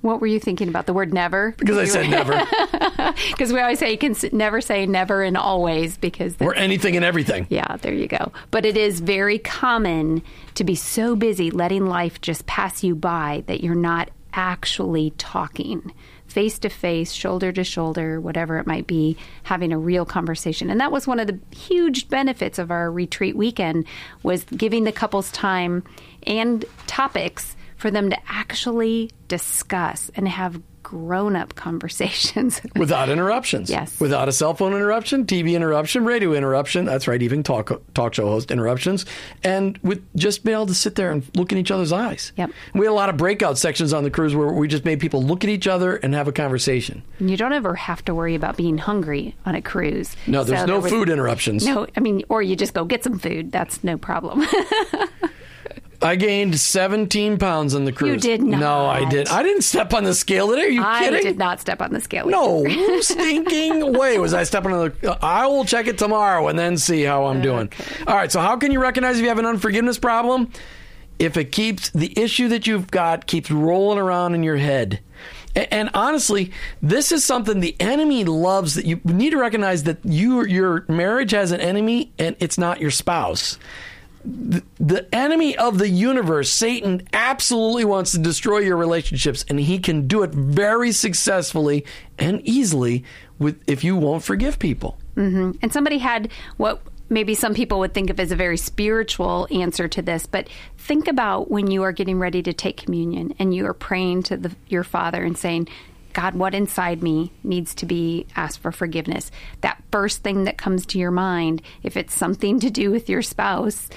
What 0.00 0.22
were 0.22 0.26
you 0.26 0.40
thinking 0.40 0.68
about 0.68 0.86
the 0.86 0.94
word 0.94 1.12
never? 1.12 1.54
Because 1.58 1.76
I 1.76 1.84
said 1.84 2.08
never, 2.08 2.32
Because 3.30 3.52
we 3.52 3.60
always 3.60 3.78
say 3.78 3.90
you 3.92 3.98
can 3.98 4.16
never 4.32 4.62
say 4.62 4.86
never 4.86 5.22
and 5.22 5.36
always 5.36 5.98
because 5.98 6.34
or 6.40 6.54
anything 6.54 6.96
and 6.96 7.04
everything. 7.04 7.46
yeah, 7.50 7.76
there 7.82 7.92
you 7.92 8.08
go. 8.08 8.32
But 8.50 8.64
it 8.64 8.78
is 8.78 9.00
very 9.00 9.38
common 9.38 10.22
to 10.54 10.64
be 10.64 10.74
so 10.74 11.16
busy 11.16 11.50
letting 11.50 11.84
life 11.84 12.18
just 12.22 12.46
pass 12.46 12.82
you 12.82 12.94
by 12.94 13.44
that 13.46 13.62
you're 13.62 13.74
not 13.74 14.08
actually 14.32 15.10
talking 15.18 15.92
face 16.30 16.58
to 16.60 16.68
face, 16.68 17.12
shoulder 17.12 17.50
to 17.52 17.64
shoulder, 17.64 18.20
whatever 18.20 18.58
it 18.58 18.66
might 18.66 18.86
be, 18.86 19.16
having 19.42 19.72
a 19.72 19.78
real 19.78 20.04
conversation. 20.04 20.70
And 20.70 20.80
that 20.80 20.92
was 20.92 21.06
one 21.06 21.18
of 21.18 21.26
the 21.26 21.38
huge 21.54 22.08
benefits 22.08 22.58
of 22.58 22.70
our 22.70 22.90
retreat 22.90 23.36
weekend 23.36 23.86
was 24.22 24.44
giving 24.44 24.84
the 24.84 24.92
couples 24.92 25.30
time 25.32 25.82
and 26.22 26.64
topics 26.86 27.56
for 27.76 27.90
them 27.90 28.10
to 28.10 28.18
actually 28.28 29.10
discuss 29.26 30.10
and 30.14 30.28
have 30.28 30.60
grown-up 30.82 31.54
conversations. 31.54 32.60
Without 32.76 33.08
interruptions. 33.08 33.70
Yes. 33.70 33.98
Without 34.00 34.28
a 34.28 34.32
cell 34.32 34.54
phone 34.54 34.72
interruption, 34.72 35.24
TV 35.26 35.54
interruption, 35.54 36.04
radio 36.04 36.32
interruption. 36.32 36.84
That's 36.84 37.06
right, 37.08 37.20
even 37.22 37.42
talk 37.42 37.70
talk 37.94 38.14
show 38.14 38.26
host 38.26 38.50
interruptions. 38.50 39.06
And 39.44 39.78
with 39.82 40.02
just 40.16 40.44
being 40.44 40.54
able 40.56 40.66
to 40.66 40.74
sit 40.74 40.94
there 40.94 41.10
and 41.12 41.24
look 41.36 41.52
in 41.52 41.58
each 41.58 41.70
other's 41.70 41.92
eyes. 41.92 42.32
Yep. 42.36 42.50
We 42.74 42.86
had 42.86 42.92
a 42.92 42.94
lot 42.94 43.08
of 43.08 43.16
breakout 43.16 43.58
sections 43.58 43.92
on 43.92 44.04
the 44.04 44.10
cruise 44.10 44.34
where 44.34 44.48
we 44.52 44.68
just 44.68 44.84
made 44.84 45.00
people 45.00 45.22
look 45.22 45.44
at 45.44 45.50
each 45.50 45.66
other 45.66 45.96
and 45.96 46.14
have 46.14 46.28
a 46.28 46.32
conversation. 46.32 47.02
And 47.18 47.30
you 47.30 47.36
don't 47.36 47.52
ever 47.52 47.74
have 47.74 48.04
to 48.06 48.14
worry 48.14 48.34
about 48.34 48.56
being 48.56 48.78
hungry 48.78 49.34
on 49.46 49.54
a 49.54 49.62
cruise. 49.62 50.16
No, 50.26 50.44
there's 50.44 50.60
So 50.60 50.66
no 50.66 50.72
there 50.74 50.80
was- 50.82 50.90
food 50.92 51.08
interruptions. 51.08 51.66
No, 51.66 51.86
I 51.96 52.00
mean, 52.00 52.22
or 52.28 52.42
you 52.42 52.56
just 52.56 52.74
go 52.74 52.84
get 52.84 53.04
some 53.04 53.18
food. 53.18 53.52
That's 53.52 53.82
no 53.84 53.96
problem. 53.98 54.44
I 56.02 56.16
gained 56.16 56.58
17 56.58 57.38
pounds 57.38 57.74
on 57.74 57.84
the 57.84 57.92
cruise. 57.92 58.24
You 58.24 58.30
did 58.38 58.42
not. 58.42 58.60
No, 58.60 58.86
I 58.86 59.08
did. 59.08 59.28
I 59.28 59.42
didn't 59.42 59.62
step 59.62 59.92
on 59.92 60.04
the 60.04 60.14
scale 60.14 60.48
today. 60.48 60.62
Are 60.62 60.68
you 60.68 60.82
I 60.82 61.00
kidding? 61.00 61.18
I 61.18 61.22
did 61.22 61.38
not 61.38 61.60
step 61.60 61.82
on 61.82 61.92
the 61.92 62.00
scale. 62.00 62.26
No 62.26 62.64
stinking 63.00 63.92
way 63.92 64.18
was 64.18 64.32
I 64.32 64.44
stepping 64.44 64.72
on 64.72 64.92
the. 65.00 65.18
I 65.22 65.46
will 65.46 65.64
check 65.64 65.86
it 65.88 65.98
tomorrow 65.98 66.48
and 66.48 66.58
then 66.58 66.78
see 66.78 67.02
how 67.02 67.26
I'm 67.26 67.42
doing. 67.42 67.70
All 68.06 68.14
right. 68.14 68.32
So 68.32 68.40
how 68.40 68.56
can 68.56 68.72
you 68.72 68.80
recognize 68.80 69.18
if 69.18 69.22
you 69.22 69.28
have 69.28 69.38
an 69.38 69.46
unforgiveness 69.46 69.98
problem? 69.98 70.50
If 71.18 71.36
it 71.36 71.52
keeps 71.52 71.90
the 71.90 72.18
issue 72.18 72.48
that 72.48 72.66
you've 72.66 72.90
got 72.90 73.26
keeps 73.26 73.50
rolling 73.50 73.98
around 73.98 74.34
in 74.34 74.42
your 74.42 74.56
head. 74.56 75.00
And 75.54 75.90
honestly, 75.94 76.52
this 76.80 77.10
is 77.12 77.24
something 77.24 77.60
the 77.60 77.76
enemy 77.80 78.24
loves. 78.24 78.76
That 78.76 78.86
you 78.86 79.00
need 79.04 79.30
to 79.30 79.38
recognize 79.38 79.82
that 79.82 79.98
you 80.04 80.44
your 80.46 80.86
marriage 80.88 81.32
has 81.32 81.50
an 81.50 81.60
enemy, 81.60 82.12
and 82.18 82.36
it's 82.38 82.56
not 82.56 82.80
your 82.80 82.92
spouse 82.92 83.58
the 84.24 85.06
enemy 85.12 85.56
of 85.56 85.78
the 85.78 85.88
universe, 85.88 86.50
Satan, 86.50 87.06
absolutely 87.12 87.84
wants 87.84 88.12
to 88.12 88.18
destroy 88.18 88.58
your 88.58 88.76
relationships, 88.76 89.44
and 89.48 89.58
he 89.58 89.78
can 89.78 90.06
do 90.06 90.22
it 90.22 90.30
very 90.30 90.92
successfully 90.92 91.84
and 92.18 92.40
easily 92.46 93.04
with 93.38 93.62
if 93.66 93.82
you 93.82 93.96
won't 93.96 94.22
forgive 94.22 94.58
people. 94.58 94.98
Mm-hmm. 95.16 95.52
And 95.62 95.72
somebody 95.72 95.98
had 95.98 96.30
what 96.56 96.82
maybe 97.08 97.34
some 97.34 97.54
people 97.54 97.80
would 97.80 97.92
think 97.92 98.08
of 98.08 98.20
as 98.20 98.30
a 98.30 98.36
very 98.36 98.56
spiritual 98.56 99.48
answer 99.50 99.88
to 99.88 100.00
this, 100.00 100.26
but 100.26 100.48
think 100.78 101.08
about 101.08 101.50
when 101.50 101.70
you 101.70 101.82
are 101.82 101.92
getting 101.92 102.18
ready 102.18 102.42
to 102.42 102.52
take 102.52 102.76
communion 102.76 103.34
and 103.38 103.54
you 103.54 103.66
are 103.66 103.74
praying 103.74 104.22
to 104.24 104.36
the, 104.36 104.54
your 104.68 104.84
Father 104.84 105.22
and 105.22 105.36
saying, 105.36 105.68
God, 106.12 106.34
what 106.34 106.54
inside 106.54 107.02
me 107.02 107.32
needs 107.42 107.74
to 107.76 107.86
be 107.86 108.26
asked 108.36 108.60
for 108.60 108.72
forgiveness? 108.72 109.30
That 109.60 109.82
first 109.90 110.22
thing 110.22 110.44
that 110.44 110.58
comes 110.58 110.86
to 110.86 110.98
your 110.98 111.10
mind, 111.10 111.62
if 111.82 111.96
it's 111.96 112.14
something 112.14 112.60
to 112.60 112.70
do 112.70 112.90
with 112.90 113.08
your 113.08 113.22
spouse, 113.22 113.88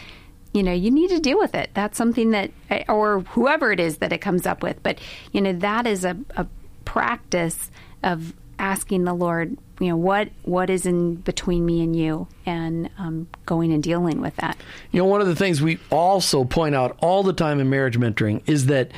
you 0.54 0.64
know, 0.64 0.74
you 0.74 0.92
need 0.92 1.10
to 1.10 1.20
deal 1.20 1.40
with 1.40 1.56
it. 1.56 1.72
That's 1.74 1.98
something 1.98 2.32
that, 2.32 2.52
or 2.88 3.22
whoever 3.22 3.72
it 3.72 3.80
is 3.80 3.98
that 3.98 4.14
it 4.14 4.20
comes 4.20 4.46
up 4.46 4.62
with. 4.62 4.82
But, 4.84 5.00
you 5.32 5.42
know, 5.42 5.54
that 5.54 5.88
is 5.88 6.06
a, 6.06 6.16
a 6.38 6.46
practice 6.86 7.72
of 8.04 8.34
asking 8.60 9.04
the 9.04 9.14
Lord, 9.14 9.58
you 9.80 9.88
know, 9.88 9.98
what 9.98 10.30
what 10.44 10.70
is 10.70 10.86
in 10.86 11.16
between 11.16 11.66
me 11.66 11.82
and 11.82 11.96
you, 11.96 12.28
and 12.46 12.90
um, 13.00 13.28
going 13.46 13.74
and 13.74 13.82
dealing 13.82 14.22
with 14.22 14.36
that. 14.38 14.56
You 14.92 15.00
know, 15.00 15.06
one 15.06 15.22
of 15.22 15.28
the 15.28 15.36
things 15.36 15.62
we 15.62 15.80
also 15.90 16.44
point 16.44 16.76
out 16.76 16.96
all 17.00 17.24
the 17.24 17.34
time 17.34 17.60
in 17.60 17.70
marriage 17.70 17.98
mentoring 17.98 18.48
is 18.48 18.68
that 18.68 18.92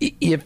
if 0.00 0.44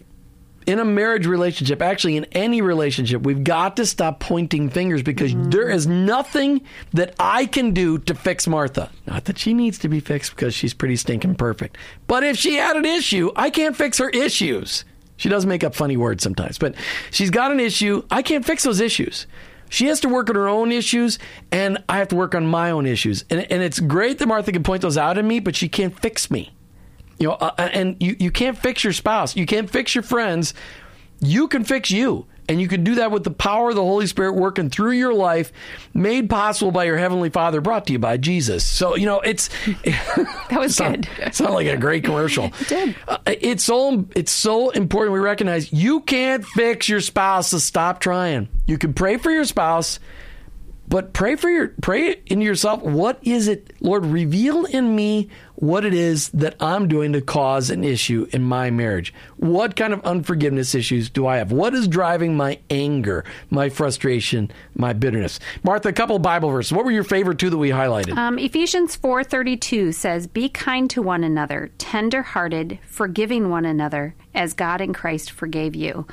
in 0.66 0.78
a 0.78 0.84
marriage 0.84 1.26
relationship, 1.26 1.82
actually 1.82 2.16
in 2.16 2.24
any 2.32 2.60
relationship, 2.60 3.22
we've 3.22 3.44
got 3.44 3.76
to 3.76 3.86
stop 3.86 4.20
pointing 4.20 4.70
fingers 4.70 5.02
because 5.02 5.32
mm-hmm. 5.32 5.50
there 5.50 5.68
is 5.68 5.86
nothing 5.86 6.62
that 6.92 7.14
I 7.18 7.46
can 7.46 7.72
do 7.72 7.98
to 7.98 8.14
fix 8.14 8.46
Martha. 8.46 8.90
Not 9.06 9.24
that 9.26 9.38
she 9.38 9.54
needs 9.54 9.78
to 9.80 9.88
be 9.88 10.00
fixed 10.00 10.34
because 10.34 10.54
she's 10.54 10.74
pretty 10.74 10.96
stinking 10.96 11.36
perfect. 11.36 11.78
But 12.06 12.24
if 12.24 12.36
she 12.36 12.56
had 12.56 12.76
an 12.76 12.84
issue, 12.84 13.30
I 13.36 13.50
can't 13.50 13.76
fix 13.76 13.98
her 13.98 14.10
issues. 14.10 14.84
She 15.16 15.28
does 15.28 15.46
make 15.46 15.62
up 15.62 15.74
funny 15.74 15.96
words 15.96 16.22
sometimes, 16.22 16.58
but 16.58 16.74
she's 17.10 17.30
got 17.30 17.52
an 17.52 17.60
issue. 17.60 18.02
I 18.10 18.22
can't 18.22 18.44
fix 18.44 18.64
those 18.64 18.80
issues. 18.80 19.26
She 19.68 19.86
has 19.86 20.00
to 20.00 20.08
work 20.08 20.28
on 20.28 20.36
her 20.36 20.48
own 20.48 20.70
issues, 20.70 21.18
and 21.50 21.82
I 21.88 21.98
have 21.98 22.08
to 22.08 22.16
work 22.16 22.34
on 22.34 22.46
my 22.46 22.72
own 22.72 22.86
issues. 22.86 23.24
And, 23.30 23.40
and 23.50 23.62
it's 23.62 23.80
great 23.80 24.18
that 24.18 24.26
Martha 24.26 24.52
can 24.52 24.62
point 24.62 24.82
those 24.82 24.98
out 24.98 25.16
at 25.16 25.24
me, 25.24 25.40
but 25.40 25.56
she 25.56 25.68
can't 25.68 25.98
fix 25.98 26.30
me. 26.30 26.52
You 27.18 27.28
know, 27.28 27.34
uh, 27.34 27.54
and 27.58 27.96
you, 28.00 28.16
you 28.18 28.30
can't 28.30 28.58
fix 28.58 28.82
your 28.84 28.92
spouse. 28.92 29.36
You 29.36 29.46
can't 29.46 29.70
fix 29.70 29.94
your 29.94 30.02
friends. 30.02 30.54
You 31.20 31.48
can 31.48 31.64
fix 31.64 31.90
you. 31.90 32.26
And 32.48 32.60
you 32.60 32.66
can 32.66 32.82
do 32.82 32.96
that 32.96 33.12
with 33.12 33.22
the 33.22 33.30
power 33.30 33.70
of 33.70 33.76
the 33.76 33.82
Holy 33.84 34.06
Spirit 34.08 34.32
working 34.32 34.68
through 34.68 34.90
your 34.92 35.14
life, 35.14 35.52
made 35.94 36.28
possible 36.28 36.72
by 36.72 36.84
your 36.84 36.98
Heavenly 36.98 37.30
Father, 37.30 37.60
brought 37.60 37.86
to 37.86 37.92
you 37.92 38.00
by 38.00 38.16
Jesus. 38.16 38.64
So, 38.64 38.96
you 38.96 39.06
know, 39.06 39.20
it's. 39.20 39.48
That 39.84 40.58
was 40.58 40.74
Sound, 40.76 41.08
good. 41.16 41.34
sound 41.34 41.54
like 41.54 41.68
a 41.68 41.76
great 41.78 42.02
commercial. 42.04 42.46
it 42.46 42.68
did. 42.68 42.96
Uh, 43.08 43.18
it's 43.26 43.64
so 43.64 44.04
it's 44.16 44.32
so 44.32 44.70
important 44.70 45.14
we 45.14 45.20
recognize 45.20 45.72
you 45.72 46.00
can't 46.00 46.44
fix 46.44 46.88
your 46.88 47.00
spouse, 47.00 47.48
so 47.50 47.58
stop 47.58 48.00
trying. 48.00 48.48
You 48.66 48.76
can 48.76 48.92
pray 48.92 49.16
for 49.16 49.30
your 49.30 49.44
spouse, 49.44 49.98
but 50.92 51.14
pray 51.14 51.36
for 51.36 51.48
your 51.48 51.68
pray 51.80 52.20
in 52.26 52.42
yourself. 52.42 52.82
What 52.82 53.18
is 53.22 53.48
it, 53.48 53.72
Lord? 53.80 54.04
Reveal 54.04 54.66
in 54.66 54.94
me 54.94 55.30
what 55.54 55.86
it 55.86 55.94
is 55.94 56.28
that 56.30 56.54
I'm 56.60 56.86
doing 56.86 57.14
to 57.14 57.22
cause 57.22 57.70
an 57.70 57.82
issue 57.82 58.26
in 58.30 58.42
my 58.42 58.70
marriage. 58.70 59.14
What 59.38 59.74
kind 59.74 59.94
of 59.94 60.02
unforgiveness 60.02 60.74
issues 60.74 61.08
do 61.08 61.26
I 61.26 61.38
have? 61.38 61.50
What 61.50 61.72
is 61.72 61.88
driving 61.88 62.36
my 62.36 62.58
anger, 62.68 63.24
my 63.48 63.70
frustration, 63.70 64.50
my 64.74 64.92
bitterness? 64.92 65.40
Martha, 65.62 65.88
a 65.88 65.92
couple 65.94 66.18
Bible 66.18 66.50
verses. 66.50 66.72
What 66.72 66.84
were 66.84 66.90
your 66.90 67.04
favorite 67.04 67.38
two 67.38 67.48
that 67.48 67.56
we 67.56 67.70
highlighted? 67.70 68.14
Um, 68.18 68.38
Ephesians 68.38 68.94
4:32 68.94 69.92
says, 69.92 70.26
"Be 70.26 70.50
kind 70.50 70.90
to 70.90 71.00
one 71.00 71.24
another, 71.24 71.70
tender-hearted, 71.78 72.80
forgiving 72.84 73.48
one 73.48 73.64
another, 73.64 74.14
as 74.34 74.52
God 74.52 74.82
in 74.82 74.92
Christ 74.92 75.30
forgave 75.30 75.74
you." 75.74 76.06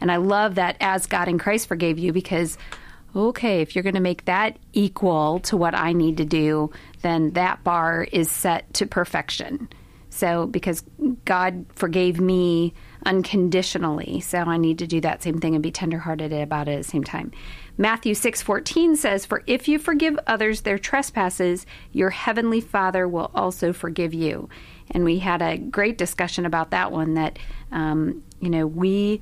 And 0.00 0.10
I 0.10 0.16
love 0.16 0.56
that 0.56 0.76
as 0.80 1.06
God 1.06 1.28
in 1.28 1.38
Christ 1.38 1.68
forgave 1.68 2.00
you 2.00 2.12
because 2.12 2.58
okay, 3.14 3.60
if 3.60 3.74
you're 3.74 3.82
going 3.82 3.94
to 3.94 4.00
make 4.00 4.24
that 4.24 4.58
equal 4.72 5.40
to 5.40 5.56
what 5.56 5.74
I 5.74 5.92
need 5.92 6.18
to 6.18 6.24
do, 6.24 6.70
then 7.02 7.30
that 7.32 7.62
bar 7.64 8.06
is 8.10 8.30
set 8.30 8.72
to 8.74 8.86
perfection. 8.86 9.68
So 10.10 10.46
because 10.46 10.84
God 11.24 11.66
forgave 11.74 12.20
me 12.20 12.72
unconditionally, 13.04 14.20
so 14.20 14.38
I 14.38 14.58
need 14.58 14.78
to 14.78 14.86
do 14.86 15.00
that 15.00 15.24
same 15.24 15.40
thing 15.40 15.54
and 15.54 15.62
be 15.62 15.72
tenderhearted 15.72 16.32
about 16.32 16.68
it 16.68 16.74
at 16.74 16.78
the 16.78 16.90
same 16.90 17.02
time. 17.02 17.32
Matthew 17.76 18.14
6:14 18.14 18.94
says, 18.94 19.26
"For 19.26 19.42
if 19.48 19.66
you 19.66 19.80
forgive 19.80 20.16
others 20.28 20.60
their 20.60 20.78
trespasses, 20.78 21.66
your 21.90 22.10
heavenly 22.10 22.60
Father 22.60 23.08
will 23.08 23.32
also 23.34 23.72
forgive 23.72 24.14
you." 24.14 24.48
And 24.92 25.04
we 25.04 25.18
had 25.18 25.42
a 25.42 25.58
great 25.58 25.98
discussion 25.98 26.46
about 26.46 26.70
that 26.70 26.92
one 26.92 27.14
that 27.14 27.40
um, 27.72 28.22
you 28.38 28.50
know, 28.50 28.66
we 28.68 29.20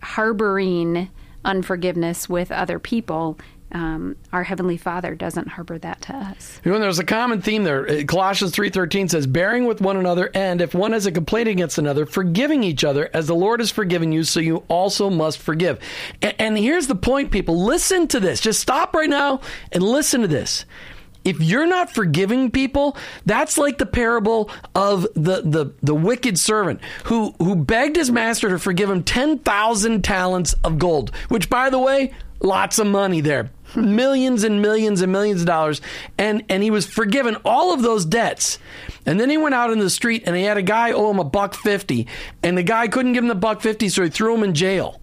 harboring 0.00 1.08
unforgiveness 1.44 2.28
with 2.28 2.50
other 2.50 2.78
people, 2.78 3.38
um, 3.72 4.14
our 4.32 4.44
heavenly 4.44 4.76
Father 4.76 5.16
doesn't 5.16 5.48
harbor 5.48 5.78
that 5.78 6.00
to 6.02 6.14
us. 6.14 6.60
You 6.64 6.70
know, 6.70 6.78
there's 6.78 7.00
a 7.00 7.04
common 7.04 7.42
theme 7.42 7.64
there. 7.64 7.88
Uh, 7.88 8.04
Colossians 8.04 8.52
3:13 8.52 9.08
says, 9.08 9.26
"Bearing 9.26 9.66
with 9.66 9.80
one 9.80 9.96
another, 9.96 10.30
and 10.32 10.60
if 10.60 10.74
one 10.74 10.92
has 10.92 11.06
a 11.06 11.12
complaint 11.12 11.48
against 11.48 11.76
another, 11.76 12.06
forgiving 12.06 12.62
each 12.62 12.84
other, 12.84 13.10
as 13.12 13.26
the 13.26 13.34
Lord 13.34 13.58
has 13.58 13.72
forgiven 13.72 14.12
you, 14.12 14.22
so 14.22 14.38
you 14.38 14.62
also 14.68 15.10
must 15.10 15.38
forgive." 15.38 15.80
And, 16.22 16.34
and 16.38 16.58
here's 16.58 16.86
the 16.86 16.94
point, 16.94 17.32
people. 17.32 17.64
Listen 17.64 18.06
to 18.08 18.20
this. 18.20 18.40
Just 18.40 18.60
stop 18.60 18.94
right 18.94 19.10
now 19.10 19.40
and 19.72 19.82
listen 19.82 20.20
to 20.20 20.28
this. 20.28 20.66
If 21.24 21.40
you're 21.40 21.66
not 21.66 21.92
forgiving 21.92 22.50
people, 22.50 22.96
that's 23.24 23.56
like 23.58 23.78
the 23.78 23.86
parable 23.86 24.50
of 24.74 25.02
the, 25.14 25.42
the, 25.42 25.72
the 25.82 25.94
wicked 25.94 26.38
servant 26.38 26.80
who, 27.04 27.34
who 27.38 27.56
begged 27.56 27.96
his 27.96 28.10
master 28.10 28.50
to 28.50 28.58
forgive 28.58 28.90
him 28.90 29.02
10,000 29.02 30.04
talents 30.04 30.54
of 30.64 30.78
gold, 30.78 31.14
which, 31.28 31.48
by 31.48 31.70
the 31.70 31.78
way, 31.78 32.12
lots 32.40 32.78
of 32.78 32.86
money 32.86 33.20
there. 33.20 33.50
Millions 33.74 34.44
and 34.44 34.62
millions 34.62 35.00
and 35.00 35.10
millions 35.10 35.40
of 35.40 35.46
dollars. 35.46 35.80
And, 36.18 36.44
and 36.48 36.62
he 36.62 36.70
was 36.70 36.86
forgiven 36.86 37.36
all 37.44 37.72
of 37.72 37.82
those 37.82 38.04
debts. 38.04 38.58
And 39.04 39.18
then 39.18 39.30
he 39.30 39.38
went 39.38 39.54
out 39.54 39.70
in 39.70 39.78
the 39.78 39.90
street 39.90 40.24
and 40.26 40.36
he 40.36 40.44
had 40.44 40.58
a 40.58 40.62
guy 40.62 40.92
owe 40.92 41.10
him 41.10 41.18
a 41.18 41.24
buck 41.24 41.54
50. 41.54 42.06
And 42.42 42.56
the 42.56 42.62
guy 42.62 42.86
couldn't 42.86 43.14
give 43.14 43.24
him 43.24 43.28
the 43.28 43.34
buck 43.34 43.62
50, 43.62 43.88
so 43.88 44.04
he 44.04 44.10
threw 44.10 44.34
him 44.34 44.44
in 44.44 44.54
jail. 44.54 45.00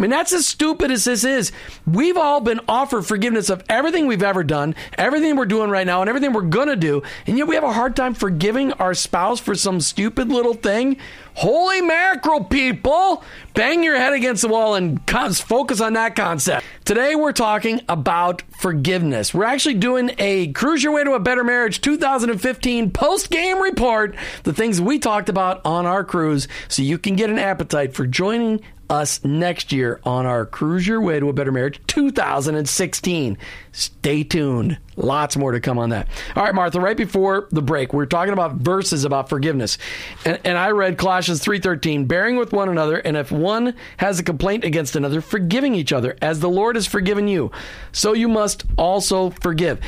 I 0.00 0.02
mean, 0.02 0.12
that's 0.12 0.32
as 0.32 0.46
stupid 0.46 0.90
as 0.90 1.04
this 1.04 1.24
is. 1.24 1.52
We've 1.86 2.16
all 2.16 2.40
been 2.40 2.60
offered 2.66 3.04
forgiveness 3.04 3.50
of 3.50 3.62
everything 3.68 4.06
we've 4.06 4.22
ever 4.22 4.42
done, 4.42 4.74
everything 4.96 5.36
we're 5.36 5.44
doing 5.44 5.68
right 5.68 5.86
now, 5.86 6.00
and 6.00 6.08
everything 6.08 6.32
we're 6.32 6.40
going 6.40 6.68
to 6.68 6.76
do. 6.76 7.02
And 7.26 7.36
yet 7.36 7.46
we 7.46 7.54
have 7.54 7.64
a 7.64 7.72
hard 7.74 7.96
time 7.96 8.14
forgiving 8.14 8.72
our 8.72 8.94
spouse 8.94 9.40
for 9.40 9.54
some 9.54 9.78
stupid 9.78 10.30
little 10.30 10.54
thing. 10.54 10.96
Holy 11.34 11.82
mackerel, 11.82 12.44
people! 12.44 13.22
Bang 13.52 13.84
your 13.84 13.98
head 13.98 14.14
against 14.14 14.40
the 14.40 14.48
wall 14.48 14.74
and 14.74 15.06
focus 15.06 15.82
on 15.82 15.92
that 15.92 16.16
concept. 16.16 16.64
Today 16.86 17.14
we're 17.14 17.32
talking 17.32 17.82
about 17.86 18.40
forgiveness. 18.58 19.34
We're 19.34 19.44
actually 19.44 19.74
doing 19.74 20.12
a 20.16 20.50
Cruise 20.52 20.82
Your 20.82 20.94
Way 20.94 21.04
to 21.04 21.12
a 21.12 21.20
Better 21.20 21.44
Marriage 21.44 21.82
2015 21.82 22.90
post 22.92 23.28
game 23.28 23.60
report, 23.60 24.16
the 24.44 24.54
things 24.54 24.80
we 24.80 24.98
talked 24.98 25.28
about 25.28 25.60
on 25.66 25.84
our 25.84 26.04
cruise, 26.04 26.48
so 26.68 26.80
you 26.80 26.96
can 26.96 27.16
get 27.16 27.28
an 27.28 27.38
appetite 27.38 27.92
for 27.92 28.06
joining 28.06 28.62
us 28.90 29.24
next 29.24 29.72
year 29.72 30.00
on 30.04 30.26
our 30.26 30.44
Cruise 30.44 30.86
Your 30.86 31.00
Way 31.00 31.20
to 31.20 31.28
a 31.28 31.32
Better 31.32 31.52
Marriage 31.52 31.80
2016. 31.86 33.38
Stay 33.72 34.24
tuned. 34.24 34.78
Lots 34.96 35.36
more 35.36 35.52
to 35.52 35.60
come 35.60 35.78
on 35.78 35.90
that. 35.90 36.08
All 36.34 36.42
right, 36.42 36.54
Martha, 36.54 36.80
right 36.80 36.96
before 36.96 37.46
the 37.52 37.62
break, 37.62 37.92
we 37.92 38.02
are 38.02 38.06
talking 38.06 38.32
about 38.32 38.56
verses 38.56 39.04
about 39.04 39.28
forgiveness. 39.28 39.78
And, 40.24 40.40
and 40.44 40.58
I 40.58 40.70
read 40.70 40.98
Colossians 40.98 41.42
3.13, 41.42 42.08
bearing 42.08 42.36
with 42.36 42.52
one 42.52 42.68
another, 42.68 42.96
and 42.96 43.16
if 43.16 43.30
one 43.30 43.74
has 43.96 44.18
a 44.18 44.24
complaint 44.24 44.64
against 44.64 44.96
another, 44.96 45.20
forgiving 45.20 45.74
each 45.76 45.92
other, 45.92 46.16
as 46.20 46.40
the 46.40 46.50
Lord 46.50 46.74
has 46.74 46.86
forgiven 46.86 47.28
you. 47.28 47.52
So 47.92 48.12
you 48.12 48.28
must 48.28 48.64
also 48.76 49.30
forgive 49.30 49.80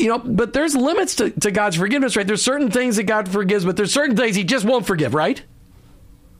you 0.00 0.06
know, 0.06 0.18
but 0.18 0.52
there's 0.52 0.76
limits 0.76 1.16
to, 1.16 1.30
to 1.30 1.50
God's 1.50 1.74
forgiveness, 1.74 2.16
right? 2.16 2.24
There's 2.24 2.40
certain 2.40 2.70
things 2.70 2.94
that 2.96 3.02
God 3.02 3.28
forgives, 3.28 3.64
but 3.64 3.76
there's 3.76 3.92
certain 3.92 4.16
things 4.16 4.36
He 4.36 4.44
just 4.44 4.64
won't 4.64 4.86
forgive, 4.86 5.12
right? 5.12 5.42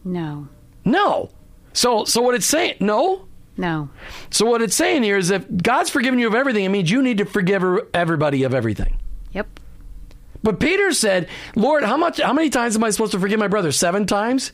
No, 0.04 0.48
No. 0.84 1.30
So, 1.78 2.04
so 2.04 2.20
what 2.22 2.34
it's 2.34 2.44
saying, 2.44 2.74
no. 2.80 3.28
no. 3.56 3.88
So 4.30 4.44
what 4.46 4.62
it's 4.62 4.74
saying 4.74 5.04
here 5.04 5.16
is 5.16 5.30
if 5.30 5.46
God's 5.62 5.90
forgiven 5.90 6.18
you 6.18 6.26
of 6.26 6.34
everything, 6.34 6.64
it 6.64 6.70
means 6.70 6.90
you 6.90 7.00
need 7.00 7.18
to 7.18 7.24
forgive 7.24 7.62
er, 7.62 7.86
everybody 7.94 8.42
of 8.42 8.52
everything. 8.52 8.98
Yep. 9.30 9.60
But 10.42 10.58
Peter 10.58 10.92
said, 10.92 11.28
"Lord, 11.54 11.84
how 11.84 11.96
much? 11.96 12.20
How 12.20 12.32
many 12.32 12.50
times 12.50 12.74
am 12.74 12.82
I 12.82 12.90
supposed 12.90 13.12
to 13.12 13.20
forgive 13.20 13.38
my 13.38 13.46
brother? 13.46 13.70
Seven 13.70 14.06
times? 14.06 14.50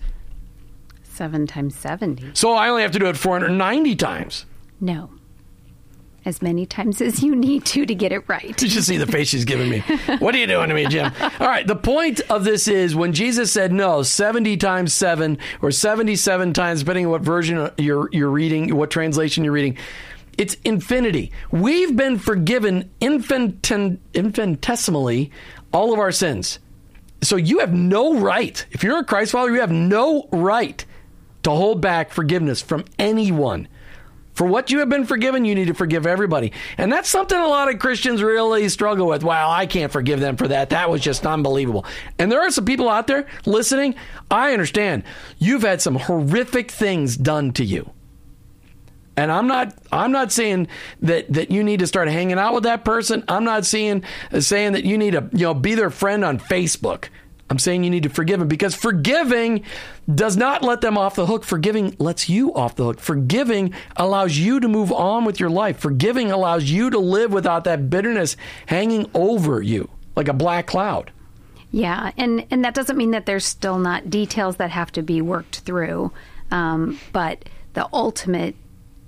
Seven 1.03 1.47
times 1.47 1.75
70. 1.77 2.33
So 2.35 2.53
I 2.53 2.69
only 2.69 2.83
have 2.83 2.93
to 2.93 2.99
do 2.99 3.07
it 3.07 3.17
490 3.17 3.97
times." 3.97 4.45
No. 4.79 5.09
As 6.27 6.41
many 6.41 6.65
times 6.65 7.03
as 7.03 7.23
you 7.23 7.37
need 7.37 7.67
to 7.67 7.85
to 7.85 7.95
get 7.95 8.11
it 8.11 8.27
right. 8.29 8.63
You 8.63 8.71
should 8.71 8.85
see 8.85 8.97
the 8.97 9.07
face 9.07 9.29
she's 9.29 9.45
giving 9.45 9.69
me. 9.69 9.81
What 10.21 10.35
are 10.35 10.39
you 10.39 10.47
doing 10.47 10.71
to 10.71 10.75
me, 10.75 10.87
Jim? 10.87 11.13
All 11.21 11.47
right. 11.47 11.67
The 11.67 11.77
point 11.77 12.23
of 12.31 12.45
this 12.45 12.67
is 12.67 12.97
when 12.97 13.13
Jesus 13.13 13.53
said 13.53 13.73
no, 13.73 14.03
70 14.03 14.57
times 14.57 14.95
7 14.95 15.37
or 15.61 15.71
77 15.71 16.55
times, 16.55 16.81
depending 16.81 17.05
on 17.05 17.11
what 17.11 17.21
version 17.21 17.71
you're, 17.77 18.09
you're 18.11 18.31
reading, 18.31 18.75
what 18.75 18.91
translation 18.91 19.45
you're 19.45 19.53
reading, 19.53 19.77
it's 20.39 20.57
infinity. 20.65 21.31
We've 21.51 21.95
been 21.95 22.19
forgiven 22.19 22.91
infinitesimally 23.01 25.31
all 25.73 25.93
of 25.93 25.99
our 25.99 26.13
sins. 26.13 26.59
So 27.23 27.37
you 27.37 27.61
have 27.61 27.73
no 27.73 28.19
right, 28.19 28.65
if 28.71 28.83
you're 28.83 28.99
a 28.99 29.05
Christ 29.05 29.33
follower, 29.33 29.51
you 29.51 29.61
have 29.61 29.73
no 29.73 30.29
right 30.33 30.85
to 31.43 31.51
hold 31.51 31.81
back 31.81 32.11
forgiveness 32.11 32.61
from 32.61 32.85
anyone. 32.99 33.69
For 34.35 34.47
what 34.47 34.71
you 34.71 34.81
have 34.81 34.89
been 34.89 35.07
forgiven, 35.07 35.45
you 35.45 35.55
need 35.55 35.69
to 35.69 35.75
forgive 35.75 36.07
everybody. 36.07 36.53
And 36.77 36.93
that's 36.93 37.09
something 37.09 37.39
a 37.39 37.47
lot 37.47 37.73
of 37.73 37.79
Christians 37.79 38.23
really 38.23 38.69
struggle 38.69 39.07
with. 39.07 39.23
Well, 39.23 39.51
I 39.51 39.67
can't 39.67 39.93
forgive 39.93 40.21
them 40.21 40.37
for 40.37 40.49
that. 40.49 40.71
That 40.71 40.91
was 40.91 41.01
just 41.01 41.25
unbelievable. 41.25 41.87
And 42.19 42.31
there 42.31 42.41
are 42.41 42.51
some 42.51 42.65
people 42.65 42.89
out 42.89 43.07
there 43.07 43.27
listening. 43.47 43.95
I 44.31 44.53
understand. 44.53 45.05
You've 45.39 45.63
had 45.63 45.81
some 45.81 45.95
horrific 45.95 46.71
things 46.71 47.17
done 47.17 47.53
to 47.53 47.65
you. 47.65 47.91
And 49.17 49.31
I'm 49.31 49.47
not 49.47 49.73
I'm 49.93 50.11
not 50.11 50.33
saying 50.33 50.67
that 51.03 51.33
that 51.33 51.51
you 51.53 51.63
need 51.63 51.79
to 51.81 51.87
start 51.87 52.09
hanging 52.09 52.39
out 52.39 52.53
with 52.53 52.65
that 52.65 52.85
person. 52.85 53.23
I'm 53.29 53.45
not 53.45 53.65
saying 53.65 54.03
saying 54.41 54.73
that 54.73 54.85
you 54.85 54.99
need 54.99 55.13
to, 55.13 55.29
you 55.33 55.45
know, 55.45 55.55
be 55.55 55.77
their 55.77 55.91
friend 55.91 56.25
on 56.25 56.41
Facebook. 56.41 57.09
I'm 57.51 57.59
saying 57.59 57.85
you 57.85 57.91
need 57.91 58.05
to 58.05 58.09
forgive 58.09 58.39
them 58.39 58.49
because 58.49 58.75
forgiving 58.75 59.65
does 60.13 60.37
not 60.37 60.63
let 60.63 60.81
them 60.81 60.97
off 60.97 61.15
the 61.15 61.27
hook. 61.27 61.45
Forgiving 61.45 61.95
lets 61.99 62.29
you 62.29 62.55
off 62.55 62.75
the 62.75 62.85
hook. 62.85 63.01
Forgiving 63.01 63.75
allows 63.97 64.39
you 64.39 64.61
to 64.61 64.69
move 64.69 64.91
on 64.91 65.25
with 65.25 65.39
your 65.39 65.51
life. 65.51 65.79
Forgiving 65.79 66.31
allows 66.31 66.65
you 66.65 66.91
to 66.91 66.99
live 66.99 67.33
without 67.33 67.65
that 67.65 67.91
bitterness 67.91 68.37
hanging 68.67 69.11
over 69.15 69.61
you 69.61 69.91
like 70.17 70.29
a 70.29 70.33
black 70.33 70.67
cloud. 70.67 71.11
Yeah, 71.71 72.13
and 72.17 72.47
and 72.51 72.65
that 72.65 72.75
doesn't 72.75 72.97
mean 72.97 73.11
that 73.11 73.27
there's 73.27 73.45
still 73.45 73.79
not 73.79 74.09
details 74.09 74.57
that 74.57 74.71
have 74.71 74.93
to 74.93 75.03
be 75.03 75.21
worked 75.21 75.61
through, 75.61 76.13
um, 76.51 77.01
but 77.13 77.45
the 77.73 77.89
ultimate 77.93 78.55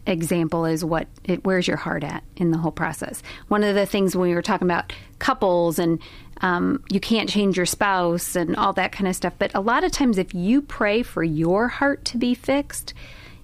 example 0.06 0.64
is 0.64 0.84
what 0.84 1.08
it, 1.24 1.44
where's 1.44 1.66
your 1.66 1.76
heart 1.76 2.04
at 2.04 2.22
in 2.36 2.50
the 2.50 2.58
whole 2.58 2.72
process. 2.72 3.22
One 3.48 3.62
of 3.62 3.74
the 3.74 3.86
things 3.86 4.16
when 4.16 4.28
we 4.28 4.34
were 4.34 4.42
talking 4.42 4.66
about 4.66 4.92
couples 5.18 5.78
and 5.78 6.00
um, 6.42 6.84
you 6.90 7.00
can't 7.00 7.28
change 7.28 7.56
your 7.56 7.66
spouse 7.66 8.36
and 8.36 8.56
all 8.56 8.72
that 8.74 8.92
kind 8.92 9.08
of 9.08 9.16
stuff, 9.16 9.34
but 9.38 9.50
a 9.54 9.60
lot 9.60 9.84
of 9.84 9.92
times 9.92 10.18
if 10.18 10.34
you 10.34 10.62
pray 10.62 11.02
for 11.02 11.24
your 11.24 11.68
heart 11.68 12.04
to 12.06 12.18
be 12.18 12.34
fixed, 12.34 12.92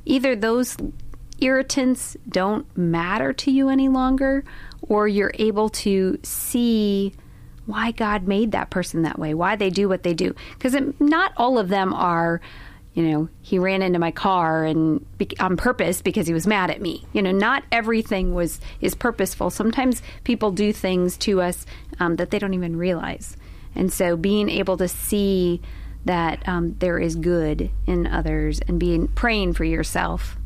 either 0.05 0.37
those 0.37 0.77
irritants 1.41 2.17
don't 2.29 2.67
matter 2.77 3.33
to 3.33 3.51
you 3.51 3.69
any 3.69 3.89
longer, 3.89 4.45
or 4.83 5.09
you're 5.09 5.33
able 5.39 5.69
to 5.69 6.19
see 6.23 7.13
why 7.67 7.91
God 7.93 8.27
made 8.27 8.53
that 8.53 8.71
person 8.71 9.03
that 9.03 9.19
way, 9.19 9.35
why 9.35 9.57
they 9.57 9.71
do 9.71 9.89
what 9.89 10.03
they 10.03 10.15
do. 10.15 10.35
Because 10.59 10.77
not 10.99 11.33
all 11.37 11.59
of 11.59 11.69
them 11.69 11.95
are, 11.95 12.41
you 12.95 13.03
know, 13.03 13.29
he 13.41 13.59
ran 13.59 13.81
into 13.81 13.99
my 13.99 14.11
car 14.11 14.65
and 14.65 15.05
on 15.41 15.57
purpose 15.57 16.03
because 16.03 16.27
he 16.27 16.35
was 16.35 16.47
mad 16.47 16.71
at 16.71 16.83
me. 16.83 17.05
You 17.13 17.23
know, 17.23 17.33
not 17.33 17.65
everything 17.73 18.35
was 18.35 18.61
is 18.81 18.95
purposeful. 18.95 19.51
Sometimes 19.51 20.03
people 20.25 20.51
do 20.51 20.73
things 20.73 21.17
to 21.19 21.41
us 21.41 21.65
um, 22.01 22.17
that 22.17 22.31
they 22.31 22.39
don't 22.39 22.55
even 22.55 22.77
realize, 22.77 23.37
and 23.75 23.93
so 23.93 24.17
being 24.17 24.49
able 24.51 24.77
to 24.77 24.89
see 24.89 25.63
that 26.05 26.47
um, 26.47 26.75
there 26.81 26.99
is 26.99 27.17
good 27.17 27.71
in 27.87 28.07
others 28.07 28.61
and 28.69 28.79
being 28.79 29.09
praying 29.09 29.55
for 29.55 29.65
yourself. 29.65 30.37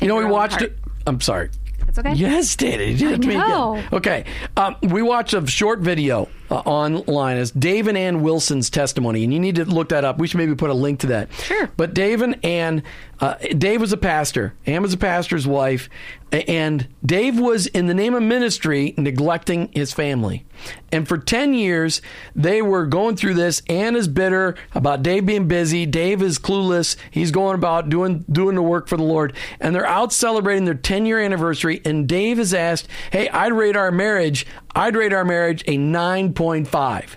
You 0.00 0.08
know, 0.08 0.16
we 0.16 0.26
watched 0.26 0.62
it. 0.62 0.78
I'm 1.06 1.20
sorry. 1.20 1.50
Okay. 1.98 2.12
Yes, 2.12 2.54
Danny. 2.54 2.92
You 2.92 3.10
did 3.10 3.26
me 3.26 3.34
know. 3.34 3.82
Okay. 3.92 4.24
Um, 4.56 4.76
we 4.82 5.02
watched 5.02 5.34
a 5.34 5.44
short 5.46 5.80
video 5.80 6.28
uh, 6.48 6.54
online 6.58 7.36
as 7.36 7.50
Dave 7.50 7.88
and 7.88 7.98
Ann 7.98 8.22
Wilson's 8.22 8.70
testimony, 8.70 9.24
and 9.24 9.32
you 9.32 9.40
need 9.40 9.56
to 9.56 9.64
look 9.64 9.88
that 9.88 10.04
up. 10.04 10.18
We 10.18 10.28
should 10.28 10.38
maybe 10.38 10.54
put 10.54 10.70
a 10.70 10.74
link 10.74 11.00
to 11.00 11.08
that. 11.08 11.32
Sure. 11.32 11.68
But 11.76 11.94
Dave 11.94 12.22
and 12.22 12.44
Ann, 12.44 12.84
uh, 13.20 13.34
Dave 13.56 13.80
was 13.80 13.92
a 13.92 13.96
pastor. 13.96 14.54
Ann 14.64 14.82
was 14.82 14.92
a 14.92 14.98
pastor's 14.98 15.46
wife, 15.46 15.88
and 16.30 16.86
Dave 17.04 17.38
was, 17.38 17.66
in 17.66 17.86
the 17.86 17.94
name 17.94 18.14
of 18.14 18.22
ministry, 18.22 18.94
neglecting 18.96 19.70
his 19.72 19.92
family. 19.92 20.46
And 20.92 21.08
for 21.08 21.18
10 21.18 21.52
years, 21.52 22.00
they 22.36 22.62
were 22.62 22.86
going 22.86 23.16
through 23.16 23.34
this. 23.34 23.62
Ann 23.68 23.96
is 23.96 24.06
bitter 24.06 24.54
about 24.72 25.02
Dave 25.02 25.26
being 25.26 25.48
busy. 25.48 25.84
Dave 25.84 26.22
is 26.22 26.38
clueless. 26.38 26.96
He's 27.10 27.32
going 27.32 27.56
about 27.56 27.88
doing 27.88 28.24
doing 28.30 28.54
the 28.54 28.62
work 28.62 28.86
for 28.86 28.96
the 28.96 29.02
Lord. 29.02 29.34
And 29.58 29.74
they're 29.74 29.86
out 29.86 30.12
celebrating 30.12 30.64
their 30.64 30.74
10 30.74 31.04
year 31.04 31.20
anniversary. 31.20 31.80
And 31.84 32.08
Dave 32.08 32.38
has 32.38 32.54
asked, 32.54 32.86
Hey, 33.10 33.28
I'd 33.30 33.52
rate 33.52 33.76
our 33.76 33.90
marriage, 33.90 34.46
I'd 34.74 34.96
rate 34.96 35.12
our 35.12 35.24
marriage 35.24 35.62
a 35.66 35.76
9.5. 35.76 37.16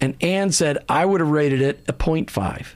And 0.00 0.22
Ann 0.22 0.52
said, 0.52 0.78
I 0.88 1.04
would 1.04 1.20
have 1.20 1.30
rated 1.30 1.60
it 1.60 1.82
a 1.88 1.92
0.5. 1.92 2.74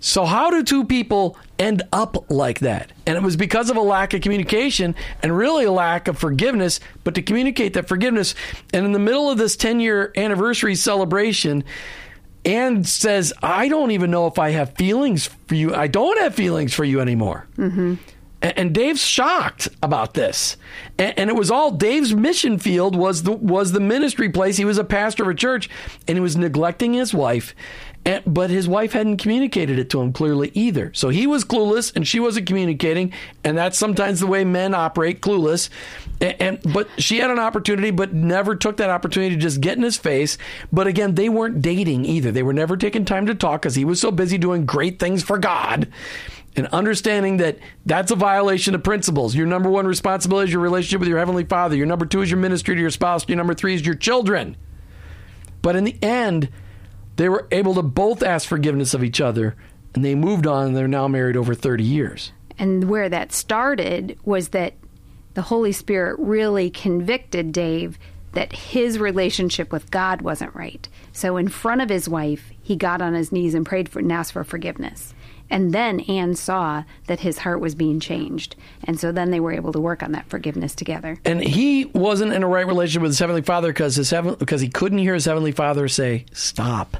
So, 0.00 0.24
how 0.24 0.50
do 0.50 0.62
two 0.62 0.84
people 0.84 1.36
end 1.58 1.82
up 1.92 2.30
like 2.30 2.60
that? 2.60 2.92
And 3.06 3.16
it 3.16 3.22
was 3.22 3.36
because 3.36 3.70
of 3.70 3.76
a 3.76 3.82
lack 3.82 4.14
of 4.14 4.20
communication 4.20 4.94
and 5.22 5.36
really 5.36 5.64
a 5.64 5.72
lack 5.72 6.08
of 6.08 6.18
forgiveness, 6.18 6.80
but 7.04 7.14
to 7.14 7.22
communicate 7.22 7.74
that 7.74 7.88
forgiveness. 7.88 8.34
And 8.72 8.84
in 8.84 8.92
the 8.92 8.98
middle 8.98 9.30
of 9.30 9.38
this 9.38 9.56
10 9.56 9.80
year 9.80 10.12
anniversary 10.16 10.74
celebration, 10.74 11.64
Ann 12.44 12.84
says, 12.84 13.32
I 13.42 13.68
don't 13.68 13.90
even 13.90 14.10
know 14.10 14.26
if 14.26 14.38
I 14.38 14.50
have 14.50 14.74
feelings 14.74 15.26
for 15.26 15.54
you. 15.54 15.74
I 15.74 15.88
don't 15.88 16.20
have 16.20 16.34
feelings 16.34 16.72
for 16.72 16.84
you 16.84 17.00
anymore. 17.00 17.48
Mm-hmm. 17.56 17.94
And 18.42 18.74
Dave's 18.74 19.00
shocked 19.02 19.68
about 19.82 20.14
this, 20.14 20.58
and, 20.98 21.18
and 21.18 21.30
it 21.30 21.32
was 21.34 21.50
all 21.50 21.70
Dave's 21.70 22.14
mission 22.14 22.58
field 22.58 22.94
was 22.94 23.22
the 23.22 23.32
was 23.32 23.72
the 23.72 23.80
ministry 23.80 24.28
place. 24.28 24.58
He 24.58 24.64
was 24.64 24.76
a 24.76 24.84
pastor 24.84 25.22
of 25.22 25.30
a 25.30 25.34
church, 25.34 25.70
and 26.06 26.16
he 26.16 26.20
was 26.20 26.36
neglecting 26.36 26.92
his 26.92 27.14
wife, 27.14 27.54
and, 28.06 28.22
but 28.24 28.50
his 28.50 28.68
wife 28.68 28.92
hadn't 28.92 29.16
communicated 29.16 29.80
it 29.80 29.90
to 29.90 30.00
him 30.00 30.12
clearly 30.12 30.52
either. 30.54 30.92
So 30.94 31.08
he 31.08 31.26
was 31.26 31.44
clueless, 31.44 31.94
and 31.96 32.06
she 32.06 32.20
wasn't 32.20 32.46
communicating, 32.46 33.12
and 33.42 33.58
that's 33.58 33.76
sometimes 33.76 34.20
the 34.20 34.28
way 34.28 34.44
men 34.44 34.74
operate, 34.74 35.20
clueless. 35.20 35.68
And, 36.20 36.40
and 36.40 36.72
but 36.72 36.88
she 36.98 37.18
had 37.18 37.32
an 37.32 37.40
opportunity, 37.40 37.90
but 37.90 38.14
never 38.14 38.54
took 38.54 38.76
that 38.76 38.90
opportunity 38.90 39.34
to 39.34 39.40
just 39.40 39.60
get 39.60 39.76
in 39.76 39.82
his 39.82 39.96
face. 39.96 40.38
But 40.72 40.86
again, 40.86 41.16
they 41.16 41.28
weren't 41.28 41.60
dating 41.60 42.04
either. 42.04 42.30
They 42.30 42.44
were 42.44 42.52
never 42.52 42.76
taking 42.76 43.04
time 43.04 43.26
to 43.26 43.34
talk 43.34 43.62
because 43.62 43.74
he 43.74 43.84
was 43.84 44.00
so 44.00 44.12
busy 44.12 44.38
doing 44.38 44.66
great 44.66 45.00
things 45.00 45.24
for 45.24 45.36
God 45.36 45.88
and 46.54 46.68
understanding 46.68 47.38
that 47.38 47.58
that's 47.86 48.12
a 48.12 48.16
violation 48.16 48.76
of 48.76 48.84
principles. 48.84 49.34
Your 49.34 49.46
number 49.46 49.68
one 49.68 49.86
responsibility 49.86 50.46
is 50.46 50.52
your 50.52 50.62
relationship 50.62 51.00
with 51.00 51.08
your 51.08 51.18
heavenly 51.18 51.44
Father. 51.44 51.74
Your 51.74 51.86
number 51.86 52.06
two 52.06 52.22
is 52.22 52.30
your 52.30 52.38
ministry 52.38 52.76
to 52.76 52.80
your 52.80 52.90
spouse. 52.90 53.28
Your 53.28 53.36
number 53.36 53.52
three 53.52 53.74
is 53.74 53.84
your 53.84 53.96
children. 53.96 54.56
But 55.60 55.74
in 55.74 55.82
the 55.82 55.98
end, 56.02 56.50
they 57.16 57.28
were 57.28 57.46
able 57.50 57.74
to 57.74 57.82
both 57.82 58.22
ask 58.22 58.48
forgiveness 58.48 58.94
of 58.94 59.02
each 59.02 59.20
other, 59.20 59.56
and 59.94 60.04
they 60.04 60.14
moved 60.14 60.46
on. 60.46 60.68
and 60.68 60.76
They're 60.76 60.88
now 60.88 61.08
married 61.08 61.36
over 61.36 61.54
thirty 61.54 61.84
years. 61.84 62.32
And 62.58 62.88
where 62.88 63.08
that 63.08 63.32
started 63.32 64.18
was 64.24 64.48
that 64.48 64.74
the 65.34 65.42
Holy 65.42 65.72
Spirit 65.72 66.18
really 66.18 66.70
convicted 66.70 67.52
Dave 67.52 67.98
that 68.32 68.52
his 68.52 68.98
relationship 68.98 69.72
with 69.72 69.90
God 69.90 70.22
wasn't 70.22 70.54
right. 70.54 70.88
So 71.12 71.36
in 71.36 71.48
front 71.48 71.80
of 71.80 71.88
his 71.88 72.08
wife, 72.08 72.50
he 72.62 72.76
got 72.76 73.00
on 73.00 73.14
his 73.14 73.32
knees 73.32 73.54
and 73.54 73.64
prayed 73.64 73.88
for 73.88 73.98
and 73.98 74.12
asked 74.12 74.32
for 74.32 74.44
forgiveness. 74.44 75.14
And 75.48 75.72
then 75.72 76.00
Ann 76.00 76.34
saw 76.34 76.84
that 77.06 77.20
his 77.20 77.38
heart 77.38 77.60
was 77.60 77.74
being 77.74 78.00
changed. 78.00 78.56
And 78.84 78.98
so 78.98 79.12
then 79.12 79.30
they 79.30 79.40
were 79.40 79.52
able 79.52 79.72
to 79.72 79.80
work 79.80 80.02
on 80.02 80.12
that 80.12 80.28
forgiveness 80.28 80.74
together. 80.74 81.18
And 81.24 81.42
he 81.42 81.84
wasn't 81.86 82.32
in 82.32 82.42
a 82.42 82.48
right 82.48 82.66
relationship 82.66 83.02
with 83.02 83.12
his 83.12 83.18
heavenly 83.18 83.42
Father 83.42 83.68
because 83.68 83.96
his 83.96 84.10
heaven, 84.10 84.34
because 84.34 84.60
he 84.60 84.68
couldn't 84.68 84.98
hear 84.98 85.14
his 85.14 85.24
heavenly 85.24 85.52
Father 85.52 85.88
say, 85.88 86.26
"Stop! 86.32 86.96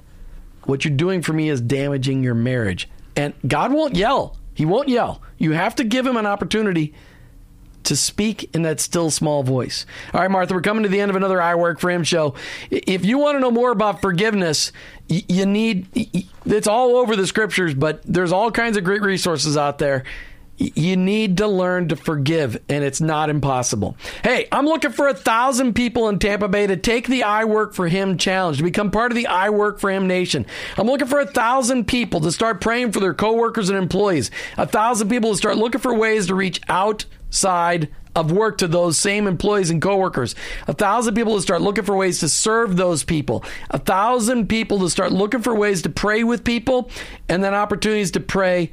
What 0.66 0.84
you're 0.84 0.94
doing 0.94 1.22
for 1.22 1.32
me 1.32 1.48
is 1.48 1.60
damaging 1.60 2.22
your 2.22 2.34
marriage." 2.34 2.88
And 3.16 3.32
God 3.46 3.72
won't 3.72 3.96
yell. 3.96 4.36
He 4.52 4.64
won't 4.64 4.88
yell. 4.88 5.22
You 5.38 5.52
have 5.52 5.74
to 5.76 5.84
give 5.84 6.06
him 6.06 6.16
an 6.16 6.26
opportunity 6.26 6.94
to 7.84 7.94
speak 7.94 8.50
in 8.52 8.62
that 8.62 8.80
still 8.80 9.10
small 9.10 9.42
voice. 9.44 9.86
All 10.12 10.20
right, 10.20 10.30
Martha, 10.30 10.52
we're 10.52 10.60
coming 10.60 10.82
to 10.82 10.88
the 10.88 11.00
end 11.00 11.08
of 11.08 11.16
another 11.16 11.40
I 11.40 11.54
Work 11.54 11.78
for 11.78 11.88
Him 11.88 12.02
show. 12.02 12.34
If 12.68 13.04
you 13.04 13.16
want 13.18 13.36
to 13.36 13.40
know 13.40 13.50
more 13.50 13.70
about 13.70 14.00
forgiveness, 14.00 14.72
you 15.08 15.46
need, 15.46 15.86
it's 16.44 16.66
all 16.66 16.96
over 16.96 17.14
the 17.14 17.26
scriptures, 17.26 17.74
but 17.74 18.02
there's 18.04 18.32
all 18.32 18.50
kinds 18.50 18.76
of 18.76 18.82
great 18.82 19.02
resources 19.02 19.56
out 19.56 19.78
there. 19.78 20.02
You 20.58 20.96
need 20.96 21.36
to 21.38 21.46
learn 21.46 21.88
to 21.88 21.96
forgive, 21.96 22.62
and 22.68 22.82
it's 22.82 23.00
not 23.00 23.28
impossible. 23.28 23.96
Hey, 24.24 24.48
I'm 24.50 24.64
looking 24.64 24.92
for 24.92 25.06
a 25.06 25.14
thousand 25.14 25.74
people 25.74 26.08
in 26.08 26.18
Tampa 26.18 26.48
Bay 26.48 26.66
to 26.66 26.76
take 26.76 27.06
the 27.06 27.24
I 27.24 27.44
Work 27.44 27.74
for 27.74 27.88
Him 27.88 28.16
challenge, 28.16 28.56
to 28.58 28.62
become 28.62 28.90
part 28.90 29.12
of 29.12 29.16
the 29.16 29.26
I 29.26 29.50
Work 29.50 29.80
for 29.80 29.90
Him 29.90 30.06
nation. 30.06 30.46
I'm 30.78 30.86
looking 30.86 31.08
for 31.08 31.20
a 31.20 31.26
thousand 31.26 31.86
people 31.86 32.20
to 32.20 32.32
start 32.32 32.62
praying 32.62 32.92
for 32.92 33.00
their 33.00 33.12
coworkers 33.12 33.68
and 33.68 33.78
employees, 33.78 34.30
a 34.56 34.66
thousand 34.66 35.10
people 35.10 35.32
to 35.32 35.36
start 35.36 35.58
looking 35.58 35.80
for 35.80 35.94
ways 35.94 36.28
to 36.28 36.34
reach 36.34 36.60
outside 36.68 37.88
of 38.14 38.32
work 38.32 38.56
to 38.58 38.66
those 38.66 38.96
same 38.96 39.26
employees 39.26 39.68
and 39.68 39.82
coworkers. 39.82 40.34
A 40.66 40.72
thousand 40.72 41.14
people 41.14 41.36
to 41.36 41.42
start 41.42 41.60
looking 41.60 41.84
for 41.84 41.94
ways 41.94 42.20
to 42.20 42.30
serve 42.30 42.76
those 42.76 43.04
people. 43.04 43.44
A 43.70 43.78
thousand 43.78 44.48
people 44.48 44.78
to 44.78 44.88
start 44.88 45.12
looking 45.12 45.42
for 45.42 45.54
ways 45.54 45.82
to 45.82 45.90
pray 45.90 46.24
with 46.24 46.44
people 46.44 46.90
and 47.28 47.44
then 47.44 47.52
opportunities 47.52 48.12
to 48.12 48.20
pray 48.20 48.72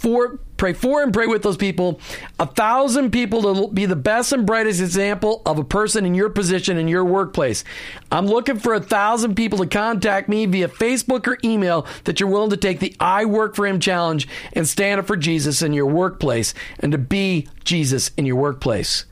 for 0.00 0.38
pray 0.56 0.72
for 0.72 1.02
and 1.02 1.12
pray 1.12 1.26
with 1.26 1.42
those 1.42 1.58
people 1.58 2.00
a 2.38 2.46
thousand 2.46 3.10
people 3.10 3.42
to 3.42 3.68
be 3.68 3.84
the 3.84 3.94
best 3.94 4.32
and 4.32 4.46
brightest 4.46 4.80
example 4.80 5.42
of 5.44 5.58
a 5.58 5.64
person 5.64 6.06
in 6.06 6.14
your 6.14 6.30
position 6.30 6.78
in 6.78 6.88
your 6.88 7.04
workplace 7.04 7.64
i'm 8.10 8.26
looking 8.26 8.58
for 8.58 8.72
a 8.72 8.80
thousand 8.80 9.34
people 9.34 9.58
to 9.58 9.66
contact 9.66 10.26
me 10.26 10.46
via 10.46 10.68
facebook 10.68 11.26
or 11.26 11.36
email 11.44 11.86
that 12.04 12.18
you're 12.18 12.30
willing 12.30 12.48
to 12.48 12.56
take 12.56 12.80
the 12.80 12.96
i 12.98 13.26
work 13.26 13.54
for 13.54 13.66
him 13.66 13.78
challenge 13.78 14.26
and 14.54 14.66
stand 14.66 14.98
up 14.98 15.06
for 15.06 15.16
jesus 15.16 15.60
in 15.60 15.74
your 15.74 15.86
workplace 15.86 16.54
and 16.78 16.92
to 16.92 16.98
be 16.98 17.46
jesus 17.64 18.10
in 18.16 18.24
your 18.24 18.36
workplace 18.36 19.04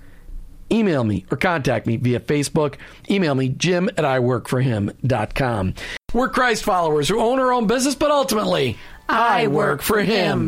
email 0.73 1.05
me 1.05 1.25
or 1.31 1.39
contact 1.39 1.87
me 1.87 1.97
via 1.97 2.21
Facebook. 2.21 2.75
Email 3.11 3.35
me, 3.35 3.49
jim 3.49 3.89
at 3.89 4.05
iworkforhim.com. 4.05 5.75
We're 6.13 6.29
Christ 6.29 6.63
followers 6.63 7.09
who 7.09 7.21
own 7.21 7.39
our 7.39 7.53
own 7.53 7.67
business, 7.67 7.95
but 7.95 8.11
ultimately, 8.11 8.77
I 9.09 9.47
work 9.47 9.83
for 9.83 10.01
Him. 10.01 10.47